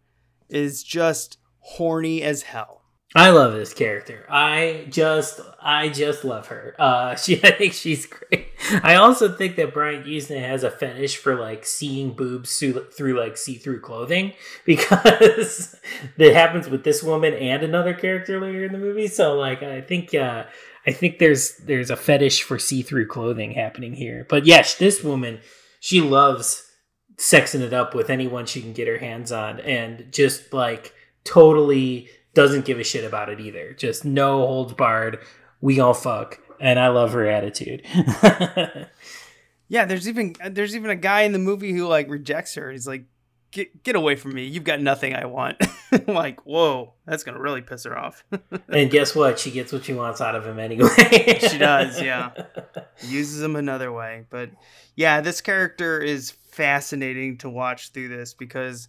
is 0.50 0.84
just 0.84 1.38
horny 1.60 2.24
as 2.24 2.42
hell. 2.42 2.81
I 3.14 3.32
love 3.32 3.54
this 3.54 3.74
character. 3.74 4.26
I 4.30 4.86
just 4.90 5.42
I 5.62 5.90
just 5.90 6.24
love 6.24 6.48
her. 6.48 6.76
Uh 6.80 7.16
she 7.18 7.44
I 7.44 7.52
think 7.52 7.74
she's 7.74 8.06
great. 8.06 8.48
I 8.84 8.96
also 8.96 9.36
think 9.36 9.58
that 9.58 9.74
Brian 9.74 10.04
Yuzna 10.04 10.40
has 10.40 10.64
a 10.64 10.72
fetish 10.72 11.18
for 11.18 11.36
like 11.36 11.66
seeing 11.66 12.14
boobs 12.14 12.58
through, 12.58 12.90
through 12.92 13.20
like 13.20 13.36
see-through 13.36 13.82
clothing 13.82 14.34
because 14.66 15.76
that 16.18 16.34
happens 16.34 16.70
with 16.70 16.84
this 16.84 17.04
woman 17.04 17.34
and 17.34 17.64
another 17.64 17.94
character 17.94 18.40
later 18.40 18.66
in 18.66 18.72
the 18.72 18.78
movie. 18.78 19.08
So 19.08 19.36
like 19.36 19.62
I 19.62 19.82
think 19.82 20.16
uh 20.16 20.46
I 20.88 20.92
think 20.92 21.20
there's 21.20 21.58
there's 21.58 21.92
a 21.92 21.98
fetish 21.98 22.44
for 22.44 22.58
see-through 22.58 23.08
clothing 23.08 23.52
happening 23.52 23.94
here. 23.94 24.26
But 24.30 24.46
yes, 24.46 24.76
this 24.76 25.04
woman, 25.04 25.42
she 25.82 26.00
loves 26.00 26.66
sexing 27.18 27.62
it 27.62 27.74
up 27.74 27.94
with 27.94 28.10
anyone 28.10 28.46
she 28.46 28.62
can 28.62 28.74
get 28.74 28.88
her 28.88 28.98
hands 28.98 29.32
on 29.32 29.60
and 29.60 30.08
just 30.12 30.54
like 30.54 30.94
totally 31.24 32.10
doesn't 32.34 32.66
give 32.66 32.80
a 32.80 32.84
shit 32.84 33.04
about 33.04 33.30
it 33.30 33.40
either. 33.40 33.74
Just 33.74 34.06
no 34.06 34.40
holds 34.46 34.74
barred. 34.74 35.20
We 35.60 35.80
all 35.80 35.94
fuck. 35.94 36.40
And 36.60 36.80
I 36.80 36.90
love 36.90 37.14
her 37.14 37.28
attitude. 37.28 37.84
Yeah, 39.72 39.86
there's 39.86 40.10
even 40.10 40.36
there's 40.50 40.76
even 40.76 40.90
a 40.90 40.98
guy 40.98 41.22
in 41.22 41.32
the 41.32 41.40
movie 41.40 41.72
who 41.72 41.88
like 41.88 42.10
rejects 42.10 42.56
her. 42.56 42.70
He's 42.70 42.86
like, 42.86 43.06
"Get 43.52 43.84
get 43.84 43.96
away 43.96 44.18
from 44.18 44.34
me! 44.34 44.44
You've 44.44 44.66
got 44.66 44.82
nothing 44.82 45.16
I 45.16 45.26
want." 45.26 45.58
Like, 46.08 46.46
whoa, 46.46 46.94
that's 47.06 47.24
gonna 47.24 47.40
really 47.40 47.62
piss 47.62 47.84
her 47.84 47.98
off. 47.98 48.24
and 48.70 48.90
guess 48.90 49.14
what? 49.14 49.38
She 49.40 49.52
gets 49.52 49.74
what 49.74 49.84
she 49.84 49.94
wants 49.94 50.22
out 50.22 50.36
of 50.36 50.46
him 50.48 50.58
anyway. 50.58 50.88
she 51.40 51.58
does, 51.58 52.02
yeah. 52.02 52.32
Uses 53.04 53.42
him 53.42 53.58
another 53.58 53.92
way, 53.92 54.24
but 54.30 54.52
yeah, 54.96 55.20
this 55.20 55.42
character 55.42 56.00
is 56.00 56.32
fascinating 56.32 57.38
to 57.40 57.50
watch 57.50 57.92
through 57.92 58.08
this 58.08 58.34
because 58.34 58.88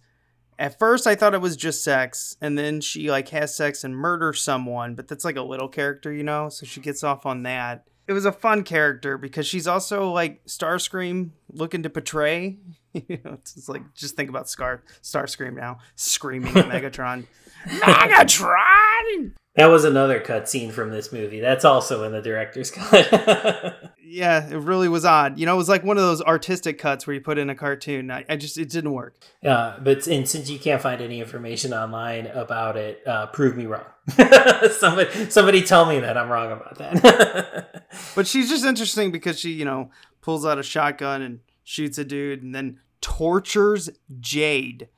at 0.59 0.79
first 0.79 1.07
I 1.07 1.15
thought 1.15 1.33
it 1.33 1.41
was 1.41 1.55
just 1.55 1.83
sex, 1.83 2.37
and 2.41 2.57
then 2.57 2.81
she 2.81 3.09
like 3.09 3.29
has 3.29 3.55
sex 3.55 3.83
and 3.83 3.95
murders 3.95 4.41
someone, 4.41 4.95
but 4.95 5.07
that's 5.07 5.25
like 5.25 5.37
a 5.37 5.41
little 5.41 5.67
character, 5.67 6.11
you 6.11 6.23
know. 6.23 6.49
So 6.49 6.65
she 6.65 6.81
gets 6.81 7.03
off 7.03 7.25
on 7.25 7.43
that, 7.43 7.85
it 8.07 8.13
was 8.13 8.25
a 8.25 8.31
fun 8.31 8.63
character 8.63 9.17
because 9.17 9.47
she's 9.47 9.67
also 9.67 10.11
like 10.11 10.43
Starscream 10.45 11.31
looking 11.49 11.83
to 11.83 11.89
portray. 11.89 12.57
you 12.93 13.19
know, 13.23 13.33
it's 13.33 13.53
just 13.53 13.69
like 13.69 13.93
just 13.93 14.15
think 14.15 14.29
about 14.29 14.49
Scar 14.49 14.83
Starscream 15.01 15.55
now 15.55 15.79
screaming 15.95 16.55
at 16.57 16.65
Megatron. 16.69 17.25
Megatron. 17.67 19.33
That 19.55 19.67
was 19.67 19.85
another 19.85 20.19
cutscene 20.19 20.71
from 20.71 20.89
this 20.89 21.11
movie. 21.13 21.39
That's 21.39 21.63
also 21.63 22.03
in 22.05 22.11
the 22.11 22.21
director's 22.23 22.71
cut. 22.71 23.93
Yeah, 24.03 24.47
it 24.47 24.57
really 24.57 24.87
was 24.87 25.05
odd. 25.05 25.37
You 25.37 25.45
know, 25.45 25.53
it 25.53 25.57
was 25.57 25.69
like 25.69 25.83
one 25.83 25.97
of 25.97 26.03
those 26.03 26.21
artistic 26.23 26.79
cuts 26.79 27.05
where 27.05 27.13
you 27.13 27.21
put 27.21 27.37
in 27.37 27.49
a 27.51 27.55
cartoon. 27.55 28.09
I, 28.09 28.25
I 28.27 28.35
just 28.35 28.57
it 28.57 28.69
didn't 28.69 28.93
work. 28.93 29.15
uh, 29.45 29.77
but 29.79 30.07
and 30.07 30.27
since 30.27 30.49
you 30.49 30.57
can't 30.57 30.81
find 30.81 31.01
any 31.01 31.19
information 31.19 31.71
online 31.71 32.27
about 32.27 32.77
it, 32.77 33.05
uh, 33.07 33.27
prove 33.27 33.55
me 33.55 33.65
wrong. 33.67 33.85
somebody, 34.71 35.29
somebody 35.29 35.61
tell 35.61 35.85
me 35.85 35.99
that 35.99 36.17
I'm 36.17 36.29
wrong 36.29 36.51
about 36.51 36.77
that. 36.79 37.69
But 38.15 38.25
she's 38.25 38.49
just 38.49 38.65
interesting 38.65 39.11
because 39.11 39.39
she, 39.39 39.51
you 39.51 39.65
know, 39.65 39.91
pulls 40.21 40.47
out 40.47 40.57
a 40.57 40.63
shotgun 40.63 41.21
and 41.21 41.41
shoots 41.63 41.99
a 41.99 42.03
dude 42.03 42.41
and 42.41 42.53
then 42.55 42.79
tortures 43.01 43.87
Jade, 44.19 44.89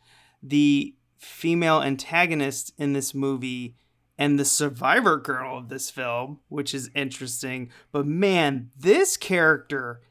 the 0.41 0.94
female 1.25 1.81
antagonist 1.81 2.71
in 2.77 2.93
this 2.93 3.13
movie 3.13 3.75
and 4.17 4.39
the 4.39 4.45
survivor 4.45 5.17
girl 5.17 5.57
of 5.57 5.69
this 5.69 5.89
film, 5.89 6.39
which 6.47 6.73
is 6.73 6.89
interesting. 6.95 7.69
But 7.91 8.05
man, 8.05 8.69
this 8.77 9.17
character 9.17 10.01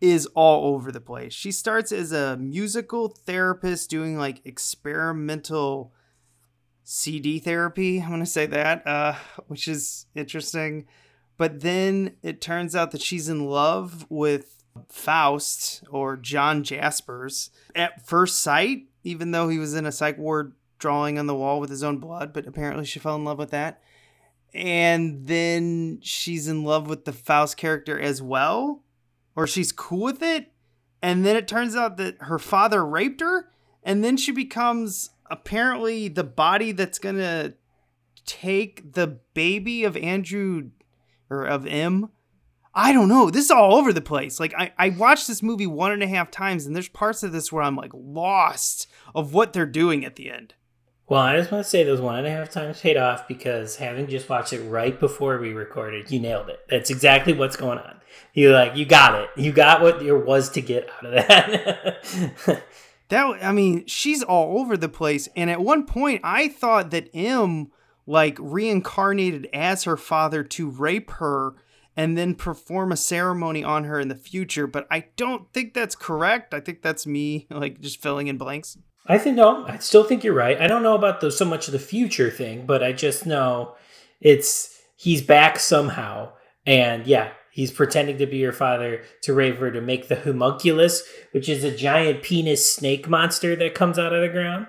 is 0.00 0.26
all 0.34 0.74
over 0.74 0.90
the 0.90 1.00
place. 1.00 1.32
She 1.32 1.52
starts 1.52 1.92
as 1.92 2.10
a 2.12 2.36
musical 2.36 3.08
therapist 3.08 3.88
doing 3.88 4.18
like 4.18 4.44
experimental 4.44 5.92
CD 6.82 7.38
therapy. 7.38 8.00
I'm 8.00 8.08
going 8.08 8.20
to 8.20 8.26
say 8.26 8.46
that, 8.46 8.84
uh, 8.86 9.14
which 9.46 9.68
is 9.68 10.06
interesting. 10.14 10.86
But 11.36 11.60
then 11.60 12.16
it 12.22 12.40
turns 12.40 12.74
out 12.74 12.90
that 12.90 13.02
she's 13.02 13.28
in 13.28 13.46
love 13.46 14.06
with 14.08 14.64
Faust 14.88 15.84
or 15.90 16.16
John 16.16 16.64
Jaspers 16.64 17.50
at 17.74 18.04
first 18.04 18.40
sight, 18.40 18.86
even 19.04 19.30
though 19.30 19.48
he 19.48 19.58
was 19.58 19.74
in 19.74 19.86
a 19.86 19.92
psych 19.92 20.18
ward 20.18 20.54
drawing 20.82 21.18
on 21.18 21.26
the 21.26 21.34
wall 21.34 21.60
with 21.60 21.70
his 21.70 21.82
own 21.82 21.98
blood. 21.98 22.34
But 22.34 22.46
apparently 22.46 22.84
she 22.84 22.98
fell 22.98 23.16
in 23.16 23.24
love 23.24 23.38
with 23.38 23.50
that. 23.50 23.80
And 24.52 25.26
then 25.26 26.00
she's 26.02 26.46
in 26.46 26.62
love 26.62 26.86
with 26.86 27.06
the 27.06 27.12
Faust 27.12 27.56
character 27.56 27.98
as 27.98 28.20
well, 28.20 28.82
or 29.34 29.46
she's 29.46 29.72
cool 29.72 30.02
with 30.02 30.22
it. 30.22 30.52
And 31.00 31.24
then 31.24 31.36
it 31.36 31.48
turns 31.48 31.74
out 31.74 31.96
that 31.96 32.16
her 32.20 32.38
father 32.38 32.84
raped 32.84 33.22
her. 33.22 33.48
And 33.82 34.04
then 34.04 34.18
she 34.18 34.30
becomes 34.30 35.10
apparently 35.30 36.08
the 36.08 36.24
body 36.24 36.72
that's 36.72 36.98
to 36.98 37.54
take 38.26 38.92
the 38.92 39.18
baby 39.32 39.84
of 39.84 39.96
Andrew 39.96 40.70
or 41.30 41.44
of 41.44 41.66
M. 41.66 42.10
I 42.74 42.92
don't 42.92 43.08
know. 43.08 43.30
This 43.30 43.46
is 43.46 43.50
all 43.50 43.74
over 43.74 43.92
the 43.92 44.00
place. 44.00 44.38
Like 44.38 44.54
I, 44.56 44.72
I 44.78 44.88
watched 44.90 45.28
this 45.28 45.42
movie 45.42 45.66
one 45.66 45.92
and 45.92 46.02
a 46.02 46.06
half 46.06 46.30
times, 46.30 46.66
and 46.66 46.74
there's 46.74 46.88
parts 46.88 47.22
of 47.22 47.32
this 47.32 47.50
where 47.50 47.62
I'm 47.62 47.76
like 47.76 47.92
lost 47.94 48.86
of 49.14 49.34
what 49.34 49.52
they're 49.52 49.66
doing 49.66 50.04
at 50.04 50.16
the 50.16 50.30
end. 50.30 50.54
Well, 51.08 51.20
I 51.20 51.36
just 51.36 51.50
want 51.50 51.64
to 51.64 51.70
say 51.70 51.84
those 51.84 52.00
one 52.00 52.18
and 52.18 52.26
a 52.26 52.30
half 52.30 52.50
times 52.50 52.80
paid 52.80 52.96
off 52.96 53.28
because 53.28 53.76
having 53.76 54.06
just 54.06 54.28
watched 54.28 54.52
it 54.52 54.62
right 54.62 54.98
before 54.98 55.38
we 55.38 55.52
recorded, 55.52 56.10
you 56.10 56.20
nailed 56.20 56.48
it. 56.48 56.60
That's 56.68 56.90
exactly 56.90 57.32
what's 57.32 57.56
going 57.56 57.78
on. 57.78 57.96
You 58.34 58.52
like 58.52 58.76
you 58.76 58.86
got 58.86 59.14
it. 59.14 59.30
You 59.36 59.52
got 59.52 59.82
what 59.82 60.00
there 60.00 60.18
was 60.18 60.50
to 60.50 60.60
get 60.60 60.88
out 60.90 61.06
of 61.06 61.12
that. 61.12 62.62
That 63.12 63.44
I 63.44 63.52
mean, 63.52 63.84
she's 63.86 64.22
all 64.22 64.58
over 64.58 64.74
the 64.74 64.88
place. 64.88 65.28
And 65.36 65.50
at 65.50 65.60
one 65.60 65.84
point, 65.84 66.22
I 66.24 66.48
thought 66.48 66.92
that 66.92 67.10
M 67.12 67.70
like 68.06 68.38
reincarnated 68.40 69.50
as 69.52 69.84
her 69.84 69.98
father 69.98 70.42
to 70.42 70.70
rape 70.70 71.10
her 71.10 71.52
and 71.94 72.16
then 72.16 72.34
perform 72.34 72.90
a 72.90 72.96
ceremony 72.96 73.62
on 73.62 73.84
her 73.84 74.00
in 74.00 74.08
the 74.08 74.14
future. 74.14 74.66
But 74.66 74.86
I 74.90 75.08
don't 75.16 75.52
think 75.52 75.74
that's 75.74 75.94
correct. 75.94 76.54
I 76.54 76.60
think 76.60 76.80
that's 76.80 77.06
me 77.06 77.46
like 77.50 77.82
just 77.82 78.00
filling 78.00 78.28
in 78.28 78.38
blanks. 78.38 78.78
I 79.06 79.18
think 79.18 79.36
no, 79.36 79.66
I 79.66 79.78
still 79.78 80.04
think 80.04 80.22
you're 80.22 80.34
right. 80.34 80.60
I 80.60 80.66
don't 80.66 80.82
know 80.82 80.94
about 80.94 81.20
the 81.20 81.30
so 81.30 81.44
much 81.44 81.66
of 81.66 81.72
the 81.72 81.78
future 81.78 82.30
thing, 82.30 82.66
but 82.66 82.82
I 82.82 82.92
just 82.92 83.26
know 83.26 83.74
it's 84.20 84.80
he's 84.96 85.22
back 85.22 85.58
somehow, 85.58 86.32
and 86.64 87.06
yeah, 87.06 87.32
he's 87.50 87.72
pretending 87.72 88.18
to 88.18 88.26
be 88.26 88.38
your 88.38 88.52
father 88.52 89.02
to 89.22 89.34
Raver 89.34 89.70
to 89.72 89.80
make 89.80 90.08
the 90.08 90.16
homunculus, 90.16 91.02
which 91.32 91.48
is 91.48 91.64
a 91.64 91.76
giant 91.76 92.22
penis 92.22 92.74
snake 92.74 93.08
monster 93.08 93.56
that 93.56 93.74
comes 93.74 93.98
out 93.98 94.14
of 94.14 94.22
the 94.22 94.28
ground. 94.28 94.66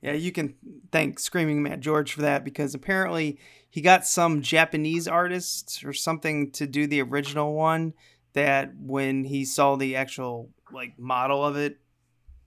Yeah, 0.00 0.12
you 0.12 0.32
can 0.32 0.54
thank 0.92 1.18
Screaming 1.18 1.62
Mad 1.62 1.80
George 1.80 2.12
for 2.12 2.22
that 2.22 2.44
because 2.44 2.74
apparently 2.74 3.38
he 3.68 3.80
got 3.80 4.06
some 4.06 4.42
Japanese 4.42 5.08
artist 5.08 5.82
or 5.84 5.92
something 5.92 6.50
to 6.52 6.66
do 6.66 6.86
the 6.86 7.02
original 7.02 7.54
one 7.54 7.94
that 8.32 8.72
when 8.78 9.24
he 9.24 9.44
saw 9.44 9.76
the 9.76 9.96
actual 9.96 10.50
like 10.72 10.98
model 10.98 11.44
of 11.44 11.56
it, 11.56 11.78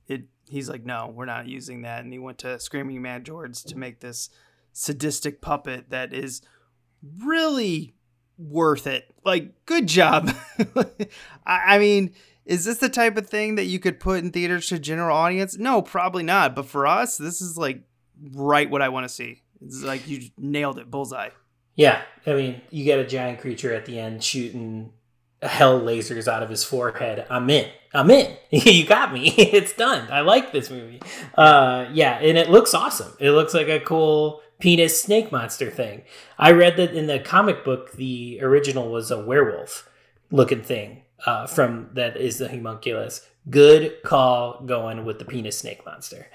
it 0.08 0.24
he's 0.52 0.70
like, 0.70 0.86
no, 0.86 1.12
we're 1.14 1.26
not 1.26 1.48
using 1.48 1.84
that. 1.84 2.04
And 2.04 2.12
he 2.12 2.20
went 2.20 2.40
to 2.40 2.60
Screaming 2.60 3.02
Mad 3.02 3.26
George 3.26 3.64
to 3.64 3.78
make 3.78 4.02
this 4.02 4.30
sadistic 4.74 5.42
puppet 5.42 5.90
that 5.90 6.14
is 6.14 6.42
really 7.24 7.96
worth 8.38 8.86
it. 8.86 9.14
Like, 9.24 9.66
good 9.66 9.88
job. 9.88 10.30
I, 11.46 11.80
mean, 11.80 12.14
is 12.46 12.66
this 12.66 12.78
the 12.78 12.90
type 12.90 13.18
of 13.18 13.30
thing 13.30 13.56
that 13.56 13.66
you 13.66 13.80
could 13.80 14.00
put 14.00 14.24
in 14.24 14.32
theaters 14.32 14.68
to 14.68 14.80
general 14.80 15.16
audience? 15.16 15.58
No, 15.58 15.82
probably 15.82 16.24
not. 16.24 16.54
But 16.54 16.66
for 16.66 16.86
us, 16.86 17.18
this 17.18 17.42
is 17.42 17.58
like 17.58 17.84
right 18.34 18.70
what 18.70 18.82
I 18.82 18.90
want 18.90 19.06
to 19.06 19.10
see. 19.10 19.44
It's 19.62 19.84
like 19.84 20.08
you 20.08 20.30
nailed 20.38 20.80
it, 20.80 20.92
bullseye. 20.92 21.30
Yeah, 21.76 22.02
I 22.28 22.34
mean, 22.34 22.62
you 22.70 22.84
get 22.84 23.00
a 23.00 23.06
giant 23.06 23.40
creature 23.40 23.74
at 23.74 23.86
the 23.86 24.00
end 24.00 24.22
shooting 24.22 24.92
hell 25.42 25.80
lasers 25.80 26.28
out 26.28 26.44
of 26.44 26.50
his 26.50 26.64
forehead. 26.64 27.26
I'm 27.30 27.50
in. 27.50 27.70
I'm 27.94 28.10
in. 28.10 28.38
you 28.52 28.86
got 28.86 29.14
me. 29.14 29.30
it's 29.38 29.74
done. 29.74 30.08
I 30.12 30.22
like 30.22 30.52
this 30.52 30.70
movie. 30.70 31.02
Uh, 31.36 31.88
yeah, 31.92 32.20
and 32.20 32.38
it 32.38 32.50
looks 32.50 32.74
awesome. 32.74 33.14
It 33.20 33.32
looks 33.32 33.54
like 33.54 33.68
a 33.68 33.80
cool 33.80 34.42
penis 34.60 35.02
snake 35.02 35.32
monster 35.32 35.70
thing. 35.70 36.04
I 36.38 36.52
read 36.52 36.78
that 36.78 36.94
in 36.94 37.08
the 37.08 37.20
comic 37.20 37.66
book, 37.66 37.94
the 37.94 38.40
original 38.42 38.92
was 38.92 39.12
a 39.12 39.24
werewolf 39.24 39.90
looking 40.30 40.62
thing 40.62 41.04
uh, 41.26 41.48
from 41.48 41.90
that 41.94 42.18
is 42.18 42.38
the 42.38 42.48
homunculus. 42.48 43.28
Good 43.50 44.04
call 44.04 44.62
going 44.66 45.04
with 45.04 45.20
the 45.20 45.26
penis 45.26 45.58
snake 45.58 45.86
monster. 45.86 46.28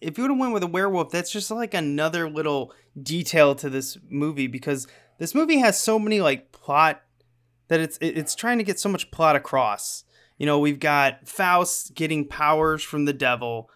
If 0.00 0.16
you 0.16 0.24
would 0.24 0.30
have 0.30 0.38
went 0.38 0.52
with 0.52 0.62
a 0.62 0.68
werewolf, 0.68 1.10
that's 1.10 1.32
just 1.32 1.50
like 1.50 1.74
another 1.74 2.30
little 2.30 2.72
detail 3.00 3.54
to 3.56 3.68
this 3.68 3.98
movie 4.08 4.46
because 4.46 4.86
this 5.18 5.34
movie 5.34 5.58
has 5.58 5.80
so 5.80 5.98
many 5.98 6.20
like 6.20 6.52
plot 6.52 7.02
that 7.68 7.80
it's 7.80 7.98
it's 8.00 8.34
trying 8.34 8.58
to 8.58 8.64
get 8.64 8.78
so 8.78 8.88
much 8.88 9.10
plot 9.10 9.36
across. 9.36 10.04
You 10.38 10.46
know, 10.46 10.58
we've 10.58 10.80
got 10.80 11.26
Faust 11.26 11.94
getting 11.94 12.26
powers 12.26 12.82
from 12.82 13.06
the 13.06 13.12
devil, 13.12 13.70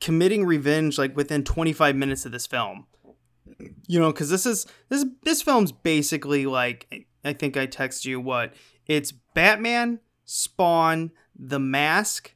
committing 0.00 0.44
revenge 0.44 0.98
like 0.98 1.16
within 1.16 1.44
25 1.44 1.94
minutes 1.94 2.26
of 2.26 2.32
this 2.32 2.46
film. 2.46 2.86
You 3.86 4.00
know, 4.00 4.12
because 4.12 4.30
this 4.30 4.46
is 4.46 4.66
this 4.88 5.04
this 5.22 5.42
film's 5.42 5.72
basically 5.72 6.46
like 6.46 7.06
I 7.24 7.32
think 7.32 7.56
I 7.56 7.66
text 7.66 8.04
you 8.04 8.20
what 8.20 8.52
it's 8.86 9.12
Batman, 9.12 10.00
Spawn, 10.24 11.12
The 11.38 11.58
Mask. 11.58 12.34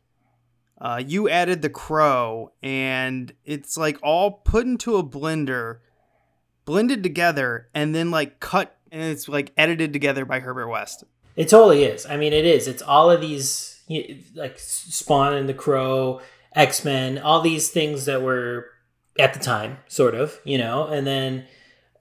Uh, 0.81 1.03
you 1.05 1.29
added 1.29 1.61
the 1.61 1.71
Crow, 1.71 2.53
and 2.63 3.33
it's 3.45 3.77
like 3.77 3.99
all 4.01 4.31
put 4.31 4.65
into 4.65 4.97
a 4.97 5.03
blender, 5.03 5.81
blended 6.65 7.03
together, 7.03 7.69
and 7.75 7.95
then 7.95 8.13
like 8.13 8.39
cut, 8.39 8.78
and 8.93 9.03
it's 9.03 9.29
like 9.29 9.53
edited 9.57 9.93
together 9.93 10.25
by 10.25 10.41
Herbert 10.41 10.69
West. 10.69 11.05
It 11.37 11.49
totally 11.49 11.85
is. 11.85 12.07
I 12.07 12.17
mean, 12.17 12.33
it 12.33 12.45
is. 12.45 12.67
It's 12.67 12.83
all 12.83 13.11
of 13.11 13.21
these, 13.21 13.81
like 14.35 14.59
Spawn 14.59 15.35
and 15.35 15.49
the 15.49 15.55
Crow, 15.55 16.21
X 16.55 16.85
Men, 16.85 17.19
all 17.19 17.41
these 17.41 17.71
things 17.71 18.07
that 18.07 18.23
were 18.23 18.71
at 19.19 19.35
the 19.35 19.41
time, 19.41 19.79
sort 19.87 20.15
of, 20.15 20.41
you 20.45 20.59
know, 20.59 20.87
and 20.87 21.07
then 21.07 21.47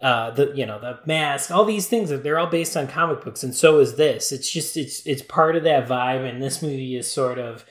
uh, 0.02 0.32
the 0.32 0.52
you 0.56 0.66
know 0.66 0.80
the 0.80 1.00
mask, 1.06 1.52
all 1.52 1.66
these 1.66 1.88
things. 1.88 2.10
They're 2.10 2.40
all 2.40 2.48
based 2.48 2.78
on 2.78 2.88
comic 2.88 3.24
books, 3.24 3.44
and 3.44 3.54
so 3.56 3.80
is 3.80 3.96
this. 3.96 4.32
It's 4.32 4.50
just 4.50 4.78
it's 4.78 5.06
it's 5.06 5.22
part 5.22 5.56
of 5.56 5.64
that 5.64 5.88
vibe, 5.88 6.28
and 6.28 6.42
this 6.42 6.62
movie 6.62 6.96
is 6.96 7.10
sort 7.10 7.40
of 7.40 7.66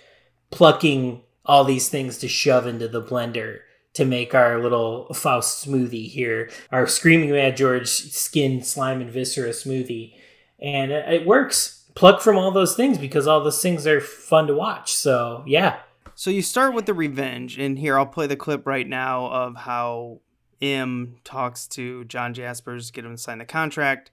plucking 0.50 1.22
all 1.44 1.64
these 1.64 1.88
things 1.88 2.18
to 2.18 2.28
shove 2.28 2.66
into 2.66 2.88
the 2.88 3.02
blender 3.02 3.60
to 3.96 4.04
make 4.04 4.34
our 4.34 4.62
little 4.62 5.12
Faust 5.12 5.66
smoothie 5.66 6.08
here, 6.08 6.50
our 6.70 6.86
Screaming 6.86 7.30
Mad 7.30 7.56
George 7.56 7.88
skin, 7.88 8.62
slime, 8.62 9.00
and 9.00 9.10
viscera 9.10 9.50
smoothie. 9.50 10.14
And 10.58 10.92
it, 10.92 11.12
it 11.12 11.26
works. 11.26 11.84
Pluck 11.94 12.20
from 12.20 12.36
all 12.36 12.50
those 12.50 12.76
things 12.76 12.98
because 12.98 13.26
all 13.26 13.42
those 13.42 13.60
things 13.60 13.86
are 13.86 14.00
fun 14.00 14.46
to 14.46 14.54
watch. 14.54 14.94
So, 14.94 15.42
yeah. 15.46 15.80
So 16.14 16.30
you 16.30 16.42
start 16.42 16.74
with 16.74 16.86
the 16.86 16.94
revenge, 16.94 17.58
and 17.58 17.78
here 17.78 17.98
I'll 17.98 18.06
play 18.06 18.26
the 18.26 18.36
clip 18.36 18.66
right 18.66 18.86
now 18.86 19.26
of 19.26 19.56
how 19.56 20.20
M 20.62 21.16
talks 21.24 21.66
to 21.68 22.04
John 22.04 22.32
Jaspers, 22.32 22.90
get 22.90 23.04
him 23.04 23.16
to 23.16 23.22
sign 23.22 23.38
the 23.38 23.44
contract. 23.44 24.10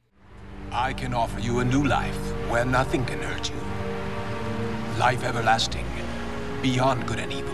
I 0.72 0.94
can 0.94 1.14
offer 1.14 1.40
you 1.40 1.60
a 1.60 1.66
new 1.66 1.84
life 1.84 2.18
where 2.50 2.66
nothing 2.66 3.06
can 3.06 3.22
hurt 3.22 3.50
you. 3.50 3.56
Life 5.00 5.24
everlasting, 5.24 5.86
beyond 6.62 7.08
good 7.08 7.20
and 7.20 7.32
evil, 7.32 7.53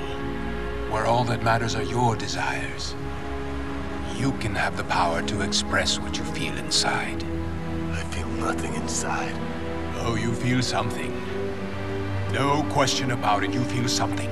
where 0.90 1.06
all 1.06 1.24
that 1.26 1.44
matters 1.44 1.76
are 1.76 1.84
your 1.84 2.16
desires. 2.16 2.96
You 4.16 4.32
can 4.34 4.56
have 4.56 4.76
the 4.76 4.84
power 4.86 5.22
to 5.24 5.42
express 5.42 6.00
what 6.00 6.18
you 6.18 6.24
feel 6.24 6.58
inside. 6.58 7.24
I 7.92 8.04
feel 8.12 8.28
nothing 8.28 8.74
inside. 8.76 9.36
Oh, 10.02 10.16
you 10.16 10.34
feel 10.34 10.62
something. 10.62 11.14
No 12.34 12.64
question 12.72 13.12
about 13.12 13.44
it, 13.44 13.54
you 13.54 13.64
feel 13.66 13.88
something. 13.88 14.30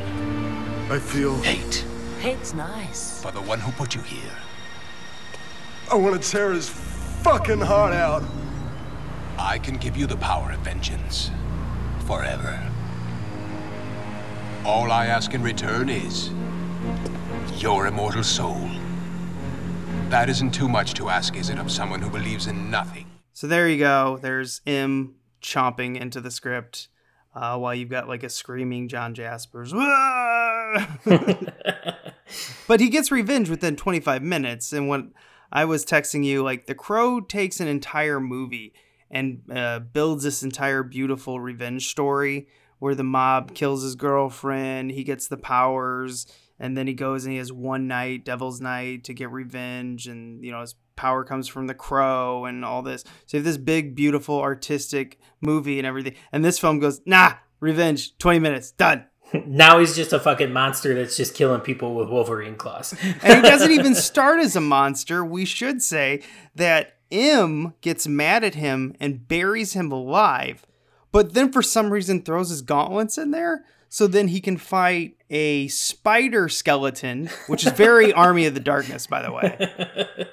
I 0.90 1.00
feel. 1.00 1.36
Hate 1.42 1.86
Hate's 2.20 2.54
nice. 2.54 3.22
for 3.22 3.32
the 3.32 3.42
one 3.42 3.60
who 3.60 3.72
put 3.74 3.94
you 3.94 4.02
here. 4.02 4.38
I 5.92 5.96
want 5.96 6.22
to 6.22 6.30
tear 6.30 6.52
his 6.52 6.70
fucking 6.70 7.62
heart 7.62 7.94
out. 7.94 8.24
I 9.38 9.60
can 9.60 9.78
give 9.78 9.96
you 9.96 10.08
the 10.08 10.18
power 10.18 10.52
of 10.52 10.60
vengeance. 10.62 11.30
Forever. 12.06 12.60
All 14.66 14.92
I 14.92 15.06
ask 15.06 15.34
in 15.34 15.44
return 15.44 15.90
is 15.90 16.32
your 17.58 17.88
immortal 17.88 18.24
soul. 18.24 18.70
That 20.10 20.30
isn't 20.30 20.52
too 20.52 20.70
much 20.70 20.94
to 20.96 21.10
ask, 21.10 21.36
is 21.36 21.50
it, 21.50 21.60
of 21.60 21.72
someone 21.72 22.02
who 22.02 22.10
believes 22.10 22.48
in 22.48 22.72
nothing? 22.72 23.08
So 23.34 23.48
there 23.48 23.68
you 23.68 23.80
go. 23.80 24.18
There's 24.22 24.62
M 24.66 25.16
chomping 25.42 26.00
into 26.00 26.22
the 26.22 26.32
script 26.32 26.88
uh, 27.36 27.58
while 27.58 27.76
you've 27.76 27.90
got 27.90 28.08
like 28.08 28.24
a 28.24 28.30
screaming 28.30 28.88
John 28.88 29.14
Jaspers. 29.14 29.74
But 32.68 32.80
he 32.80 32.90
gets 32.90 33.12
revenge 33.12 33.50
within 33.50 33.76
25 33.76 34.22
minutes. 34.22 34.74
And 34.74 34.88
when 34.88 35.14
I 35.52 35.66
was 35.66 35.86
texting 35.86 36.26
you, 36.26 36.44
like 36.44 36.66
The 36.66 36.76
Crow 36.76 37.22
takes 37.22 37.60
an 37.60 37.68
entire 37.68 38.20
movie 38.20 38.74
and 39.10 39.42
uh, 39.54 39.80
builds 39.80 40.24
this 40.24 40.44
entire 40.44 40.84
beautiful 40.84 41.40
revenge 41.40 41.88
story 41.88 42.48
where 42.80 42.96
the 42.96 43.04
mob 43.04 43.56
kills 43.56 43.84
his 43.84 43.96
girlfriend, 43.96 44.92
he 44.92 45.04
gets 45.04 45.28
the 45.28 45.38
powers, 45.38 46.28
and 46.60 46.78
then 46.78 46.88
he 46.88 46.94
goes 46.94 47.26
and 47.26 47.32
he 47.32 47.38
has 47.38 47.52
one 47.52 47.88
night, 47.88 48.26
Devil's 48.26 48.62
Night, 48.62 49.04
to 49.06 49.14
get 49.14 49.32
revenge, 49.32 50.08
and 50.08 50.44
you 50.44 50.52
know 50.52 50.62
his 50.62 50.76
power 50.96 51.24
comes 51.24 51.48
from 51.48 51.68
the 51.68 51.74
crow 51.74 52.46
and 52.46 52.66
all 52.66 52.82
this. 52.82 53.04
So 53.26 53.38
you 53.38 53.40
have 53.40 53.46
this 53.46 53.58
big, 53.58 53.96
beautiful, 53.96 54.40
artistic 54.40 55.20
movie 55.42 55.78
and 55.78 55.88
everything, 55.88 56.16
and 56.32 56.44
this 56.44 56.60
film 56.60 56.80
goes, 56.80 57.02
nah, 57.06 57.34
revenge, 57.60 58.18
twenty 58.18 58.40
minutes, 58.40 58.72
done. 58.72 59.06
now 59.46 59.80
he's 59.80 59.96
just 59.96 60.14
a 60.14 60.20
fucking 60.20 60.54
monster 60.54 60.94
that's 60.94 61.18
just 61.18 61.34
killing 61.34 61.62
people 61.62 61.96
with 61.96 62.10
Wolverine 62.10 62.56
claws. 62.56 62.94
and 63.24 63.46
he 63.46 63.50
doesn't 63.50 63.72
even 63.72 63.96
start 63.96 64.40
as 64.40 64.56
a 64.56 64.62
monster. 64.62 65.24
We 65.24 65.46
should 65.46 65.82
say 65.82 66.22
that 66.56 66.98
M 67.12 67.74
gets 67.82 68.08
mad 68.08 68.44
at 68.44 68.56
him 68.56 68.96
and 69.00 69.28
buries 69.28 69.74
him 69.74 69.92
alive, 69.92 70.66
but 71.12 71.34
then 71.34 71.52
for 71.52 71.62
some 71.62 71.92
reason 71.92 72.22
throws 72.22 72.50
his 72.50 72.62
gauntlets 72.62 73.18
in 73.18 73.32
there. 73.32 73.66
So 73.90 74.08
then 74.08 74.28
he 74.30 74.42
can 74.42 74.58
fight 74.58 75.16
a 75.30 75.68
spider 75.70 76.50
skeleton, 76.50 77.30
which 77.48 77.66
is 77.66 77.72
very 77.74 78.12
Army 78.26 78.46
of 78.46 78.54
the 78.54 78.60
Darkness, 78.60 79.08
by 79.08 79.22
the 79.22 79.32
way. 79.32 80.28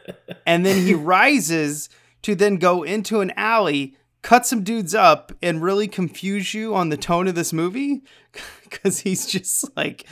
And 0.47 0.65
then 0.67 0.85
he 0.85 0.95
rises 0.95 1.89
to 2.23 2.35
then 2.35 2.57
go 2.57 2.83
into 2.83 3.21
an 3.21 3.33
alley, 3.37 3.97
cut 4.23 4.47
some 4.47 4.63
dudes 4.63 4.95
up, 4.95 5.33
and 5.43 5.63
really 5.63 5.89
confuse 5.89 6.55
you 6.55 6.75
on 6.75 6.89
the 6.89 6.97
tone 6.97 7.29
of 7.29 7.35
this 7.35 7.53
movie. 7.53 8.03
Because 8.65 8.99
he's 9.01 9.27
just 9.27 9.65
like 9.77 10.05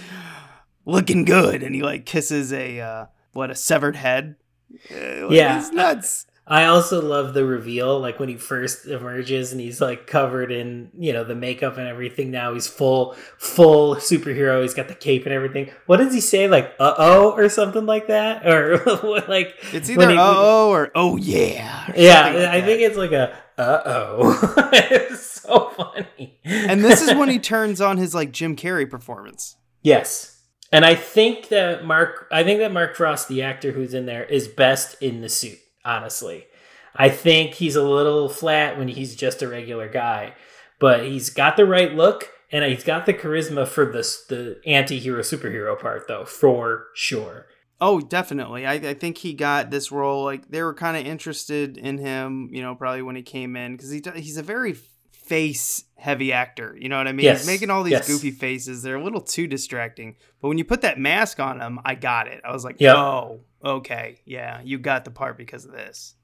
looking 0.87 1.25
good. 1.25 1.65
And 1.65 1.75
he 1.75 1.83
like 1.83 2.07
kisses 2.07 2.53
a, 2.53 2.79
uh, 2.81 3.07
what, 3.33 3.51
a 3.51 3.57
severed 3.57 3.97
head? 3.97 4.37
Uh, 4.89 5.29
Yeah. 5.29 5.59
It's 5.59 5.73
nuts. 5.73 6.27
I 6.45 6.65
also 6.65 7.01
love 7.01 7.35
the 7.35 7.45
reveal, 7.45 8.01
like 8.01 8.19
when 8.19 8.29
he 8.29 8.37
first 8.37 8.87
emerges 8.87 9.53
and 9.53 9.61
he's 9.61 9.81
like 9.81 10.09
covered 10.09 10.51
in, 10.51 10.91
you 10.99 11.13
know, 11.13 11.23
the 11.23 11.37
makeup 11.37 11.79
and 11.79 11.87
everything. 11.87 12.33
Now 12.33 12.53
he's 12.53 12.67
full, 12.67 13.15
full 13.39 13.95
superhero. 13.97 14.61
He's 14.61 14.75
got 14.75 14.89
the 14.89 14.95
cape 14.97 15.25
and 15.25 15.33
everything. 15.33 15.71
What 15.87 15.99
does 15.99 16.13
he 16.13 16.21
say? 16.21 16.49
Like, 16.49 16.75
uh 16.81 16.95
oh, 16.99 17.31
or 17.33 17.49
something 17.49 17.87
like 17.87 18.09
that? 18.09 18.43
Or 18.47 18.79
like, 19.29 19.55
It's 19.73 19.89
either 19.89 20.11
uh 20.11 20.17
oh 20.19 20.71
or 20.71 20.91
oh 20.97 21.17
yeah. 21.17 21.91
or 21.91 21.95
Yeah, 21.97 22.23
like 22.25 22.35
I 22.35 22.61
that. 22.61 22.65
think 22.67 22.81
it's 22.83 22.97
like 22.97 23.13
a 23.13 23.33
uh 23.57 23.83
oh. 23.85 24.59
it's 24.73 25.43
so 25.43 25.71
funny. 25.71 26.41
And 26.45 26.83
this 26.85 27.03
is 27.03 27.15
when 27.15 27.29
he 27.29 27.39
turns 27.39 27.81
on 27.81 27.99
his 27.99 28.15
like 28.17 28.33
Jim 28.33 28.57
Carrey 28.57 28.89
performance. 28.91 29.57
Yes. 29.83 30.41
And 30.73 30.85
I 30.85 30.95
think 30.97 31.49
that 31.51 31.85
Mark 31.85 32.27
I 32.33 32.43
think 32.43 32.59
that 32.59 32.73
Mark 32.73 32.97
Frost, 32.97 33.29
the 33.29 33.43
actor 33.43 33.71
who's 33.73 33.95
in 33.95 34.07
there, 34.07 34.25
is 34.25 34.49
best 34.49 35.01
in 35.03 35.21
the 35.21 35.29
suit, 35.29 35.59
honestly. 35.85 36.47
I 36.95 37.09
think 37.09 37.55
he's 37.55 37.77
a 37.77 37.83
little 37.83 38.29
flat 38.29 38.79
when 38.79 38.89
he's 38.89 39.17
just 39.17 39.43
a 39.43 39.49
regular 39.49 39.89
guy, 39.89 40.35
but 40.79 41.05
he's 41.05 41.31
got 41.31 41.57
the 41.57 41.65
right 41.65 41.95
look 41.95 42.31
and 42.51 42.65
he's 42.65 42.85
got 42.85 43.07
the 43.07 43.15
charisma 43.15 43.67
for 43.67 43.91
this 43.91 44.25
the 44.27 44.61
anti-hero 44.67 45.23
superhero 45.23 45.79
part 45.79 46.07
though, 46.07 46.25
for 46.25 46.89
sure. 46.95 47.47
Oh, 47.81 48.01
definitely. 48.01 48.65
I, 48.65 48.75
I 48.75 48.95
think 48.95 49.19
he 49.19 49.33
got 49.33 49.71
this 49.71 49.91
role. 49.91 50.25
Like 50.25 50.49
they 50.49 50.63
were 50.63 50.75
kind 50.75 50.97
of 50.97 51.05
interested 51.05 51.77
in 51.77 51.99
him, 51.99 52.49
you 52.53 52.63
know, 52.63 52.75
probably 52.75 53.03
when 53.03 53.17
he 53.17 53.23
came 53.23 53.57
in 53.57 53.73
because 53.73 53.91
he 53.91 54.03
he's 54.17 54.37
a 54.37 54.43
very 54.43 54.77
face 55.25 55.85
heavy 55.97 56.33
actor. 56.33 56.77
You 56.79 56.89
know 56.89 56.99
what 56.99 57.07
I 57.07 57.13
mean? 57.13 57.25
Yes. 57.25 57.41
He's 57.41 57.47
making 57.47 57.71
all 57.71 57.83
these 57.85 57.93
Yes. 57.93 58.07
goofy 58.09 58.33
faces. 58.33 58.83
They're 58.83 58.97
a 58.97 59.03
little 59.03 59.21
too 59.21 59.47
distracting. 59.47 60.17
But 60.41 60.49
when 60.49 60.59
you 60.59 60.65
put 60.65 60.81
that 60.83 60.99
mask 60.99 61.39
on 61.39 61.61
him, 61.61 61.79
I 61.85 61.95
got 61.95 62.27
it. 62.27 62.41
I 62.45 62.53
was 62.53 62.65
like, 62.65 62.77
Yep. 62.81 62.97
oh, 62.97 63.41
okay, 63.65 64.21
yeah, 64.25 64.61
you 64.65 64.79
got 64.79 65.05
the 65.05 65.11
part 65.13 65.39
because 65.39 65.65
of 65.65 65.71
this. 65.73 66.15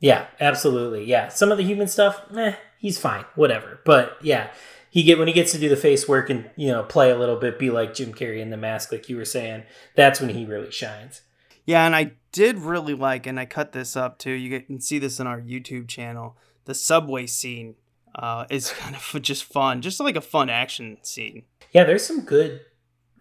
Yeah, 0.00 0.26
absolutely. 0.40 1.04
Yeah, 1.04 1.28
some 1.28 1.52
of 1.52 1.58
the 1.58 1.64
human 1.64 1.86
stuff, 1.86 2.22
eh, 2.34 2.54
he's 2.78 2.98
fine, 2.98 3.26
whatever. 3.34 3.80
But 3.84 4.16
yeah, 4.22 4.48
he 4.88 5.02
get 5.02 5.18
when 5.18 5.28
he 5.28 5.34
gets 5.34 5.52
to 5.52 5.58
do 5.58 5.68
the 5.68 5.76
face 5.76 6.08
work 6.08 6.30
and 6.30 6.48
you 6.56 6.68
know 6.68 6.82
play 6.82 7.10
a 7.10 7.18
little 7.18 7.36
bit, 7.36 7.58
be 7.58 7.68
like 7.68 7.92
Jim 7.92 8.14
Carrey 8.14 8.40
in 8.40 8.48
the 8.48 8.56
mask, 8.56 8.90
like 8.90 9.10
you 9.10 9.16
were 9.18 9.26
saying. 9.26 9.64
That's 9.96 10.18
when 10.20 10.30
he 10.30 10.46
really 10.46 10.70
shines. 10.70 11.20
Yeah, 11.66 11.84
and 11.84 11.94
I 11.94 12.12
did 12.32 12.56
really 12.58 12.94
like, 12.94 13.26
and 13.26 13.38
I 13.38 13.44
cut 13.44 13.72
this 13.72 13.94
up 13.94 14.18
too. 14.18 14.30
You 14.32 14.58
can 14.62 14.80
see 14.80 14.98
this 14.98 15.20
on 15.20 15.26
our 15.26 15.40
YouTube 15.40 15.86
channel. 15.88 16.38
The 16.64 16.74
subway 16.74 17.26
scene 17.26 17.74
uh, 18.14 18.46
is 18.50 18.70
kind 18.78 18.96
of 18.96 19.22
just 19.22 19.44
fun, 19.44 19.82
just 19.82 20.00
like 20.00 20.16
a 20.16 20.20
fun 20.20 20.50
action 20.50 20.98
scene. 21.02 21.44
Yeah, 21.72 21.84
there's 21.84 22.04
some 22.04 22.20
good 22.22 22.60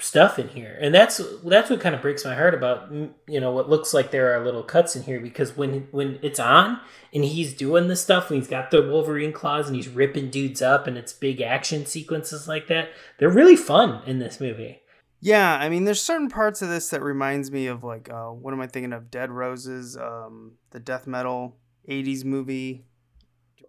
stuff 0.02 0.40
in 0.40 0.48
here, 0.50 0.78
and 0.82 0.94
that's 0.94 1.22
that's 1.44 1.70
what 1.70 1.82
kind 1.82 1.94
of 1.94 2.02
breaks 2.02 2.26
my 2.26 2.36
heart 2.36 2.54
about 2.54 2.92
you 2.92 3.40
know 3.40 3.52
what 3.52 3.70
looks 3.70 3.94
like 3.94 4.12
there 4.12 4.34
are 4.34 4.44
little 4.44 4.64
cuts 4.64 4.96
in 4.96 5.04
here 5.04 5.20
because 5.20 5.56
when 5.56 5.88
when 5.92 6.20
it's 6.22 6.40
on 6.40 6.80
and 7.14 7.24
he's 7.24 7.54
doing 7.54 7.88
this 7.88 8.02
stuff 8.02 8.30
and 8.30 8.40
he's 8.40 8.48
got 8.48 8.72
the 8.72 8.82
Wolverine 8.82 9.34
claws 9.34 9.68
and 9.68 9.76
he's 9.76 9.88
ripping 9.88 10.30
dudes 10.30 10.62
up 10.62 10.88
and 10.88 10.98
it's 10.98 11.14
big 11.14 11.42
action 11.42 11.86
sequences 11.86 12.48
like 12.48 12.68
that, 12.68 12.90
they're 13.18 13.30
really 13.30 13.56
fun 13.56 14.02
in 14.06 14.20
this 14.20 14.40
movie. 14.40 14.82
Yeah, 15.22 15.56
I 15.56 15.68
mean, 15.68 15.84
there's 15.84 16.02
certain 16.02 16.30
parts 16.30 16.62
of 16.62 16.70
this 16.70 16.90
that 16.90 17.02
reminds 17.02 17.52
me 17.52 17.68
of 17.68 17.84
like, 17.84 18.10
uh, 18.10 18.28
what 18.28 18.54
am 18.54 18.62
I 18.62 18.68
thinking 18.68 18.94
of? 18.94 19.12
Dead 19.12 19.30
Roses, 19.30 19.98
um, 19.98 20.54
the 20.72 20.80
death 20.80 21.08
metal 21.08 21.58
'80s 21.90 22.24
movie. 22.24 22.86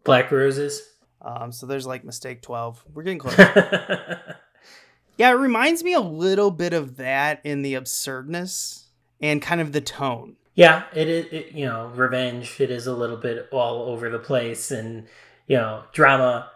Black 0.05 0.31
Roses. 0.31 0.83
Um, 1.23 1.53
so 1.53 1.66
there's 1.66 1.87
like 1.87 2.05
Mistake 2.05 2.43
12. 2.43 2.85
We're 2.95 3.03
getting 3.03 3.18
close. 3.18 3.39
yeah, 5.16 5.31
it 5.31 5.35
reminds 5.35 5.85
me 5.85 5.93
a 5.93 6.01
little 6.01 6.51
bit 6.51 6.73
of 6.73 6.97
that 6.97 7.41
in 7.45 7.62
the 7.62 7.75
absurdness 7.75 8.89
and 9.21 9.43
kind 9.43 9.61
of 9.61 9.73
the 9.73 9.81
tone. 9.81 10.37
Yeah, 10.55 10.85
it 10.95 11.09
is. 11.09 11.27
It, 11.31 11.53
you 11.53 11.64
know, 11.64 11.87
revenge. 11.95 12.61
It 12.61 12.71
is 12.71 12.87
a 12.87 12.95
little 12.95 13.16
bit 13.16 13.49
all 13.53 13.83
over 13.83 14.11
the 14.11 14.18
place, 14.18 14.71
and 14.71 15.07
you 15.47 15.57
know, 15.57 15.85
drama, 15.93 16.51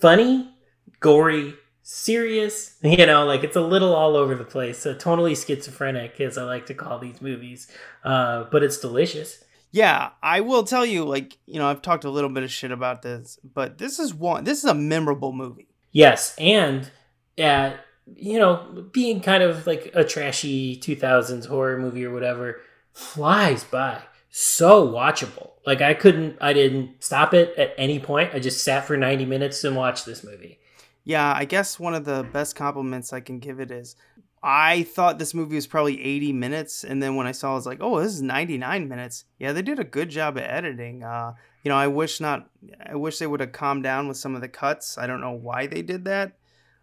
funny, 0.00 0.54
gory, 1.00 1.54
serious. 1.82 2.76
You 2.82 3.04
know, 3.06 3.26
like 3.26 3.44
it's 3.44 3.56
a 3.56 3.60
little 3.60 3.94
all 3.94 4.16
over 4.16 4.34
the 4.34 4.44
place. 4.44 4.78
So 4.78 4.94
totally 4.94 5.34
schizophrenic, 5.34 6.20
as 6.20 6.38
I 6.38 6.44
like 6.44 6.66
to 6.66 6.74
call 6.74 6.98
these 6.98 7.20
movies. 7.20 7.68
Uh, 8.04 8.44
but 8.50 8.62
it's 8.62 8.78
delicious. 8.78 9.44
Yeah, 9.72 10.10
I 10.22 10.40
will 10.40 10.64
tell 10.64 10.84
you, 10.84 11.04
like, 11.04 11.38
you 11.46 11.58
know, 11.58 11.68
I've 11.68 11.82
talked 11.82 12.04
a 12.04 12.10
little 12.10 12.30
bit 12.30 12.42
of 12.42 12.50
shit 12.50 12.72
about 12.72 13.02
this, 13.02 13.38
but 13.54 13.78
this 13.78 13.98
is 13.98 14.12
one, 14.12 14.44
this 14.44 14.58
is 14.58 14.64
a 14.64 14.74
memorable 14.74 15.32
movie. 15.32 15.68
Yes, 15.92 16.34
and 16.38 16.90
uh, 17.38 17.72
you 18.16 18.38
know, 18.38 18.88
being 18.92 19.20
kind 19.20 19.42
of 19.42 19.66
like 19.66 19.90
a 19.94 20.04
trashy 20.04 20.76
2000s 20.76 21.46
horror 21.46 21.78
movie 21.78 22.04
or 22.04 22.12
whatever, 22.12 22.60
flies 22.92 23.64
by. 23.64 24.02
So 24.30 24.86
watchable. 24.86 25.50
Like 25.66 25.80
I 25.80 25.94
couldn't, 25.94 26.38
I 26.40 26.52
didn't 26.52 27.02
stop 27.02 27.34
it 27.34 27.54
at 27.56 27.74
any 27.76 27.98
point. 27.98 28.34
I 28.34 28.38
just 28.38 28.64
sat 28.64 28.86
for 28.86 28.96
90 28.96 29.24
minutes 29.26 29.62
and 29.64 29.76
watched 29.76 30.06
this 30.06 30.24
movie. 30.24 30.58
Yeah, 31.04 31.32
I 31.34 31.44
guess 31.44 31.80
one 31.80 31.94
of 31.94 32.04
the 32.04 32.28
best 32.32 32.56
compliments 32.56 33.12
I 33.12 33.20
can 33.20 33.38
give 33.38 33.58
it 33.58 33.70
is 33.70 33.96
I 34.42 34.84
thought 34.84 35.18
this 35.18 35.34
movie 35.34 35.56
was 35.56 35.66
probably 35.66 36.02
80 36.02 36.32
minutes, 36.32 36.82
and 36.82 37.02
then 37.02 37.14
when 37.14 37.26
I 37.26 37.32
saw 37.32 37.50
it, 37.50 37.52
I 37.52 37.54
was 37.56 37.66
like, 37.66 37.78
oh, 37.82 38.00
this 38.00 38.14
is 38.14 38.22
99 38.22 38.88
minutes. 38.88 39.24
Yeah, 39.38 39.52
they 39.52 39.60
did 39.60 39.78
a 39.78 39.84
good 39.84 40.08
job 40.08 40.38
of 40.38 40.44
editing. 40.44 41.04
Uh, 41.04 41.34
you 41.62 41.68
know, 41.68 41.76
I 41.76 41.88
wish 41.88 42.20
not, 42.20 42.48
I 42.84 42.94
wish 42.94 43.18
they 43.18 43.26
would 43.26 43.40
have 43.40 43.52
calmed 43.52 43.82
down 43.82 44.08
with 44.08 44.16
some 44.16 44.34
of 44.34 44.40
the 44.40 44.48
cuts. 44.48 44.96
I 44.96 45.06
don't 45.06 45.20
know 45.20 45.32
why 45.32 45.66
they 45.66 45.82
did 45.82 46.06
that, 46.06 46.38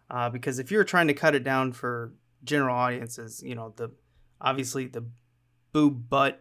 uh, 0.08 0.30
because 0.30 0.60
if 0.60 0.70
you're 0.70 0.84
trying 0.84 1.08
to 1.08 1.14
cut 1.14 1.34
it 1.34 1.42
down 1.42 1.72
for 1.72 2.12
general 2.44 2.76
audiences, 2.76 3.42
you 3.44 3.56
know, 3.56 3.74
the 3.76 3.90
obviously 4.40 4.86
the 4.86 5.04
boob 5.72 6.08
butt 6.08 6.40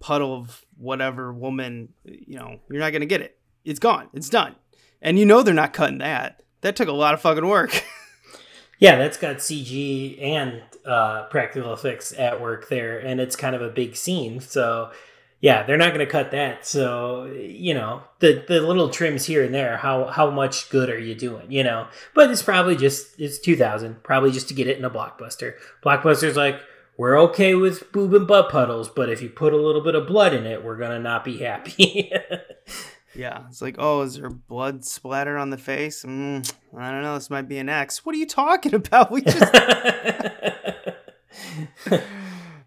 puddle 0.00 0.34
of 0.36 0.66
whatever 0.76 1.32
woman, 1.32 1.94
you 2.04 2.38
know, 2.38 2.60
you're 2.70 2.80
not 2.80 2.92
gonna 2.92 3.06
get 3.06 3.22
it. 3.22 3.38
It's 3.64 3.80
gone. 3.80 4.08
It's 4.12 4.28
done, 4.28 4.54
and 5.00 5.18
you 5.18 5.24
know 5.24 5.42
they're 5.42 5.54
not 5.54 5.72
cutting 5.72 5.98
that. 5.98 6.42
That 6.60 6.76
took 6.76 6.88
a 6.88 6.92
lot 6.92 7.14
of 7.14 7.22
fucking 7.22 7.46
work. 7.46 7.82
Yeah, 8.78 8.96
that's 8.96 9.16
got 9.16 9.36
CG 9.38 10.22
and 10.22 10.62
uh, 10.86 11.24
practical 11.24 11.72
effects 11.72 12.12
at 12.16 12.40
work 12.40 12.68
there, 12.68 12.98
and 12.98 13.20
it's 13.20 13.36
kind 13.36 13.56
of 13.56 13.62
a 13.62 13.68
big 13.70 13.96
scene. 13.96 14.40
So, 14.40 14.90
Yeah, 15.40 15.62
they're 15.64 15.76
not 15.76 15.94
going 15.94 16.04
to 16.04 16.10
cut 16.10 16.30
that. 16.32 16.66
So 16.66 17.26
you 17.26 17.74
know, 17.74 18.02
the 18.20 18.44
the 18.48 18.60
little 18.60 18.88
trims 18.88 19.24
here 19.26 19.44
and 19.44 19.54
there. 19.54 19.76
How 19.78 20.06
how 20.06 20.30
much 20.30 20.68
good 20.70 20.90
are 20.90 20.98
you 20.98 21.14
doing? 21.14 21.50
You 21.52 21.62
know, 21.64 21.86
but 22.14 22.30
it's 22.30 22.42
probably 22.42 22.76
just 22.76 23.18
it's 23.20 23.38
two 23.38 23.56
thousand, 23.56 24.02
probably 24.02 24.32
just 24.32 24.48
to 24.48 24.54
get 24.54 24.66
it 24.68 24.78
in 24.78 24.84
a 24.84 24.90
blockbuster. 24.90 25.54
Blockbuster's 25.84 26.36
like. 26.36 26.60
We're 26.96 27.16
okay 27.30 27.54
with 27.54 27.92
boob 27.92 28.12
and 28.12 28.26
butt 28.26 28.50
puddles, 28.50 28.88
but 28.88 29.08
if 29.08 29.22
you 29.22 29.28
put 29.28 29.52
a 29.52 29.56
little 29.56 29.82
bit 29.82 29.94
of 29.94 30.08
blood 30.08 30.34
in 30.34 30.44
it, 30.46 30.64
we're 30.64 30.76
gonna 30.76 30.98
not 30.98 31.24
be 31.24 31.38
happy. 31.38 32.10
Yeah, 33.14 33.44
it's 33.48 33.62
like, 33.62 33.76
oh, 33.78 34.02
is 34.02 34.16
there 34.16 34.30
blood 34.30 34.84
splattered 34.84 35.38
on 35.38 35.50
the 35.50 35.58
face? 35.58 36.04
Mm, 36.04 36.50
I 36.76 36.90
don't 36.90 37.02
know. 37.02 37.14
This 37.14 37.30
might 37.30 37.48
be 37.48 37.58
an 37.58 37.68
X. 37.68 38.04
What 38.04 38.14
are 38.14 38.18
you 38.18 38.26
talking 38.26 38.74
about? 38.76 39.10
We 39.10 39.22
just, 39.22 39.42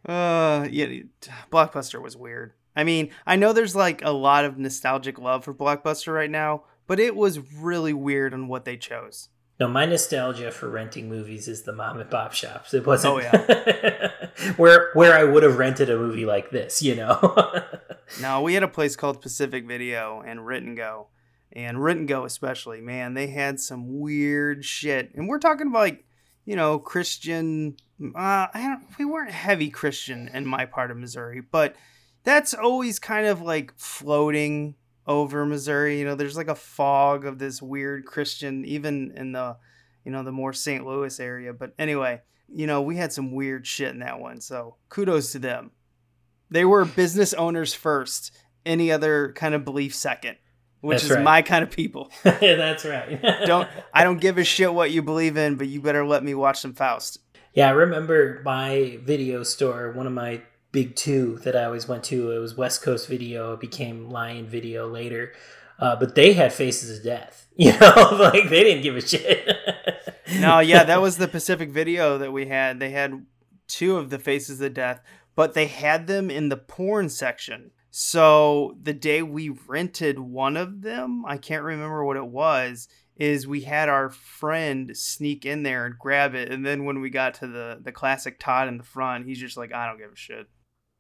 uh, 0.06 0.68
yeah, 0.70 0.88
Blockbuster 1.52 2.02
was 2.02 2.18
weird. 2.18 2.54
I 2.76 2.84
mean, 2.84 3.12
I 3.26 3.36
know 3.36 3.54
there's 3.54 3.76
like 3.76 4.04
a 4.04 4.12
lot 4.12 4.46
of 4.46 4.58
nostalgic 4.58 5.20
love 5.20 5.44
for 5.44 5.54
Blockbuster 5.54 6.14
right 6.14 6.32
now, 6.32 6.64
but 6.88 7.00
it 7.00 7.16
was 7.16 7.40
really 7.56 7.94
weird 7.94 8.34
on 8.34 8.48
what 8.48 8.66
they 8.66 8.78
chose. 8.78 9.30
No, 9.62 9.68
my 9.68 9.86
nostalgia 9.86 10.50
for 10.50 10.68
renting 10.70 11.08
movies 11.08 11.48
is 11.48 11.62
the 11.62 11.72
mom 11.72 12.00
and 12.00 12.10
pop 12.10 12.34
shops. 12.34 12.74
It 12.74 12.84
wasn't 12.84 13.14
Oh, 13.14 13.20
yeah. 13.20 14.12
where 14.58 14.90
where 14.96 15.14
I 15.14 15.24
would 15.24 15.44
have 15.44 15.60
rented 15.60 15.88
a 15.88 15.98
movie 16.00 16.26
like 16.26 16.50
this, 16.50 16.82
you 16.82 16.96
know. 16.96 17.46
No, 18.20 18.42
we 18.42 18.56
had 18.56 18.64
a 18.64 18.68
place 18.68 18.96
called 18.96 19.22
Pacific 19.22 19.66
Video 19.68 20.22
and 20.26 20.46
Written 20.46 20.74
Go, 20.74 21.08
and 21.54 21.82
Written 21.82 22.08
Go 22.08 22.26
especially. 22.26 22.82
Man, 22.82 23.14
they 23.14 23.28
had 23.28 23.60
some 23.60 24.00
weird 24.02 24.66
shit, 24.66 25.14
and 25.14 25.30
we're 25.30 25.38
talking 25.40 25.68
about 25.68 25.80
like, 25.80 26.06
you 26.44 26.56
know, 26.56 26.80
Christian. 26.80 27.78
Uh, 28.04 28.48
I 28.52 28.52
don't. 28.56 28.84
We 28.98 29.06
weren't 29.06 29.32
heavy 29.32 29.70
Christian 29.70 30.28
in 30.34 30.48
my 30.48 30.66
part 30.66 30.90
of 30.90 30.98
Missouri, 30.98 31.40
but 31.40 31.76
that's 32.24 32.54
always 32.56 32.98
kind 32.98 33.28
of 33.28 33.42
like 33.44 33.74
floating 33.78 34.74
over 35.20 35.46
Missouri. 35.46 36.00
You 36.00 36.06
know, 36.06 36.16
there's 36.16 36.38
like 36.38 36.48
a 36.48 36.56
fog 36.56 37.26
of 37.26 37.40
this 37.40 37.62
weird 37.62 38.06
Christian, 38.06 38.66
even 38.66 39.12
in 39.16 39.32
the, 39.32 39.58
you 40.06 40.12
know, 40.12 40.24
the 40.24 40.32
more 40.32 40.54
St. 40.54 40.86
Louis 40.86 41.20
area. 41.20 41.54
But 41.54 41.74
anyway, 41.78 42.22
you 42.48 42.68
know, 42.68 42.82
we 42.82 42.98
had 42.98 43.14
some 43.14 43.32
weird 43.34 43.66
shit 43.66 43.92
in 43.92 44.00
that 44.00 44.20
one. 44.20 44.42
So 44.42 44.76
kudos 44.90 45.32
to 45.34 45.40
them. 45.40 45.72
They 46.50 46.66
were 46.66 46.84
business 46.86 47.34
owners 47.34 47.74
first, 47.74 48.32
any 48.66 48.92
other 48.92 49.32
kind 49.34 49.56
of 49.56 49.64
belief 49.64 49.96
second, 49.96 50.36
which 50.82 51.02
That's 51.02 51.12
is 51.12 51.16
right. 51.18 51.24
my 51.24 51.42
kind 51.42 51.64
of 51.64 51.72
people. 51.72 52.12
That's 52.24 52.84
right. 52.84 53.22
Don't 53.46 53.70
I 53.94 54.04
don't 54.04 54.20
give 54.20 54.38
a 54.38 54.44
shit 54.44 54.74
what 54.74 54.92
you 54.92 55.02
believe 55.02 55.38
in, 55.38 55.56
but 55.56 55.68
you 55.68 55.82
better 55.82 56.06
let 56.06 56.24
me 56.24 56.34
watch 56.34 56.60
some 56.60 56.74
Faust. 56.74 57.20
Yeah, 57.54 57.68
I 57.68 57.72
remember 57.72 58.42
my 58.46 59.00
video 59.04 59.44
store, 59.44 59.92
one 59.92 60.08
of 60.08 60.14
my 60.14 60.42
big 60.72 60.96
two 60.96 61.40
that 61.44 61.56
I 61.56 61.66
always 61.66 61.88
went 61.88 62.04
to. 62.06 62.32
It 62.32 62.40
was 62.40 62.56
West 62.56 62.82
Coast 62.82 63.08
Video. 63.08 63.54
It 63.54 63.60
became 63.60 64.10
Lion 64.10 64.48
Video 64.48 64.88
later. 64.88 65.34
Uh, 65.80 65.96
but 65.96 66.16
they 66.16 66.34
had 66.34 66.54
Faces 66.54 66.98
of 66.98 67.04
Death. 67.04 67.48
You 67.58 67.78
know, 67.78 68.10
like 68.34 68.50
they 68.50 68.64
didn't 68.64 68.82
give 68.82 68.96
a 68.96 69.02
shit. 69.02 69.46
No, 70.40 70.60
yeah, 70.60 70.84
that 70.86 71.02
was 71.02 71.18
the 71.18 71.28
Pacific 71.28 71.70
video 71.70 72.18
that 72.18 72.32
we 72.32 72.48
had. 72.48 72.80
They 72.80 72.92
had 72.92 73.26
two 73.68 73.98
of 73.98 74.10
the 74.10 74.18
Faces 74.18 74.62
of 74.62 74.74
Death, 74.74 75.02
but 75.36 75.54
they 75.54 75.68
had 75.68 76.08
them 76.08 76.32
in 76.32 76.50
the 76.50 76.58
porn 76.58 77.10
section. 77.10 77.72
So 77.92 78.78
the 78.82 78.94
day 78.94 79.22
we 79.22 79.50
rented 79.50 80.18
one 80.18 80.56
of 80.56 80.82
them, 80.82 81.26
I 81.26 81.38
can't 81.38 81.64
remember 81.64 82.06
what 82.06 82.18
it 82.18 82.26
was, 82.26 82.88
is 83.18 83.46
we 83.46 83.62
had 83.62 83.90
our 83.90 84.10
friend 84.10 84.96
sneak 84.96 85.46
in 85.46 85.64
there 85.64 85.86
and 85.86 86.00
grab 86.00 86.34
it. 86.34 86.52
And 86.52 86.66
then 86.66 86.86
when 86.86 87.02
we 87.02 87.10
got 87.10 87.36
to 87.36 87.48
the, 87.48 87.80
the 87.82 87.92
classic 87.92 88.40
Todd 88.40 88.70
in 88.70 88.78
the 88.78 88.84
front, 88.84 89.26
he's 89.26 89.40
just 89.40 89.58
like, 89.58 89.74
I 89.74 89.88
don't 89.88 90.00
give 90.00 90.14
a 90.14 90.16
shit. 90.16 90.48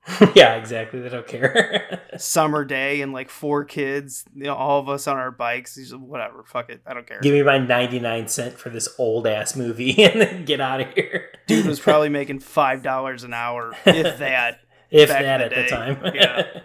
yeah, 0.35 0.55
exactly. 0.55 0.99
They 0.99 1.09
don't 1.09 1.27
care. 1.27 2.01
Summer 2.17 2.65
day 2.65 3.01
and 3.01 3.13
like 3.13 3.29
four 3.29 3.63
kids, 3.63 4.25
you 4.33 4.45
know, 4.45 4.55
all 4.55 4.79
of 4.79 4.89
us 4.89 5.07
on 5.07 5.17
our 5.17 5.31
bikes. 5.31 5.79
Whatever, 5.93 6.43
fuck 6.43 6.69
it. 6.69 6.81
I 6.85 6.93
don't 6.93 7.05
care. 7.05 7.19
Give 7.21 7.33
me 7.33 7.43
my 7.43 7.59
99 7.59 8.27
cent 8.27 8.57
for 8.57 8.69
this 8.69 8.89
old 8.97 9.27
ass 9.27 9.55
movie 9.55 10.03
and 10.03 10.21
then 10.21 10.45
get 10.45 10.59
out 10.59 10.81
of 10.81 10.93
here. 10.93 11.29
Dude 11.47 11.65
was 11.65 11.79
probably 11.79 12.09
making 12.09 12.39
$5 12.39 13.23
an 13.23 13.33
hour, 13.33 13.75
if 13.85 14.17
that. 14.17 14.59
if 14.89 15.09
that 15.09 15.41
at 15.41 15.53
the 15.53 15.67
time. 15.67 15.99
Yeah. 16.15 16.61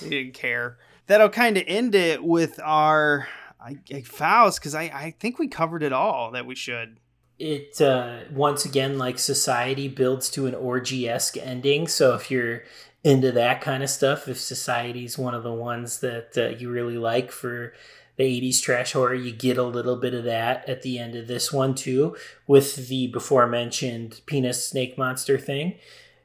he 0.00 0.10
didn't 0.10 0.34
care. 0.34 0.78
That'll 1.06 1.28
kind 1.28 1.56
of 1.56 1.64
end 1.66 1.94
it 1.94 2.22
with 2.22 2.58
our 2.62 3.28
I, 3.60 3.76
I 3.92 4.02
Faust 4.02 4.60
because 4.60 4.74
I, 4.74 4.82
I 4.82 5.14
think 5.18 5.38
we 5.38 5.48
covered 5.48 5.82
it 5.82 5.92
all 5.92 6.30
that 6.32 6.46
we 6.46 6.54
should. 6.54 6.98
It 7.38 7.80
uh, 7.80 8.20
once 8.32 8.64
again 8.64 8.98
like 8.98 9.18
society 9.18 9.88
builds 9.88 10.30
to 10.30 10.46
an 10.46 10.54
orgy-esque 10.54 11.36
ending. 11.36 11.86
So 11.86 12.14
if 12.14 12.30
you're 12.30 12.62
into 13.06 13.30
that 13.30 13.60
kind 13.60 13.84
of 13.84 13.88
stuff 13.88 14.26
if 14.26 14.36
society's 14.36 15.16
one 15.16 15.32
of 15.32 15.44
the 15.44 15.52
ones 15.52 16.00
that 16.00 16.36
uh, 16.36 16.48
you 16.58 16.68
really 16.68 16.98
like 16.98 17.30
for 17.30 17.72
the 18.16 18.24
80s 18.24 18.60
trash 18.60 18.94
horror 18.94 19.14
you 19.14 19.30
get 19.30 19.56
a 19.56 19.62
little 19.62 19.94
bit 19.94 20.12
of 20.12 20.24
that 20.24 20.68
at 20.68 20.82
the 20.82 20.98
end 20.98 21.14
of 21.14 21.28
this 21.28 21.52
one 21.52 21.72
too 21.72 22.16
with 22.48 22.88
the 22.88 23.06
before 23.06 23.46
mentioned 23.46 24.20
penis 24.26 24.66
snake 24.66 24.98
monster 24.98 25.38
thing. 25.38 25.78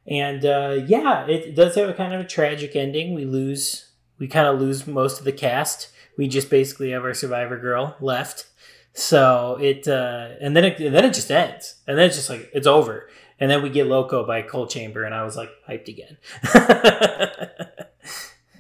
And 0.07 0.43
uh, 0.43 0.79
yeah 0.87 1.27
it 1.27 1.55
does 1.55 1.75
have 1.75 1.87
a 1.87 1.93
kind 1.93 2.15
of 2.15 2.21
a 2.21 2.27
tragic 2.27 2.75
ending. 2.75 3.13
We 3.13 3.25
lose 3.25 3.91
we 4.17 4.27
kind 4.27 4.47
of 4.47 4.59
lose 4.59 4.87
most 4.87 5.19
of 5.19 5.25
the 5.25 5.31
cast. 5.31 5.89
We 6.17 6.27
just 6.27 6.49
basically 6.49 6.89
have 6.91 7.03
our 7.03 7.13
survivor 7.13 7.59
girl 7.59 7.95
left 7.99 8.47
so 8.93 9.57
it 9.61 9.87
uh, 9.87 10.29
and 10.41 10.55
then 10.55 10.65
it 10.65 10.79
and 10.79 10.93
then 10.95 11.05
it 11.05 11.13
just 11.13 11.31
ends, 11.31 11.75
and 11.87 11.97
then 11.97 12.05
it's 12.07 12.15
just 12.15 12.29
like 12.29 12.49
it's 12.53 12.67
over, 12.67 13.09
and 13.39 13.49
then 13.49 13.61
we 13.63 13.69
get 13.69 13.87
Loco 13.87 14.25
by 14.25 14.41
Coal 14.41 14.67
Chamber, 14.67 15.03
and 15.03 15.13
I 15.15 15.23
was 15.23 15.35
like 15.35 15.49
hyped 15.67 15.87
again. 15.87 16.17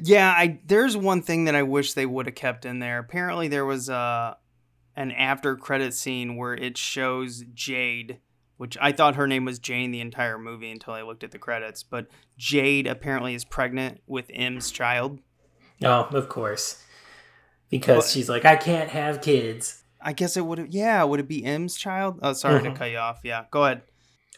Yeah, 0.03 0.29
I 0.29 0.59
there's 0.65 0.97
one 0.97 1.21
thing 1.21 1.45
that 1.45 1.55
I 1.55 1.63
wish 1.63 1.93
they 1.93 2.05
would 2.05 2.25
have 2.25 2.35
kept 2.35 2.65
in 2.65 2.79
there. 2.79 2.99
Apparently 2.99 3.47
there 3.47 3.65
was 3.65 3.89
uh 3.89 4.33
an 4.95 5.11
after 5.11 5.55
credit 5.55 5.93
scene 5.93 6.35
where 6.35 6.53
it 6.53 6.77
shows 6.77 7.43
Jade, 7.53 8.19
which 8.57 8.77
I 8.81 8.91
thought 8.91 9.15
her 9.15 9.27
name 9.27 9.45
was 9.45 9.59
Jane 9.59 9.91
the 9.91 10.01
entire 10.01 10.37
movie 10.37 10.71
until 10.71 10.93
I 10.93 11.03
looked 11.03 11.23
at 11.23 11.31
the 11.31 11.37
credits, 11.37 11.83
but 11.83 12.07
Jade 12.37 12.87
apparently 12.87 13.35
is 13.35 13.45
pregnant 13.45 14.01
with 14.07 14.25
M's 14.33 14.71
child. 14.71 15.19
oh, 15.83 16.07
of 16.11 16.29
course, 16.29 16.83
because 17.69 18.11
she's 18.11 18.27
like 18.27 18.43
I 18.43 18.55
can't 18.55 18.89
have 18.89 19.21
kids. 19.21 19.80
I 20.03 20.13
guess 20.13 20.35
it 20.37 20.45
would 20.45 20.57
have 20.57 20.67
yeah, 20.71 21.03
would 21.03 21.19
it 21.19 21.27
be 21.27 21.43
M's 21.45 21.75
child? 21.77 22.19
Oh, 22.21 22.33
sorry 22.33 22.59
Mhm. 22.61 22.73
to 22.73 22.77
cut 22.79 22.91
you 22.91 22.97
off. 22.97 23.19
Yeah, 23.23 23.45
go 23.51 23.65
ahead. 23.65 23.81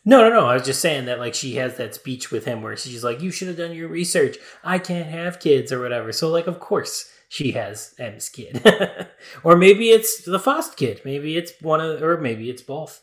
No, 0.06 0.22
no, 0.22 0.30
no. 0.30 0.46
I 0.48 0.54
was 0.56 0.66
just 0.66 0.82
saying 0.82 1.06
that 1.06 1.20
like 1.20 1.34
she 1.34 1.56
has 1.56 1.78
that 1.78 1.96
speech 1.96 2.30
with 2.32 2.44
him 2.46 2.62
where 2.62 2.76
she's 2.76 3.04
like, 3.04 3.22
"You 3.22 3.32
should 3.32 3.48
have 3.48 3.58
done 3.58 3.74
your 3.74 3.88
research. 3.88 4.38
I 4.64 4.78
can't 4.80 5.08
have 5.10 5.40
kids 5.40 5.72
or 5.72 5.80
whatever." 5.82 6.12
So 6.12 6.30
like, 6.30 6.48
of 6.48 6.60
course 6.60 7.10
she 7.30 7.52
has 7.54 7.96
M's 7.98 8.28
kid, 8.30 8.62
or 9.44 9.56
maybe 9.56 9.90
it's 9.92 10.24
the 10.26 10.40
Faust 10.40 10.76
kid. 10.78 11.02
Maybe 11.06 11.38
it's 11.38 11.54
one 11.62 11.80
of, 11.82 12.02
or 12.04 12.18
maybe 12.18 12.50
it's 12.50 12.62
both. 12.62 13.02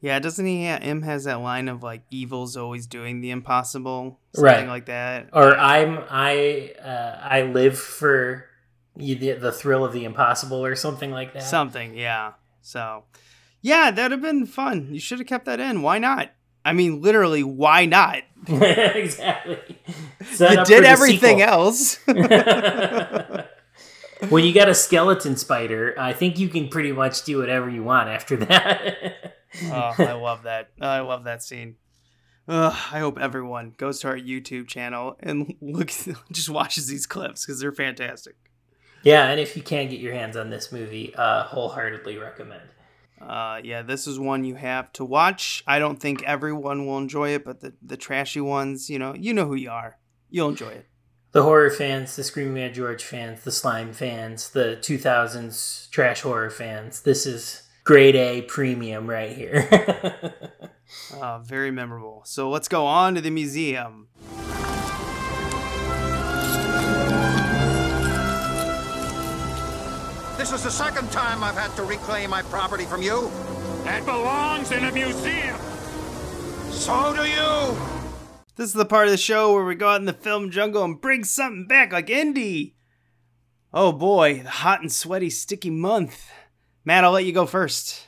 Yeah, 0.00 0.18
doesn't 0.20 0.46
he? 0.46 0.62
Yeah, 0.64 0.78
M 0.80 1.02
has 1.02 1.24
that 1.24 1.40
line 1.40 1.66
of 1.68 1.82
like, 1.82 2.02
"Evil's 2.10 2.56
always 2.56 2.86
doing 2.86 3.20
the 3.22 3.30
impossible," 3.30 4.20
something 4.34 4.44
Right. 4.44 4.68
like 4.68 4.86
that. 4.86 5.30
or 5.32 5.56
I'm 5.56 6.04
I 6.10 6.74
uh, 6.84 7.18
I 7.20 7.42
live 7.42 7.76
for 7.78 8.44
the, 8.98 9.32
the 9.32 9.52
thrill 9.52 9.84
of 9.84 9.92
the 9.92 10.04
impossible 10.04 10.64
or 10.64 10.74
something 10.74 11.10
like 11.10 11.32
that. 11.34 11.42
Something, 11.42 11.94
yeah. 11.94 12.32
So, 12.60 13.04
yeah, 13.62 13.90
that'd 13.90 14.12
have 14.12 14.22
been 14.22 14.46
fun. 14.46 14.88
You 14.92 15.00
should 15.00 15.18
have 15.18 15.28
kept 15.28 15.46
that 15.46 15.60
in. 15.60 15.82
Why 15.82 15.98
not? 15.98 16.32
I 16.64 16.72
mean, 16.72 17.00
literally, 17.00 17.42
why 17.42 17.86
not? 17.86 18.22
exactly. 18.48 19.78
Set 20.22 20.58
you 20.58 20.64
did 20.64 20.84
everything 20.84 21.38
sequel. 21.38 21.52
else. 21.52 21.96
when 24.28 24.44
you 24.44 24.52
got 24.52 24.68
a 24.68 24.74
skeleton 24.74 25.36
spider, 25.36 25.94
I 25.98 26.12
think 26.12 26.38
you 26.38 26.48
can 26.48 26.68
pretty 26.68 26.92
much 26.92 27.24
do 27.24 27.38
whatever 27.38 27.70
you 27.70 27.82
want 27.82 28.08
after 28.08 28.36
that. 28.36 29.34
oh, 29.64 29.94
I 29.98 30.12
love 30.12 30.42
that. 30.42 30.70
I 30.80 31.00
love 31.00 31.24
that 31.24 31.42
scene. 31.42 31.76
Ugh, 32.48 32.72
I 32.72 32.98
hope 32.98 33.18
everyone 33.18 33.74
goes 33.76 34.00
to 34.00 34.08
our 34.08 34.16
YouTube 34.16 34.68
channel 34.68 35.16
and 35.20 35.54
looks, 35.60 36.08
just 36.32 36.48
watches 36.48 36.86
these 36.86 37.06
clips 37.06 37.44
because 37.44 37.60
they're 37.60 37.72
fantastic. 37.72 38.36
Yeah, 39.08 39.30
and 39.30 39.40
if 39.40 39.56
you 39.56 39.62
can 39.62 39.88
get 39.88 40.00
your 40.00 40.12
hands 40.12 40.36
on 40.36 40.50
this 40.50 40.70
movie, 40.70 41.14
uh, 41.16 41.44
wholeheartedly 41.44 42.18
recommend. 42.18 42.68
Uh, 43.18 43.58
yeah, 43.64 43.80
this 43.80 44.06
is 44.06 44.20
one 44.20 44.44
you 44.44 44.54
have 44.54 44.92
to 44.92 45.04
watch. 45.04 45.64
I 45.66 45.78
don't 45.78 45.98
think 45.98 46.22
everyone 46.24 46.86
will 46.86 46.98
enjoy 46.98 47.30
it, 47.30 47.42
but 47.42 47.60
the, 47.60 47.72
the 47.80 47.96
trashy 47.96 48.42
ones, 48.42 48.90
you 48.90 48.98
know, 48.98 49.14
you 49.14 49.32
know 49.32 49.46
who 49.46 49.54
you 49.54 49.70
are. 49.70 49.96
You'll 50.28 50.50
enjoy 50.50 50.68
it. 50.68 50.86
The 51.32 51.42
horror 51.42 51.70
fans, 51.70 52.16
the 52.16 52.22
Screaming 52.22 52.52
Mad 52.52 52.74
George 52.74 53.02
fans, 53.02 53.44
the 53.44 53.50
slime 53.50 53.94
fans, 53.94 54.50
the 54.50 54.78
2000s 54.82 55.88
trash 55.90 56.20
horror 56.20 56.50
fans. 56.50 57.00
This 57.00 57.24
is 57.24 57.62
grade 57.84 58.14
A 58.14 58.42
premium 58.42 59.08
right 59.08 59.34
here. 59.34 60.34
Uh, 61.20 61.38
very 61.40 61.70
memorable. 61.70 62.22
So 62.24 62.48
let's 62.48 62.66
go 62.66 62.86
on 62.86 63.14
to 63.14 63.20
the 63.20 63.28
museum. 63.30 64.08
This 70.38 70.52
is 70.52 70.62
the 70.62 70.70
second 70.70 71.10
time 71.10 71.42
I've 71.42 71.56
had 71.56 71.74
to 71.74 71.82
reclaim 71.82 72.30
my 72.30 72.42
property 72.42 72.84
from 72.84 73.02
you. 73.02 73.28
That 73.82 74.04
belongs 74.04 74.70
in 74.70 74.84
a 74.84 74.92
museum. 74.92 75.58
So 76.70 77.12
do 77.12 77.24
you. 77.24 77.76
This 78.54 78.68
is 78.68 78.72
the 78.72 78.84
part 78.84 79.06
of 79.06 79.10
the 79.10 79.16
show 79.16 79.52
where 79.52 79.64
we 79.64 79.74
go 79.74 79.88
out 79.88 79.98
in 79.98 80.06
the 80.06 80.12
film 80.12 80.52
jungle 80.52 80.84
and 80.84 81.00
bring 81.00 81.24
something 81.24 81.66
back 81.66 81.92
like 81.92 82.08
Indy. 82.08 82.76
Oh 83.74 83.90
boy, 83.90 84.42
the 84.44 84.48
hot 84.48 84.80
and 84.80 84.92
sweaty, 84.92 85.28
sticky 85.28 85.70
month. 85.70 86.30
Matt, 86.84 87.02
I'll 87.02 87.10
let 87.10 87.24
you 87.24 87.32
go 87.32 87.44
first. 87.44 88.06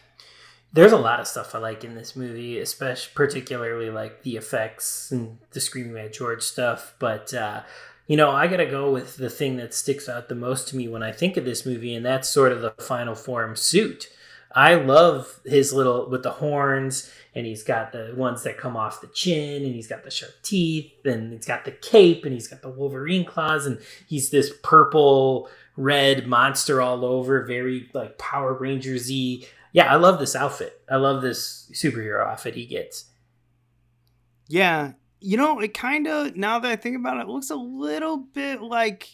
There's 0.73 0.93
a 0.93 0.99
lot 0.99 1.19
of 1.19 1.27
stuff 1.27 1.53
I 1.57 1.59
like 1.59 1.83
in 1.83 1.97
this 1.97 2.15
movie, 2.15 2.61
especially 2.61 3.11
particularly 3.13 3.91
like 3.91 4.23
the 4.23 4.37
effects 4.37 5.11
and 5.11 5.39
the 5.51 5.61
Screaming 5.61 5.95
Mad 5.95 6.13
George 6.13 6.43
stuff. 6.43 6.95
But 7.01 7.35
uh, 7.35 7.63
you 8.11 8.17
know, 8.17 8.33
I 8.33 8.49
gotta 8.49 8.67
go 8.67 8.91
with 8.91 9.19
the 9.19 9.31
thing 9.31 9.57
that 9.59 9.73
sticks 9.73 10.09
out 10.09 10.29
the 10.29 10.35
most 10.35 10.67
to 10.67 10.77
me 10.77 10.89
when 10.89 11.01
I 11.01 11.13
think 11.13 11.37
of 11.37 11.45
this 11.45 11.65
movie, 11.65 11.95
and 11.95 12.05
that's 12.05 12.29
sort 12.29 12.51
of 12.51 12.61
the 12.61 12.73
final 12.73 13.15
form 13.15 13.55
suit. 13.55 14.09
I 14.53 14.75
love 14.75 15.39
his 15.45 15.73
little 15.73 16.11
with 16.11 16.25
the 16.25 16.33
horns, 16.33 17.09
and 17.37 17.47
he's 17.47 17.63
got 17.63 17.93
the 17.93 18.13
ones 18.17 18.43
that 18.43 18.59
come 18.59 18.77
off 18.77 19.01
the 19.01 19.07
chin, 19.07 19.63
and 19.63 19.77
he's 19.77 19.87
got 19.87 20.03
the 20.03 20.11
sharp 20.11 20.33
teeth, 20.43 20.91
and 21.05 21.35
he's 21.35 21.47
got 21.47 21.65
the 21.65 21.71
cape, 21.71 22.25
and 22.25 22.35
he's 22.35 22.49
got 22.49 22.63
the 22.63 22.69
Wolverine 22.69 23.25
claws, 23.25 23.65
and 23.65 23.79
he's 24.09 24.31
this 24.31 24.51
purple 24.65 25.49
red 25.77 26.27
monster 26.27 26.83
all 26.83 27.05
over, 27.05 27.45
very 27.45 27.91
like 27.95 28.19
Power 28.19 28.55
Rangers 28.55 29.09
y. 29.09 29.43
Yeah, 29.73 29.85
I 29.85 29.95
love 29.95 30.19
this 30.19 30.35
outfit. 30.35 30.83
I 30.91 30.97
love 30.97 31.23
this 31.23 31.71
superhero 31.73 32.27
outfit 32.27 32.57
he 32.57 32.67
gets. 32.67 33.05
Yeah, 34.49 34.95
you 35.21 35.37
know, 35.37 35.61
it 35.61 35.75
kind 35.75 36.07
of 36.07 36.37
now 36.37 36.59
that 36.59 36.71
I 36.71 36.77
think 36.77 36.97
about 36.97 37.19
it, 37.19 37.23
it 37.23 37.29
looks 37.29 37.51
a 37.51 37.57
little 37.57 38.17
bit 38.17 38.61
like 38.61 39.09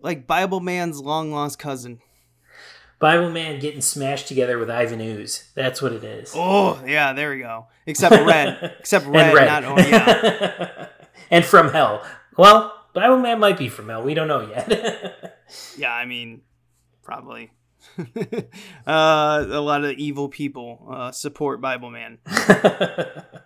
like 0.00 0.26
Bible 0.26 0.60
Man's 0.60 1.00
long 1.00 1.32
lost 1.32 1.58
cousin. 1.58 2.00
Bible 2.98 3.30
Man 3.30 3.58
getting 3.60 3.80
smashed 3.80 4.28
together 4.28 4.58
with 4.58 4.70
Ivan 4.70 5.00
Ooze. 5.00 5.50
That's 5.54 5.82
what 5.82 5.92
it 5.92 6.04
is. 6.04 6.32
Oh 6.34 6.82
yeah, 6.86 7.12
there 7.12 7.30
we 7.30 7.38
go. 7.38 7.66
Except 7.86 8.14
red, 8.24 8.76
except 8.80 9.06
red, 9.06 9.34
red. 9.34 9.46
not 9.46 9.64
oh 9.64 9.78
yeah. 9.78 10.88
and 11.30 11.44
from 11.44 11.70
hell. 11.72 12.04
Well, 12.36 12.72
Bible 12.94 13.18
Man 13.18 13.40
might 13.40 13.58
be 13.58 13.68
from 13.68 13.88
hell. 13.88 14.02
We 14.02 14.14
don't 14.14 14.28
know 14.28 14.48
yet. 14.48 15.40
yeah, 15.76 15.92
I 15.92 16.06
mean, 16.06 16.42
probably. 17.02 17.52
uh, 18.86 19.46
a 19.48 19.60
lot 19.60 19.84
of 19.84 19.92
evil 19.92 20.28
people 20.28 20.86
uh, 20.90 21.12
support 21.12 21.60
Bible 21.60 21.90
Man, 21.90 22.18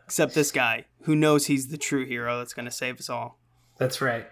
except 0.05 0.35
this 0.35 0.51
guy 0.51 0.87
who 1.03 1.15
knows 1.15 1.47
he's 1.47 1.69
the 1.69 1.79
true 1.79 2.07
hero 2.07 2.39
that's 2.39 2.55
going 2.55 2.65
to 2.65 2.71
save 2.71 2.99
us 2.99 3.09
all. 3.09 3.39
That's 3.79 4.01
right. 4.01 4.27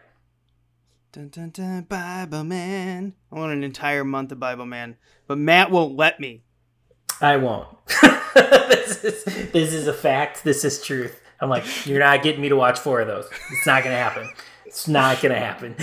Dun, 1.12 1.28
dun, 1.28 1.50
dun, 1.50 1.82
Bible 1.82 2.44
Man. 2.44 3.14
I 3.32 3.36
want 3.36 3.52
an 3.52 3.64
entire 3.64 4.04
month 4.04 4.32
of 4.32 4.40
Bible 4.40 4.66
Man, 4.66 4.96
but 5.26 5.38
Matt 5.38 5.70
won't 5.70 5.96
let 5.96 6.20
me. 6.20 6.42
I 7.20 7.36
won't. 7.38 7.68
this 8.34 9.02
is 9.02 9.24
this 9.24 9.72
is 9.72 9.86
a 9.86 9.94
fact. 9.94 10.44
This 10.44 10.64
is 10.64 10.82
truth. 10.82 11.20
I'm 11.40 11.48
like, 11.48 11.86
you're 11.86 12.00
not 12.00 12.22
getting 12.22 12.40
me 12.40 12.48
to 12.48 12.56
watch 12.56 12.78
four 12.78 13.00
of 13.00 13.06
those. 13.06 13.28
It's 13.52 13.66
not 13.66 13.82
gonna 13.82 13.96
happen. 13.96 14.28
It's 14.76 14.86
not 14.86 15.22
gonna 15.22 15.38
happen. 15.38 15.74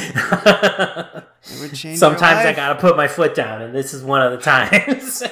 Sometimes 1.41 2.45
I 2.45 2.53
gotta 2.55 2.79
put 2.79 2.95
my 2.95 3.07
foot 3.07 3.33
down, 3.33 3.63
and 3.63 3.73
this 3.73 3.91
is 3.91 4.03
one 4.03 4.21
of 4.21 4.31
the 4.33 4.37
times. 4.37 5.23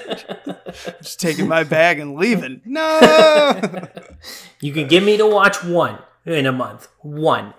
Just 1.04 1.20
taking 1.20 1.48
my 1.48 1.64
bag 1.64 2.00
and 2.00 2.16
leaving. 2.16 2.62
No. 2.66 3.62
you 4.62 4.74
can 4.74 4.88
get 4.88 5.04
me 5.04 5.16
to 5.16 5.28
watch 5.28 5.64
one 5.64 6.00
in 6.26 6.48
a 6.48 6.52
month. 6.52 6.88
One. 7.02 7.54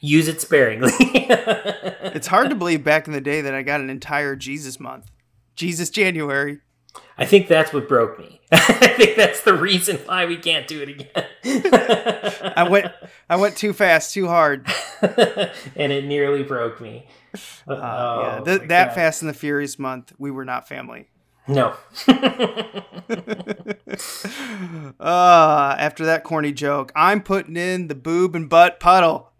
Use 0.00 0.26
it 0.26 0.40
sparingly. 0.40 0.90
it's 0.98 2.26
hard 2.26 2.50
to 2.50 2.56
believe 2.56 2.82
back 2.82 3.06
in 3.06 3.12
the 3.12 3.20
day 3.20 3.40
that 3.40 3.54
I 3.54 3.62
got 3.62 3.80
an 3.80 3.88
entire 3.88 4.34
Jesus 4.34 4.80
month. 4.80 5.12
Jesus 5.54 5.90
January. 5.90 6.58
I 7.16 7.24
think 7.24 7.48
that's 7.48 7.72
what 7.72 7.88
broke 7.88 8.18
me. 8.18 8.40
I 8.52 8.94
think 8.96 9.16
that's 9.16 9.42
the 9.42 9.54
reason 9.54 9.96
why 9.98 10.26
we 10.26 10.36
can't 10.36 10.66
do 10.66 10.82
it 10.82 10.88
again. 10.88 11.24
I 12.56 12.66
went 12.68 12.92
I 13.28 13.36
went 13.36 13.56
too 13.56 13.72
fast, 13.72 14.12
too 14.14 14.26
hard. 14.26 14.66
and 15.02 15.92
it 15.92 16.04
nearly 16.04 16.42
broke 16.42 16.80
me. 16.80 17.06
Uh, 17.68 17.72
oh, 17.74 18.22
yeah, 18.22 18.40
Th- 18.44 18.68
that 18.68 18.88
God. 18.88 18.94
Fast 18.94 19.22
and 19.22 19.28
the 19.28 19.34
Furious 19.34 19.78
month, 19.78 20.12
we 20.18 20.30
were 20.30 20.44
not 20.44 20.66
family. 20.66 21.08
No. 21.46 21.74
uh, 25.00 25.74
after 25.78 26.04
that 26.04 26.22
corny 26.24 26.52
joke, 26.52 26.92
I'm 26.94 27.22
putting 27.22 27.56
in 27.56 27.88
the 27.88 27.94
boob 27.94 28.34
and 28.34 28.48
butt 28.48 28.78
puddle. 28.80 29.30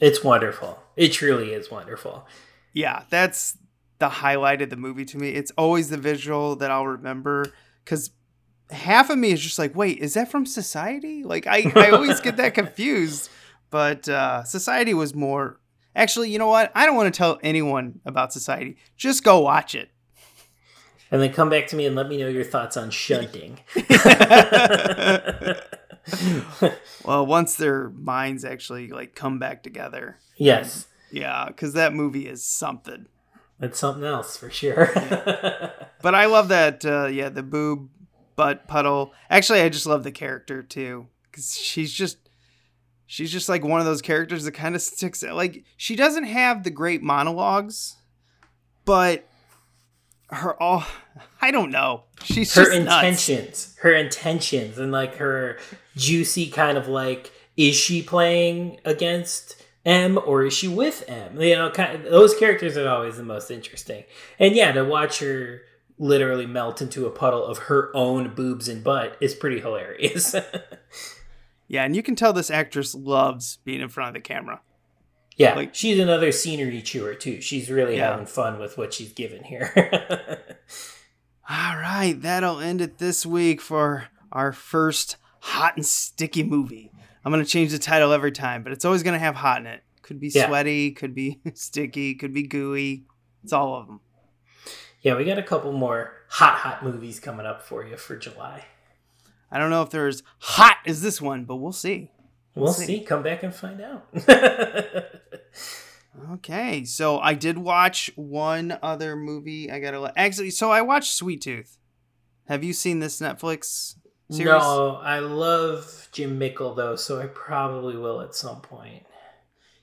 It's 0.00 0.22
wonderful. 0.22 0.78
It 0.96 1.12
truly 1.12 1.52
is 1.52 1.70
wonderful. 1.70 2.26
Yeah, 2.72 3.04
that's 3.10 3.56
the 3.98 4.08
highlight 4.08 4.62
of 4.62 4.70
the 4.70 4.76
movie 4.76 5.04
to 5.06 5.18
me. 5.18 5.30
It's 5.30 5.50
always 5.52 5.88
the 5.90 5.96
visual 5.96 6.56
that 6.56 6.70
I'll 6.70 6.86
remember 6.86 7.52
because 7.84 8.10
half 8.70 9.10
of 9.10 9.18
me 9.18 9.30
is 9.32 9.40
just 9.40 9.58
like, 9.58 9.74
wait, 9.74 9.98
is 9.98 10.14
that 10.14 10.30
from 10.30 10.46
Society? 10.46 11.22
Like, 11.24 11.46
I, 11.46 11.70
I 11.74 11.90
always 11.90 12.20
get 12.20 12.36
that 12.36 12.54
confused. 12.54 13.30
But 13.70 14.08
uh, 14.08 14.44
Society 14.44 14.94
was 14.94 15.14
more. 15.14 15.60
Actually, 15.94 16.30
you 16.30 16.38
know 16.38 16.48
what? 16.48 16.70
I 16.74 16.86
don't 16.86 16.96
want 16.96 17.12
to 17.12 17.16
tell 17.16 17.38
anyone 17.42 18.00
about 18.04 18.32
Society. 18.32 18.76
Just 18.96 19.24
go 19.24 19.40
watch 19.40 19.74
it. 19.74 19.90
And 21.10 21.22
then 21.22 21.32
come 21.32 21.48
back 21.48 21.68
to 21.68 21.76
me 21.76 21.86
and 21.86 21.94
let 21.94 22.08
me 22.08 22.16
know 22.16 22.28
your 22.28 22.44
thoughts 22.44 22.76
on 22.76 22.90
shunting. 22.90 23.60
well, 27.04 27.24
once 27.24 27.54
their 27.54 27.90
minds 27.90 28.44
actually 28.44 28.88
like 28.88 29.14
come 29.14 29.38
back 29.38 29.62
together. 29.62 30.18
Yes. 30.36 30.88
Yeah, 31.12 31.44
because 31.46 31.74
that 31.74 31.94
movie 31.94 32.26
is 32.26 32.44
something. 32.44 33.06
It's 33.60 33.78
something 33.78 34.04
else 34.04 34.36
for 34.36 34.50
sure. 34.50 34.90
but 34.94 36.14
I 36.14 36.26
love 36.26 36.48
that. 36.48 36.84
Uh, 36.84 37.06
yeah, 37.06 37.28
the 37.28 37.42
boob 37.42 37.88
butt 38.36 38.68
puddle. 38.68 39.12
Actually, 39.30 39.62
I 39.62 39.68
just 39.68 39.86
love 39.86 40.04
the 40.04 40.12
character 40.12 40.62
too 40.62 41.06
because 41.30 41.54
she's 41.56 41.92
just 41.92 42.18
she's 43.06 43.32
just 43.32 43.48
like 43.48 43.64
one 43.64 43.80
of 43.80 43.86
those 43.86 44.02
characters 44.02 44.44
that 44.44 44.52
kind 44.52 44.74
of 44.74 44.82
sticks. 44.82 45.22
Like 45.22 45.64
she 45.76 45.96
doesn't 45.96 46.24
have 46.24 46.62
the 46.64 46.70
great 46.70 47.02
monologues, 47.02 47.96
but 48.84 49.26
her 50.30 50.60
all 50.62 50.84
I 51.40 51.50
don't 51.50 51.70
know. 51.70 52.04
She's 52.24 52.54
her 52.54 52.70
intentions, 52.70 53.48
nuts. 53.48 53.76
her 53.80 53.92
intentions, 53.92 54.78
and 54.78 54.92
like 54.92 55.16
her 55.16 55.58
juicy 55.96 56.50
kind 56.50 56.76
of 56.76 56.88
like 56.88 57.32
is 57.56 57.74
she 57.74 58.02
playing 58.02 58.80
against 58.84 59.62
M 59.86 60.18
or 60.26 60.44
is 60.44 60.52
she 60.52 60.66
with 60.68 61.04
M? 61.08 61.40
You 61.40 61.54
know, 61.54 61.70
kind 61.70 61.94
of, 61.94 62.10
those 62.10 62.36
characters 62.36 62.76
are 62.76 62.88
always 62.88 63.16
the 63.16 63.22
most 63.22 63.50
interesting. 63.50 64.04
And 64.38 64.54
yeah, 64.54 64.72
to 64.72 64.84
watch 64.84 65.20
her 65.20 65.62
literally 65.96 66.44
melt 66.44 66.82
into 66.82 67.06
a 67.06 67.10
puddle 67.10 67.44
of 67.44 67.58
her 67.58 67.90
own 67.94 68.34
boobs 68.34 68.68
and 68.68 68.84
butt 68.84 69.16
is 69.20 69.34
pretty 69.34 69.60
hilarious. 69.60 70.34
yeah, 71.68 71.84
and 71.84 71.94
you 71.94 72.02
can 72.02 72.16
tell 72.16 72.32
this 72.32 72.50
actress 72.50 72.94
loves 72.94 73.58
being 73.64 73.80
in 73.80 73.88
front 73.88 74.08
of 74.08 74.14
the 74.14 74.20
camera. 74.20 74.60
Yeah, 75.36 75.54
like, 75.54 75.74
she's 75.74 75.98
another 75.98 76.32
scenery 76.32 76.82
chewer 76.82 77.14
too. 77.14 77.40
She's 77.40 77.70
really 77.70 77.96
yeah. 77.96 78.10
having 78.10 78.26
fun 78.26 78.58
with 78.58 78.76
what 78.76 78.92
she's 78.92 79.12
given 79.12 79.44
here. 79.44 79.72
All 81.48 81.76
right, 81.76 82.14
that'll 82.20 82.58
end 82.58 82.80
it 82.80 82.98
this 82.98 83.24
week 83.24 83.60
for 83.60 84.08
our 84.32 84.52
first 84.52 85.16
hot 85.40 85.76
and 85.76 85.86
sticky 85.86 86.42
movie. 86.42 86.90
I'm 87.26 87.32
gonna 87.32 87.44
change 87.44 87.72
the 87.72 87.80
title 87.80 88.12
every 88.12 88.30
time, 88.30 88.62
but 88.62 88.70
it's 88.70 88.84
always 88.84 89.02
gonna 89.02 89.18
have 89.18 89.34
hot 89.34 89.60
in 89.60 89.66
it. 89.66 89.82
Could 90.02 90.20
be 90.20 90.28
yeah. 90.28 90.46
sweaty, 90.46 90.92
could 90.92 91.12
be 91.12 91.40
sticky, 91.54 92.14
could 92.14 92.32
be 92.32 92.44
gooey. 92.44 93.04
It's 93.42 93.52
all 93.52 93.74
of 93.74 93.88
them. 93.88 93.98
Yeah, 95.02 95.16
we 95.16 95.24
got 95.24 95.36
a 95.36 95.42
couple 95.42 95.72
more 95.72 96.12
hot, 96.28 96.58
hot 96.58 96.84
movies 96.84 97.18
coming 97.18 97.44
up 97.44 97.62
for 97.62 97.84
you 97.84 97.96
for 97.96 98.16
July. 98.16 98.66
I 99.50 99.58
don't 99.58 99.70
know 99.70 99.82
if 99.82 99.90
they're 99.90 100.06
as 100.06 100.22
hot 100.38 100.76
as 100.86 101.02
this 101.02 101.20
one, 101.20 101.46
but 101.46 101.56
we'll 101.56 101.72
see. 101.72 102.12
We'll, 102.54 102.66
we'll 102.66 102.74
see. 102.74 102.86
see. 102.86 103.00
Come 103.00 103.24
back 103.24 103.42
and 103.42 103.52
find 103.52 103.80
out. 103.80 104.06
okay, 106.34 106.84
so 106.84 107.18
I 107.18 107.34
did 107.34 107.58
watch 107.58 108.08
one 108.14 108.78
other 108.84 109.16
movie. 109.16 109.68
I 109.68 109.80
gotta 109.80 110.12
actually. 110.16 110.50
So 110.50 110.70
I 110.70 110.80
watched 110.80 111.12
Sweet 111.12 111.40
Tooth. 111.40 111.76
Have 112.46 112.62
you 112.62 112.72
seen 112.72 113.00
this 113.00 113.20
Netflix 113.20 113.96
series? 114.30 114.62
No, 114.62 114.96
I 115.02 115.18
love 115.20 116.08
Jim 116.12 116.38
Mickle 116.38 116.74
though, 116.74 116.96
so 116.96 117.20
I 117.20 117.26
probably 117.26 117.96
will 117.96 118.20
at 118.20 118.34
some 118.34 118.60
point. 118.60 119.04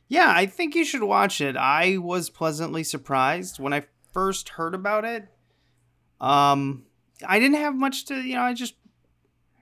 Yeah, 0.07 0.31
I 0.35 0.45
think 0.45 0.75
you 0.75 0.85
should 0.85 1.03
watch 1.03 1.41
it. 1.41 1.57
I 1.57 1.97
was 1.97 2.29
pleasantly 2.29 2.83
surprised 2.83 3.59
when 3.59 3.73
I 3.73 3.85
first 4.11 4.49
heard 4.49 4.75
about 4.75 5.05
it. 5.05 5.27
Um, 6.21 6.85
I 7.27 7.39
didn't 7.39 7.57
have 7.57 7.75
much 7.75 8.05
to, 8.05 8.15
you 8.15 8.35
know, 8.35 8.41
I 8.41 8.53
just 8.53 8.75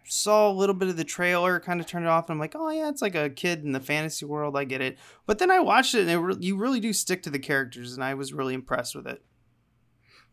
saw 0.06 0.50
a 0.50 0.52
little 0.52 0.76
bit 0.76 0.90
of 0.90 0.98
the 0.98 1.06
trailer, 1.06 1.60
kind 1.60 1.80
of 1.80 1.88
turned 1.88 2.06
it 2.06 2.10
off, 2.10 2.26
and 2.30 2.36
I'm 2.36 2.40
like, 2.40 2.56
oh 2.56 2.70
yeah, 2.70 2.90
it's 2.90 3.02
like 3.02 3.16
a 3.16 3.30
kid 3.30 3.64
in 3.64 3.72
the 3.72 3.80
fantasy 3.80 4.26
world. 4.26 4.58
I 4.58 4.66
get 4.66 4.82
it. 4.82 4.98
But 5.26 5.40
then 5.40 5.50
I 5.50 5.60
watched 5.60 5.96
it, 5.96 6.02
and 6.02 6.12
it 6.12 6.18
re- 6.18 6.36
you 6.40 6.58
really 6.58 6.80
do 6.80 6.92
stick 6.92 7.24
to 7.24 7.30
the 7.30 7.40
characters, 7.40 7.94
and 7.94 8.04
I 8.04 8.14
was 8.14 8.34
really 8.34 8.54
impressed 8.54 8.94
with 8.94 9.08
it. 9.08 9.24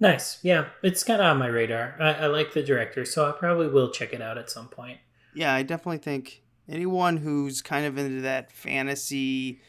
Nice. 0.01 0.39
Yeah, 0.43 0.67
it's 0.83 1.03
kind 1.03 1.21
of 1.21 1.27
on 1.27 1.39
my 1.39 1.49
radar. 1.49 1.97
I, 1.99 2.13
I 2.13 2.27
like 2.27 2.53
the 2.53 2.63
director, 2.63 3.05
so 3.05 3.29
I 3.29 3.33
probably 3.33 3.69
will 3.69 3.91
check 3.91 4.13
it 4.13 4.23
out 4.23 4.39
at 4.39 4.51
some 4.51 4.69
point. 4.69 4.99
Yeah, 5.35 5.53
I 5.53 5.63
definitely 5.63 5.99
think 5.99 6.43
anyone 6.69 7.17
who's 7.17 7.63
kind 7.63 7.85
of 7.85 7.99
into 7.99 8.23
that 8.23 8.53
fantasy, 8.53 9.61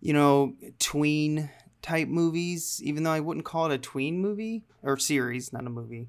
you 0.00 0.12
know, 0.12 0.54
tween 0.78 1.50
type 1.82 2.08
movies, 2.08 2.80
even 2.82 3.04
though 3.04 3.12
I 3.12 3.20
wouldn't 3.20 3.46
call 3.46 3.70
it 3.70 3.74
a 3.74 3.78
tween 3.78 4.18
movie 4.18 4.64
or 4.82 4.96
series, 4.96 5.52
not 5.52 5.66
a 5.66 5.70
movie, 5.70 6.08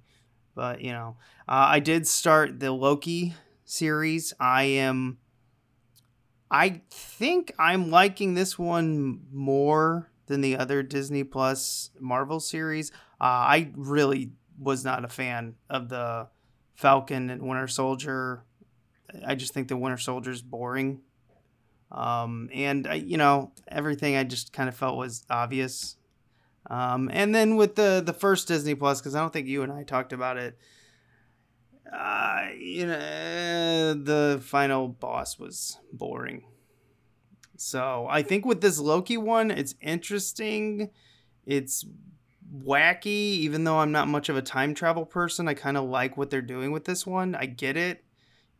but 0.55 0.81
you 0.81 0.91
know, 0.91 1.17
uh, 1.47 1.67
I 1.69 1.79
did 1.79 2.07
start 2.07 2.59
the 2.59 2.71
Loki 2.71 3.35
series. 3.65 4.33
I 4.39 4.63
am 4.63 5.19
I 6.49 6.81
think 6.89 7.51
I'm 7.59 7.91
liking 7.91 8.33
this 8.33 8.57
one 8.57 9.21
more 9.31 10.09
than 10.27 10.41
the 10.41 10.57
other 10.57 10.81
Disney 10.81 11.23
Plus 11.23 11.91
Marvel 11.99 12.39
series. 12.39 12.91
Uh, 13.19 13.23
I 13.23 13.71
really 13.75 14.31
was 14.59 14.83
not 14.85 15.05
a 15.05 15.07
fan 15.07 15.55
of 15.69 15.89
the 15.89 16.27
Falcon 16.75 17.29
and 17.29 17.41
Winter 17.41 17.67
Soldier. 17.67 18.43
I 19.25 19.35
just 19.35 19.53
think 19.53 19.67
the 19.67 19.77
Winter 19.77 19.97
Soldier 19.97 20.31
is 20.31 20.41
boring. 20.41 21.01
Um, 21.91 22.49
and 22.53 22.87
I, 22.87 22.95
you 22.95 23.17
know, 23.17 23.51
everything 23.67 24.15
I 24.15 24.23
just 24.23 24.53
kind 24.53 24.67
of 24.67 24.75
felt 24.75 24.97
was 24.97 25.25
obvious. 25.29 25.95
Um, 26.69 27.09
and 27.13 27.33
then 27.33 27.55
with 27.55 27.75
the 27.75 28.03
the 28.05 28.13
first 28.13 28.47
Disney 28.47 28.75
Plus, 28.75 28.99
because 28.99 29.15
I 29.15 29.21
don't 29.21 29.31
think 29.31 29.47
you 29.47 29.63
and 29.63 29.71
I 29.71 29.83
talked 29.83 30.11
about 30.11 30.37
it. 30.37 30.57
Uh, 31.91 32.47
you 32.57 32.85
know, 32.85 33.93
the 33.93 34.41
final 34.43 34.89
boss 34.89 35.39
was 35.39 35.79
boring. 35.93 36.43
So 37.55 38.05
I 38.09 38.21
think 38.21 38.45
with 38.45 38.59
this 38.59 38.79
Loki 38.79 39.17
one, 39.17 39.49
it's 39.49 39.75
interesting. 39.81 40.89
It's 41.45 41.85
wacky, 42.53 43.05
even 43.05 43.63
though 43.63 43.79
I'm 43.79 43.91
not 43.91 44.07
much 44.07 44.29
of 44.29 44.37
a 44.37 44.41
time 44.41 44.73
travel 44.73 45.05
person. 45.05 45.47
I 45.47 45.53
kind 45.53 45.77
of 45.77 45.85
like 45.85 46.17
what 46.17 46.29
they're 46.29 46.41
doing 46.41 46.71
with 46.71 46.85
this 46.85 47.05
one. 47.05 47.35
I 47.35 47.45
get 47.45 47.77
it. 47.77 48.03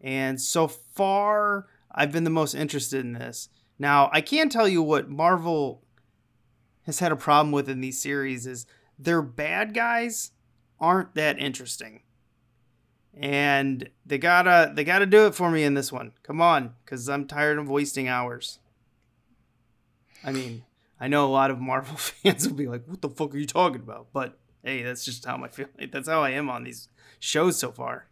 And 0.01 0.39
so 0.39 0.67
far, 0.67 1.67
I've 1.91 2.11
been 2.11 2.23
the 2.23 2.29
most 2.29 2.53
interested 2.53 3.01
in 3.01 3.13
this. 3.13 3.49
Now, 3.79 4.09
I 4.11 4.21
can 4.21 4.49
tell 4.49 4.67
you 4.67 4.81
what 4.81 5.09
Marvel 5.09 5.83
has 6.83 6.99
had 6.99 7.11
a 7.11 7.17
problem 7.17 7.51
with 7.51 7.69
in 7.69 7.81
these 7.81 8.01
series 8.01 8.45
is 8.47 8.65
their 8.97 9.21
bad 9.21 9.73
guys 9.73 10.31
aren't 10.79 11.15
that 11.15 11.39
interesting. 11.39 12.01
And 13.13 13.89
they 14.05 14.19
gotta 14.19 14.71
they 14.75 14.83
gotta 14.83 15.07
do 15.07 15.25
it 15.25 15.33
for 15.33 15.49
me 15.49 15.63
in 15.63 15.73
this 15.73 15.91
one. 15.91 16.11
Come 16.21 16.39
on, 16.39 16.75
because 16.85 17.09
I'm 17.09 17.25
tired 17.25 17.57
of 17.57 17.67
wasting 17.67 18.07
hours. 18.07 18.59
I 20.23 20.31
mean, 20.31 20.63
I 20.99 21.07
know 21.07 21.25
a 21.25 21.29
lot 21.29 21.51
of 21.51 21.59
Marvel 21.59 21.97
fans 21.97 22.47
will 22.47 22.55
be 22.55 22.67
like, 22.67 22.83
"What 22.85 23.01
the 23.01 23.09
fuck 23.09 23.33
are 23.33 23.37
you 23.37 23.45
talking 23.45 23.81
about?" 23.81 24.07
But 24.13 24.37
hey, 24.63 24.83
that's 24.83 25.05
just 25.05 25.25
how 25.25 25.43
I 25.43 25.47
feel. 25.47 25.67
That's 25.91 26.09
how 26.09 26.21
I 26.21 26.31
am 26.31 26.49
on 26.49 26.63
these 26.63 26.89
shows 27.19 27.57
so 27.57 27.71
far. 27.71 28.07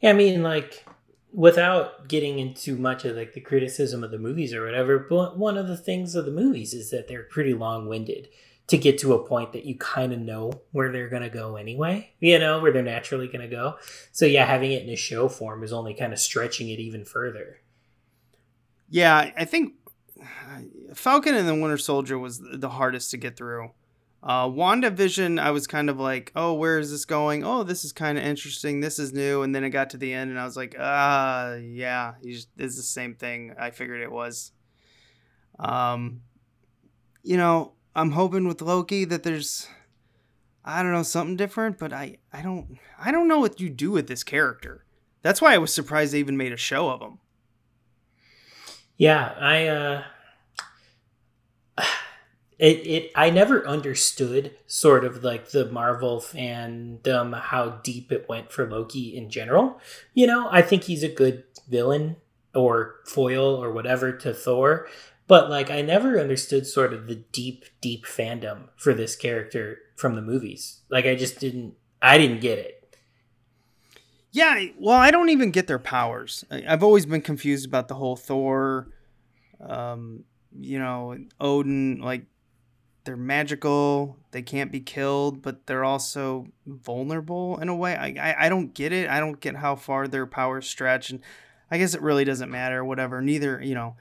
Yeah, 0.00 0.10
I 0.10 0.12
mean, 0.12 0.42
like 0.42 0.86
without 1.32 2.08
getting 2.08 2.38
into 2.38 2.76
much 2.76 3.04
of 3.04 3.16
like 3.16 3.34
the 3.34 3.40
criticism 3.40 4.02
of 4.02 4.10
the 4.10 4.18
movies 4.18 4.54
or 4.54 4.64
whatever, 4.64 4.98
but 4.98 5.36
one 5.36 5.58
of 5.58 5.68
the 5.68 5.76
things 5.76 6.14
of 6.14 6.24
the 6.24 6.30
movies 6.30 6.72
is 6.72 6.90
that 6.90 7.08
they're 7.08 7.24
pretty 7.24 7.52
long-winded 7.52 8.28
to 8.68 8.78
get 8.78 8.98
to 8.98 9.12
a 9.12 9.24
point 9.24 9.52
that 9.52 9.64
you 9.64 9.76
kind 9.76 10.12
of 10.12 10.18
know 10.18 10.50
where 10.72 10.90
they're 10.90 11.08
going 11.08 11.22
to 11.22 11.28
go 11.28 11.56
anyway, 11.56 12.10
you 12.20 12.38
know, 12.38 12.60
where 12.60 12.72
they're 12.72 12.82
naturally 12.82 13.28
going 13.28 13.42
to 13.42 13.54
go. 13.54 13.76
So 14.12 14.26
yeah, 14.26 14.44
having 14.44 14.72
it 14.72 14.82
in 14.82 14.88
a 14.88 14.96
show 14.96 15.28
form 15.28 15.62
is 15.62 15.72
only 15.72 15.94
kind 15.94 16.12
of 16.12 16.18
stretching 16.18 16.68
it 16.70 16.80
even 16.80 17.04
further. 17.04 17.60
Yeah, 18.88 19.30
I 19.36 19.44
think 19.44 19.74
Falcon 20.94 21.34
and 21.34 21.48
the 21.48 21.54
Winter 21.54 21.78
Soldier 21.78 22.18
was 22.18 22.40
the 22.40 22.68
hardest 22.68 23.10
to 23.10 23.16
get 23.16 23.36
through. 23.36 23.70
Uh, 24.22 24.48
WandaVision, 24.48 25.38
I 25.38 25.52
was 25.52 25.68
kind 25.68 25.88
of 25.88 26.00
like, 26.00 26.32
oh, 26.34 26.54
where 26.54 26.78
is 26.78 26.90
this 26.90 27.04
going? 27.04 27.44
Oh, 27.44 27.62
this 27.62 27.84
is 27.84 27.92
kind 27.92 28.18
of 28.18 28.24
interesting. 28.24 28.80
This 28.80 28.98
is 28.98 29.12
new. 29.12 29.42
And 29.42 29.54
then 29.54 29.62
it 29.62 29.70
got 29.70 29.90
to 29.90 29.96
the 29.98 30.12
end, 30.12 30.30
and 30.30 30.40
I 30.40 30.44
was 30.44 30.56
like, 30.56 30.74
ah, 30.78 31.50
uh, 31.50 31.54
yeah, 31.56 32.14
it's 32.22 32.48
the 32.56 32.70
same 32.70 33.14
thing. 33.14 33.54
I 33.58 33.70
figured 33.70 34.00
it 34.00 34.10
was. 34.10 34.50
Um, 35.58 36.22
you 37.22 37.36
know, 37.36 37.74
I'm 37.94 38.10
hoping 38.10 38.48
with 38.48 38.60
Loki 38.62 39.04
that 39.04 39.22
there's, 39.22 39.68
I 40.64 40.82
don't 40.82 40.92
know, 40.92 41.04
something 41.04 41.36
different. 41.36 41.78
But 41.78 41.92
I, 41.92 42.16
I 42.32 42.42
don't, 42.42 42.78
I 42.98 43.12
don't 43.12 43.28
know 43.28 43.38
what 43.38 43.60
you 43.60 43.70
do 43.70 43.92
with 43.92 44.08
this 44.08 44.24
character. 44.24 44.84
That's 45.22 45.40
why 45.40 45.54
I 45.54 45.58
was 45.58 45.72
surprised 45.72 46.12
they 46.12 46.18
even 46.18 46.36
made 46.36 46.52
a 46.52 46.56
show 46.56 46.88
of 46.90 47.00
him. 47.00 47.18
Yeah, 48.96 49.34
I, 49.38 49.66
uh, 49.68 50.02
it, 52.58 52.86
it 52.86 53.12
I 53.14 53.30
never 53.30 53.66
understood 53.66 54.56
sort 54.66 55.04
of 55.04 55.22
like 55.22 55.50
the 55.50 55.70
Marvel 55.70 56.20
fandom 56.20 57.38
how 57.38 57.80
deep 57.82 58.10
it 58.10 58.28
went 58.28 58.50
for 58.50 58.68
Loki 58.68 59.14
in 59.16 59.28
general. 59.28 59.78
You 60.14 60.26
know, 60.26 60.48
I 60.50 60.62
think 60.62 60.84
he's 60.84 61.02
a 61.02 61.08
good 61.08 61.44
villain 61.68 62.16
or 62.54 62.96
foil 63.04 63.62
or 63.62 63.72
whatever 63.72 64.12
to 64.12 64.32
Thor, 64.32 64.88
but 65.26 65.50
like 65.50 65.70
I 65.70 65.82
never 65.82 66.18
understood 66.18 66.66
sort 66.66 66.94
of 66.94 67.06
the 67.06 67.16
deep 67.16 67.66
deep 67.82 68.06
fandom 68.06 68.68
for 68.76 68.94
this 68.94 69.16
character 69.16 69.78
from 69.94 70.14
the 70.14 70.22
movies. 70.22 70.80
Like 70.88 71.04
I 71.04 71.14
just 71.14 71.38
didn't 71.38 71.74
I 72.00 72.16
didn't 72.16 72.40
get 72.40 72.58
it. 72.58 72.96
Yeah, 74.32 74.66
well, 74.78 74.98
I 74.98 75.10
don't 75.10 75.30
even 75.30 75.50
get 75.50 75.66
their 75.66 75.78
powers. 75.78 76.44
I've 76.50 76.82
always 76.82 77.06
been 77.06 77.22
confused 77.22 77.66
about 77.66 77.88
the 77.88 77.94
whole 77.94 78.16
Thor 78.16 78.88
um 79.60 80.24
you 80.58 80.78
know, 80.78 81.18
Odin 81.38 82.00
like 82.00 82.24
they're 83.06 83.16
magical 83.16 84.16
they 84.32 84.42
can't 84.42 84.70
be 84.70 84.80
killed 84.80 85.40
but 85.40 85.66
they're 85.66 85.84
also 85.84 86.46
vulnerable 86.66 87.58
in 87.60 87.68
a 87.68 87.74
way. 87.74 87.96
I, 87.96 88.08
I, 88.20 88.46
I 88.46 88.48
don't 88.50 88.74
get 88.74 88.92
it. 88.92 89.08
I 89.08 89.20
don't 89.20 89.40
get 89.40 89.56
how 89.56 89.76
far 89.76 90.06
their 90.06 90.26
powers 90.26 90.68
stretch 90.68 91.10
and 91.10 91.20
i 91.70 91.78
guess 91.78 91.94
it 91.94 92.02
really 92.02 92.24
doesn't 92.24 92.50
matter 92.50 92.84
whatever. 92.84 93.22
Neither 93.22 93.62
you 93.62 93.74
know 93.74 93.96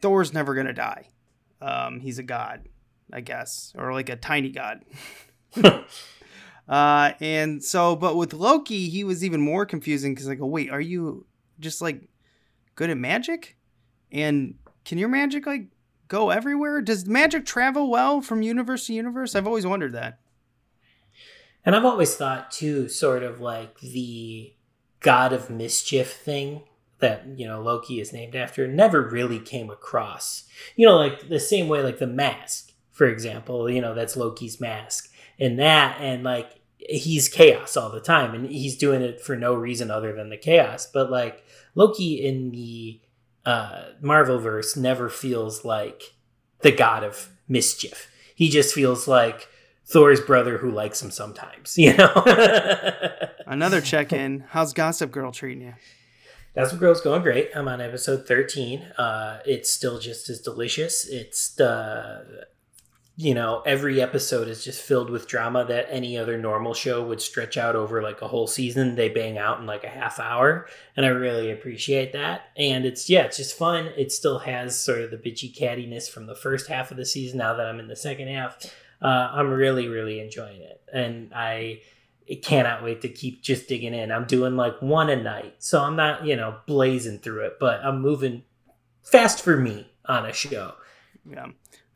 thor's 0.00 0.34
never 0.34 0.54
gonna 0.54 0.74
die. 0.74 1.08
Um, 1.62 2.00
he's 2.00 2.18
a 2.18 2.22
god 2.22 2.68
i 3.12 3.20
guess 3.20 3.72
or 3.76 3.92
like 3.92 4.08
a 4.10 4.16
tiny 4.16 4.50
god. 4.50 4.84
Uh, 6.68 7.12
and 7.20 7.62
so 7.62 7.96
but 7.96 8.14
with 8.16 8.32
loki 8.32 8.88
he 8.88 9.02
was 9.02 9.24
even 9.24 9.40
more 9.40 9.66
confusing 9.66 10.14
because 10.14 10.28
like 10.28 10.40
oh 10.40 10.46
wait 10.46 10.70
are 10.70 10.80
you 10.80 11.26
just 11.58 11.82
like 11.82 12.08
good 12.74 12.90
at 12.90 12.98
magic? 12.98 13.56
And 14.10 14.56
can 14.84 14.98
your 14.98 15.08
magic 15.08 15.46
like 15.46 15.66
go 16.12 16.30
everywhere? 16.30 16.82
Does 16.82 17.06
magic 17.06 17.46
travel 17.46 17.90
well 17.90 18.20
from 18.20 18.42
universe 18.42 18.86
to 18.86 18.92
universe? 18.92 19.34
I've 19.34 19.46
always 19.46 19.66
wondered 19.66 19.92
that. 19.92 20.20
And 21.64 21.74
I've 21.74 21.84
always 21.84 22.14
thought 22.14 22.50
too, 22.50 22.88
sort 22.88 23.22
of 23.22 23.40
like 23.40 23.80
the 23.80 24.52
god 25.00 25.32
of 25.32 25.50
mischief 25.50 26.12
thing 26.12 26.62
that 26.98 27.26
you 27.36 27.46
know 27.46 27.60
Loki 27.60 28.00
is 28.00 28.12
named 28.12 28.36
after 28.36 28.68
never 28.68 29.02
really 29.02 29.38
came 29.38 29.70
across. 29.70 30.44
You 30.76 30.86
know, 30.86 30.96
like 30.96 31.28
the 31.28 31.40
same 31.40 31.68
way 31.68 31.82
like 31.82 31.98
the 31.98 32.06
mask, 32.06 32.72
for 32.90 33.06
example. 33.06 33.70
You 33.70 33.80
know, 33.80 33.94
that's 33.94 34.16
Loki's 34.16 34.60
mask, 34.60 35.12
and 35.38 35.58
that 35.58 35.98
and 36.00 36.22
like 36.24 36.60
he's 36.78 37.28
chaos 37.28 37.76
all 37.76 37.90
the 37.90 38.00
time, 38.00 38.34
and 38.34 38.50
he's 38.50 38.76
doing 38.76 39.02
it 39.02 39.20
for 39.20 39.36
no 39.36 39.54
reason 39.54 39.90
other 39.90 40.12
than 40.12 40.30
the 40.30 40.36
chaos. 40.36 40.86
But 40.86 41.10
like 41.10 41.44
Loki 41.74 42.14
in 42.14 42.50
the 42.50 43.00
uh, 43.44 43.84
Marvelverse 44.02 44.76
never 44.76 45.08
feels 45.08 45.64
like 45.64 46.14
the 46.60 46.72
god 46.72 47.04
of 47.04 47.30
mischief. 47.48 48.10
He 48.34 48.48
just 48.48 48.74
feels 48.74 49.06
like 49.06 49.48
Thor's 49.84 50.20
brother 50.20 50.58
who 50.58 50.70
likes 50.70 51.02
him 51.02 51.10
sometimes, 51.10 51.74
you 51.78 51.94
know? 51.96 52.24
Another 53.46 53.80
check 53.80 54.12
in. 54.12 54.44
How's 54.48 54.72
Gossip 54.72 55.10
Girl 55.10 55.32
treating 55.32 55.62
you? 55.64 55.74
Gossip 56.54 56.78
Girl's 56.78 57.00
going 57.00 57.22
great. 57.22 57.50
I'm 57.54 57.68
on 57.68 57.80
episode 57.80 58.26
13. 58.26 58.82
Uh, 58.98 59.40
it's 59.46 59.70
still 59.70 59.98
just 59.98 60.28
as 60.28 60.40
delicious. 60.40 61.06
It's 61.06 61.54
the 61.54 62.46
you 63.16 63.34
know, 63.34 63.62
every 63.66 64.00
episode 64.00 64.48
is 64.48 64.64
just 64.64 64.80
filled 64.80 65.10
with 65.10 65.28
drama 65.28 65.66
that 65.66 65.86
any 65.90 66.16
other 66.16 66.38
normal 66.38 66.72
show 66.72 67.02
would 67.06 67.20
stretch 67.20 67.58
out 67.58 67.76
over 67.76 68.02
like 68.02 68.22
a 68.22 68.28
whole 68.28 68.46
season. 68.46 68.94
They 68.94 69.10
bang 69.10 69.36
out 69.36 69.60
in 69.60 69.66
like 69.66 69.84
a 69.84 69.88
half 69.88 70.18
hour, 70.18 70.66
and 70.96 71.04
I 71.04 71.10
really 71.10 71.50
appreciate 71.50 72.14
that. 72.14 72.50
And 72.56 72.86
it's 72.86 73.10
yeah, 73.10 73.24
it's 73.24 73.36
just 73.36 73.56
fun. 73.56 73.90
It 73.98 74.12
still 74.12 74.38
has 74.40 74.80
sort 74.80 75.00
of 75.00 75.10
the 75.10 75.18
bitchy 75.18 75.54
cattiness 75.54 76.08
from 76.08 76.26
the 76.26 76.34
first 76.34 76.68
half 76.68 76.90
of 76.90 76.96
the 76.96 77.04
season. 77.04 77.38
Now 77.38 77.54
that 77.54 77.66
I'm 77.66 77.80
in 77.80 77.88
the 77.88 77.96
second 77.96 78.28
half, 78.28 78.56
uh, 79.02 79.30
I'm 79.32 79.50
really 79.50 79.88
really 79.88 80.18
enjoying 80.18 80.62
it, 80.62 80.80
and 80.90 81.32
I 81.34 81.80
cannot 82.42 82.82
wait 82.82 83.02
to 83.02 83.10
keep 83.10 83.42
just 83.42 83.68
digging 83.68 83.92
in. 83.92 84.10
I'm 84.10 84.24
doing 84.24 84.56
like 84.56 84.80
one 84.80 85.10
a 85.10 85.16
night, 85.16 85.56
so 85.58 85.82
I'm 85.82 85.96
not 85.96 86.24
you 86.24 86.34
know 86.34 86.56
blazing 86.66 87.18
through 87.18 87.44
it, 87.44 87.58
but 87.60 87.84
I'm 87.84 88.00
moving 88.00 88.44
fast 89.02 89.42
for 89.42 89.58
me 89.58 89.92
on 90.06 90.24
a 90.24 90.32
show. 90.32 90.76
Yeah. 91.30 91.48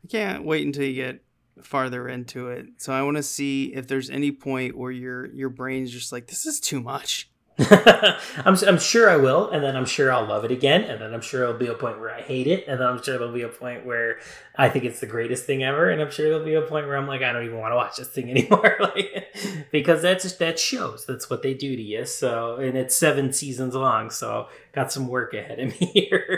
I 0.03 0.07
can't 0.07 0.45
wait 0.45 0.65
until 0.65 0.83
you 0.83 0.93
get 0.93 1.21
farther 1.63 2.07
into 2.07 2.49
it. 2.49 2.67
So 2.77 2.93
I 2.93 3.01
want 3.01 3.17
to 3.17 3.23
see 3.23 3.73
if 3.73 3.87
there's 3.87 4.09
any 4.09 4.31
point 4.31 4.77
where 4.77 4.91
your 4.91 5.25
your 5.33 5.49
brain's 5.49 5.91
just 5.91 6.11
like 6.11 6.27
this 6.27 6.45
is 6.45 6.59
too 6.59 6.81
much. 6.81 7.29
I'm, 7.59 8.55
I'm 8.67 8.77
sure 8.77 9.09
I 9.09 9.15
will, 9.15 9.49
and 9.49 9.63
then 9.63 9.75
I'm 9.75 9.85
sure 9.85 10.11
I'll 10.13 10.27
love 10.27 10.45
it 10.45 10.51
again, 10.51 10.83
and 10.83 11.01
then 11.01 11.11
I'm 11.11 11.21
sure 11.21 11.39
there'll 11.39 11.57
be 11.57 11.65
a 11.65 11.73
point 11.73 11.99
where 11.99 12.13
I 12.13 12.21
hate 12.21 12.45
it, 12.45 12.67
and 12.67 12.79
then 12.79 12.87
I'm 12.87 13.01
sure 13.01 13.17
there'll 13.17 13.33
be 13.33 13.41
a 13.41 13.47
point 13.47 13.83
where 13.83 14.19
I 14.55 14.69
think 14.69 14.85
it's 14.85 14.99
the 14.99 15.07
greatest 15.07 15.45
thing 15.45 15.63
ever, 15.63 15.89
and 15.89 15.99
I'm 15.99 16.11
sure 16.11 16.29
there'll 16.29 16.45
be 16.45 16.53
a 16.53 16.61
point 16.61 16.85
where 16.85 16.95
I'm 16.95 17.07
like, 17.07 17.23
I 17.23 17.33
don't 17.33 17.45
even 17.45 17.57
want 17.57 17.71
to 17.71 17.75
watch 17.75 17.97
this 17.97 18.09
thing 18.09 18.29
anymore, 18.29 18.77
like 18.79 19.35
because 19.71 20.03
that's 20.03 20.31
that 20.33 20.59
shows 20.59 21.07
that's 21.07 21.31
what 21.31 21.41
they 21.41 21.55
do 21.55 21.75
to 21.75 21.81
you. 21.81 22.05
So, 22.05 22.57
and 22.57 22.77
it's 22.77 22.95
seven 22.95 23.33
seasons 23.33 23.73
long, 23.73 24.11
so 24.11 24.49
got 24.73 24.91
some 24.91 25.07
work 25.07 25.33
ahead 25.33 25.59
of 25.59 25.79
me 25.81 25.87
here, 26.11 26.36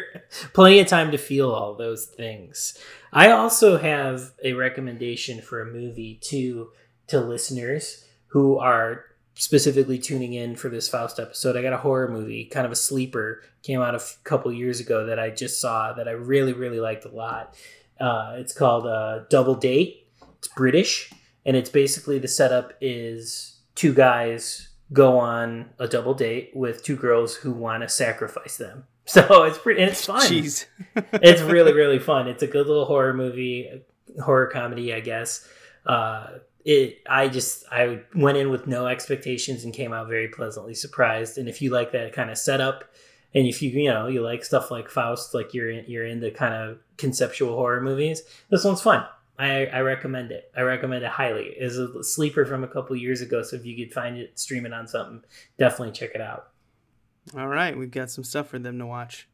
plenty 0.54 0.80
of 0.80 0.88
time 0.88 1.12
to 1.12 1.18
feel 1.18 1.52
all 1.52 1.76
those 1.76 2.06
things. 2.06 2.78
I 3.12 3.32
also 3.32 3.78
have 3.78 4.34
a 4.44 4.54
recommendation 4.54 5.42
for 5.42 5.62
a 5.62 5.72
movie 5.72 6.20
to 6.24 6.72
to 7.08 7.20
listeners 7.20 8.06
who 8.28 8.60
are 8.60 9.06
specifically 9.40 9.98
tuning 9.98 10.34
in 10.34 10.54
for 10.54 10.68
this 10.68 10.90
Faust 10.90 11.18
episode, 11.18 11.56
I 11.56 11.62
got 11.62 11.72
a 11.72 11.78
horror 11.78 12.10
movie, 12.10 12.44
kind 12.44 12.66
of 12.66 12.74
a 12.74 12.76
sleeper, 12.76 13.42
came 13.64 13.80
out 13.80 13.94
a 13.94 13.98
f- 13.98 14.20
couple 14.26 14.52
years 14.52 14.82
ago 14.82 15.06
that 15.06 15.18
I 15.18 15.30
just 15.30 15.62
saw 15.62 15.94
that 15.94 16.10
I 16.10 16.12
really, 16.12 16.52
really 16.52 16.82
liked 16.82 17.06
a 17.06 17.10
lot. 17.10 17.56
Uh, 18.00 18.34
it's 18.36 18.54
called 18.54 18.86
uh, 18.86 19.22
Double 19.30 19.56
Date. 19.56 20.08
It's 20.38 20.50
British, 20.50 21.12
and 21.46 21.56
it's 21.56 21.70
basically 21.70 22.20
the 22.20 22.28
setup 22.28 22.74
is 22.82 23.62
two 23.76 23.94
guys 23.94 24.70
go 24.92 25.18
on 25.18 25.70
a 25.80 25.88
double 25.88 26.14
date 26.14 26.52
with 26.54 26.84
two 26.84 26.98
girls 26.98 27.36
who 27.36 27.52
want 27.52 27.84
to 27.84 27.90
sacrifice 27.90 28.58
them. 28.58 28.86
So 29.10 29.44
it's 29.44 29.58
pretty, 29.58 29.82
and 29.82 29.92
it's 29.92 30.06
fun. 30.06 30.22
Jeez. 30.22 30.66
it's 31.14 31.42
really, 31.42 31.74
really 31.74 32.00
fun. 32.00 32.28
It's 32.28 32.44
a 32.44 32.48
good 32.48 32.68
little 32.68 32.86
horror 32.86 33.14
movie, 33.14 33.82
horror 34.24 34.48
comedy, 34.48 34.94
I 34.94 35.00
guess. 35.00 35.48
Uh, 35.86 36.28
it, 36.64 37.00
I 37.10 37.28
just, 37.28 37.66
I 37.72 38.02
went 38.14 38.38
in 38.38 38.52
with 38.52 38.68
no 38.68 38.86
expectations 38.86 39.64
and 39.64 39.74
came 39.74 39.94
out 39.94 40.08
very 40.08 40.28
pleasantly 40.28 40.76
surprised. 40.76 41.40
And 41.40 41.50
if 41.50 41.62
you 41.62 41.72
like 41.72 41.92
that 41.94 42.14
kind 42.14 42.30
of 42.30 42.38
setup, 42.38 42.84
and 43.34 43.48
if 43.48 43.62
you, 43.62 43.72
you 43.72 43.90
know, 43.90 44.08
you 44.08 44.22
like 44.22 44.46
stuff 44.46 44.70
like 44.70 44.90
Faust, 44.90 45.34
like 45.34 45.54
you're 45.54 45.72
in, 45.72 45.86
you're 45.88 46.06
into 46.06 46.30
kind 46.30 46.54
of 46.54 46.78
conceptual 46.98 47.56
horror 47.56 47.82
movies, 47.82 48.22
this 48.50 48.64
one's 48.64 48.82
fun. 48.82 49.06
I, 49.40 49.68
I 49.68 49.80
recommend 49.82 50.32
it. 50.32 50.52
I 50.56 50.62
recommend 50.62 51.04
it 51.04 51.10
highly. 51.10 51.46
It's 51.58 51.78
a 51.78 52.04
sleeper 52.04 52.46
from 52.46 52.64
a 52.64 52.68
couple 52.68 52.96
years 52.96 53.22
ago, 53.22 53.42
so 53.42 53.56
if 53.56 53.66
you 53.66 53.76
could 53.76 53.94
find 53.94 54.18
it 54.18 54.38
streaming 54.38 54.74
on 54.74 54.88
something, 54.88 55.24
definitely 55.58 55.94
check 55.94 56.12
it 56.14 56.22
out. 56.22 56.50
All 57.38 57.48
right, 57.48 57.78
we've 57.78 57.92
got 57.92 58.10
some 58.10 58.24
stuff 58.24 58.48
for 58.50 58.60
them 58.60 58.80
to 58.80 58.86
watch. 58.86 59.28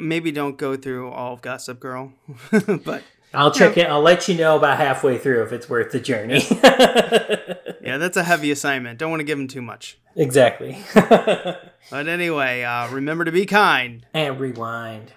Maybe 0.00 0.32
don't 0.32 0.56
go 0.56 0.76
through 0.76 1.10
all 1.10 1.34
of 1.34 1.42
Gossip 1.42 1.78
Girl, 1.80 2.12
but 2.84 3.02
I'll 3.34 3.50
check 3.50 3.76
it. 3.76 3.88
I'll 3.88 4.00
let 4.00 4.28
you 4.28 4.34
know 4.34 4.56
about 4.56 4.78
halfway 4.78 5.18
through 5.18 5.42
if 5.42 5.52
it's 5.52 5.68
worth 5.68 5.92
the 5.92 6.00
journey. 6.00 6.42
yeah, 7.82 7.98
that's 7.98 8.16
a 8.16 8.22
heavy 8.22 8.50
assignment. 8.50 8.98
Don't 8.98 9.10
want 9.10 9.20
to 9.20 9.24
give 9.24 9.36
them 9.36 9.48
too 9.48 9.62
much. 9.62 9.98
exactly. 10.16 10.78
But 11.90 12.08
anyway, 12.08 12.62
uh, 12.62 12.88
remember 12.90 13.26
to 13.26 13.30
be 13.32 13.44
kind. 13.44 14.06
and 14.14 14.40
rewind. 14.40 15.12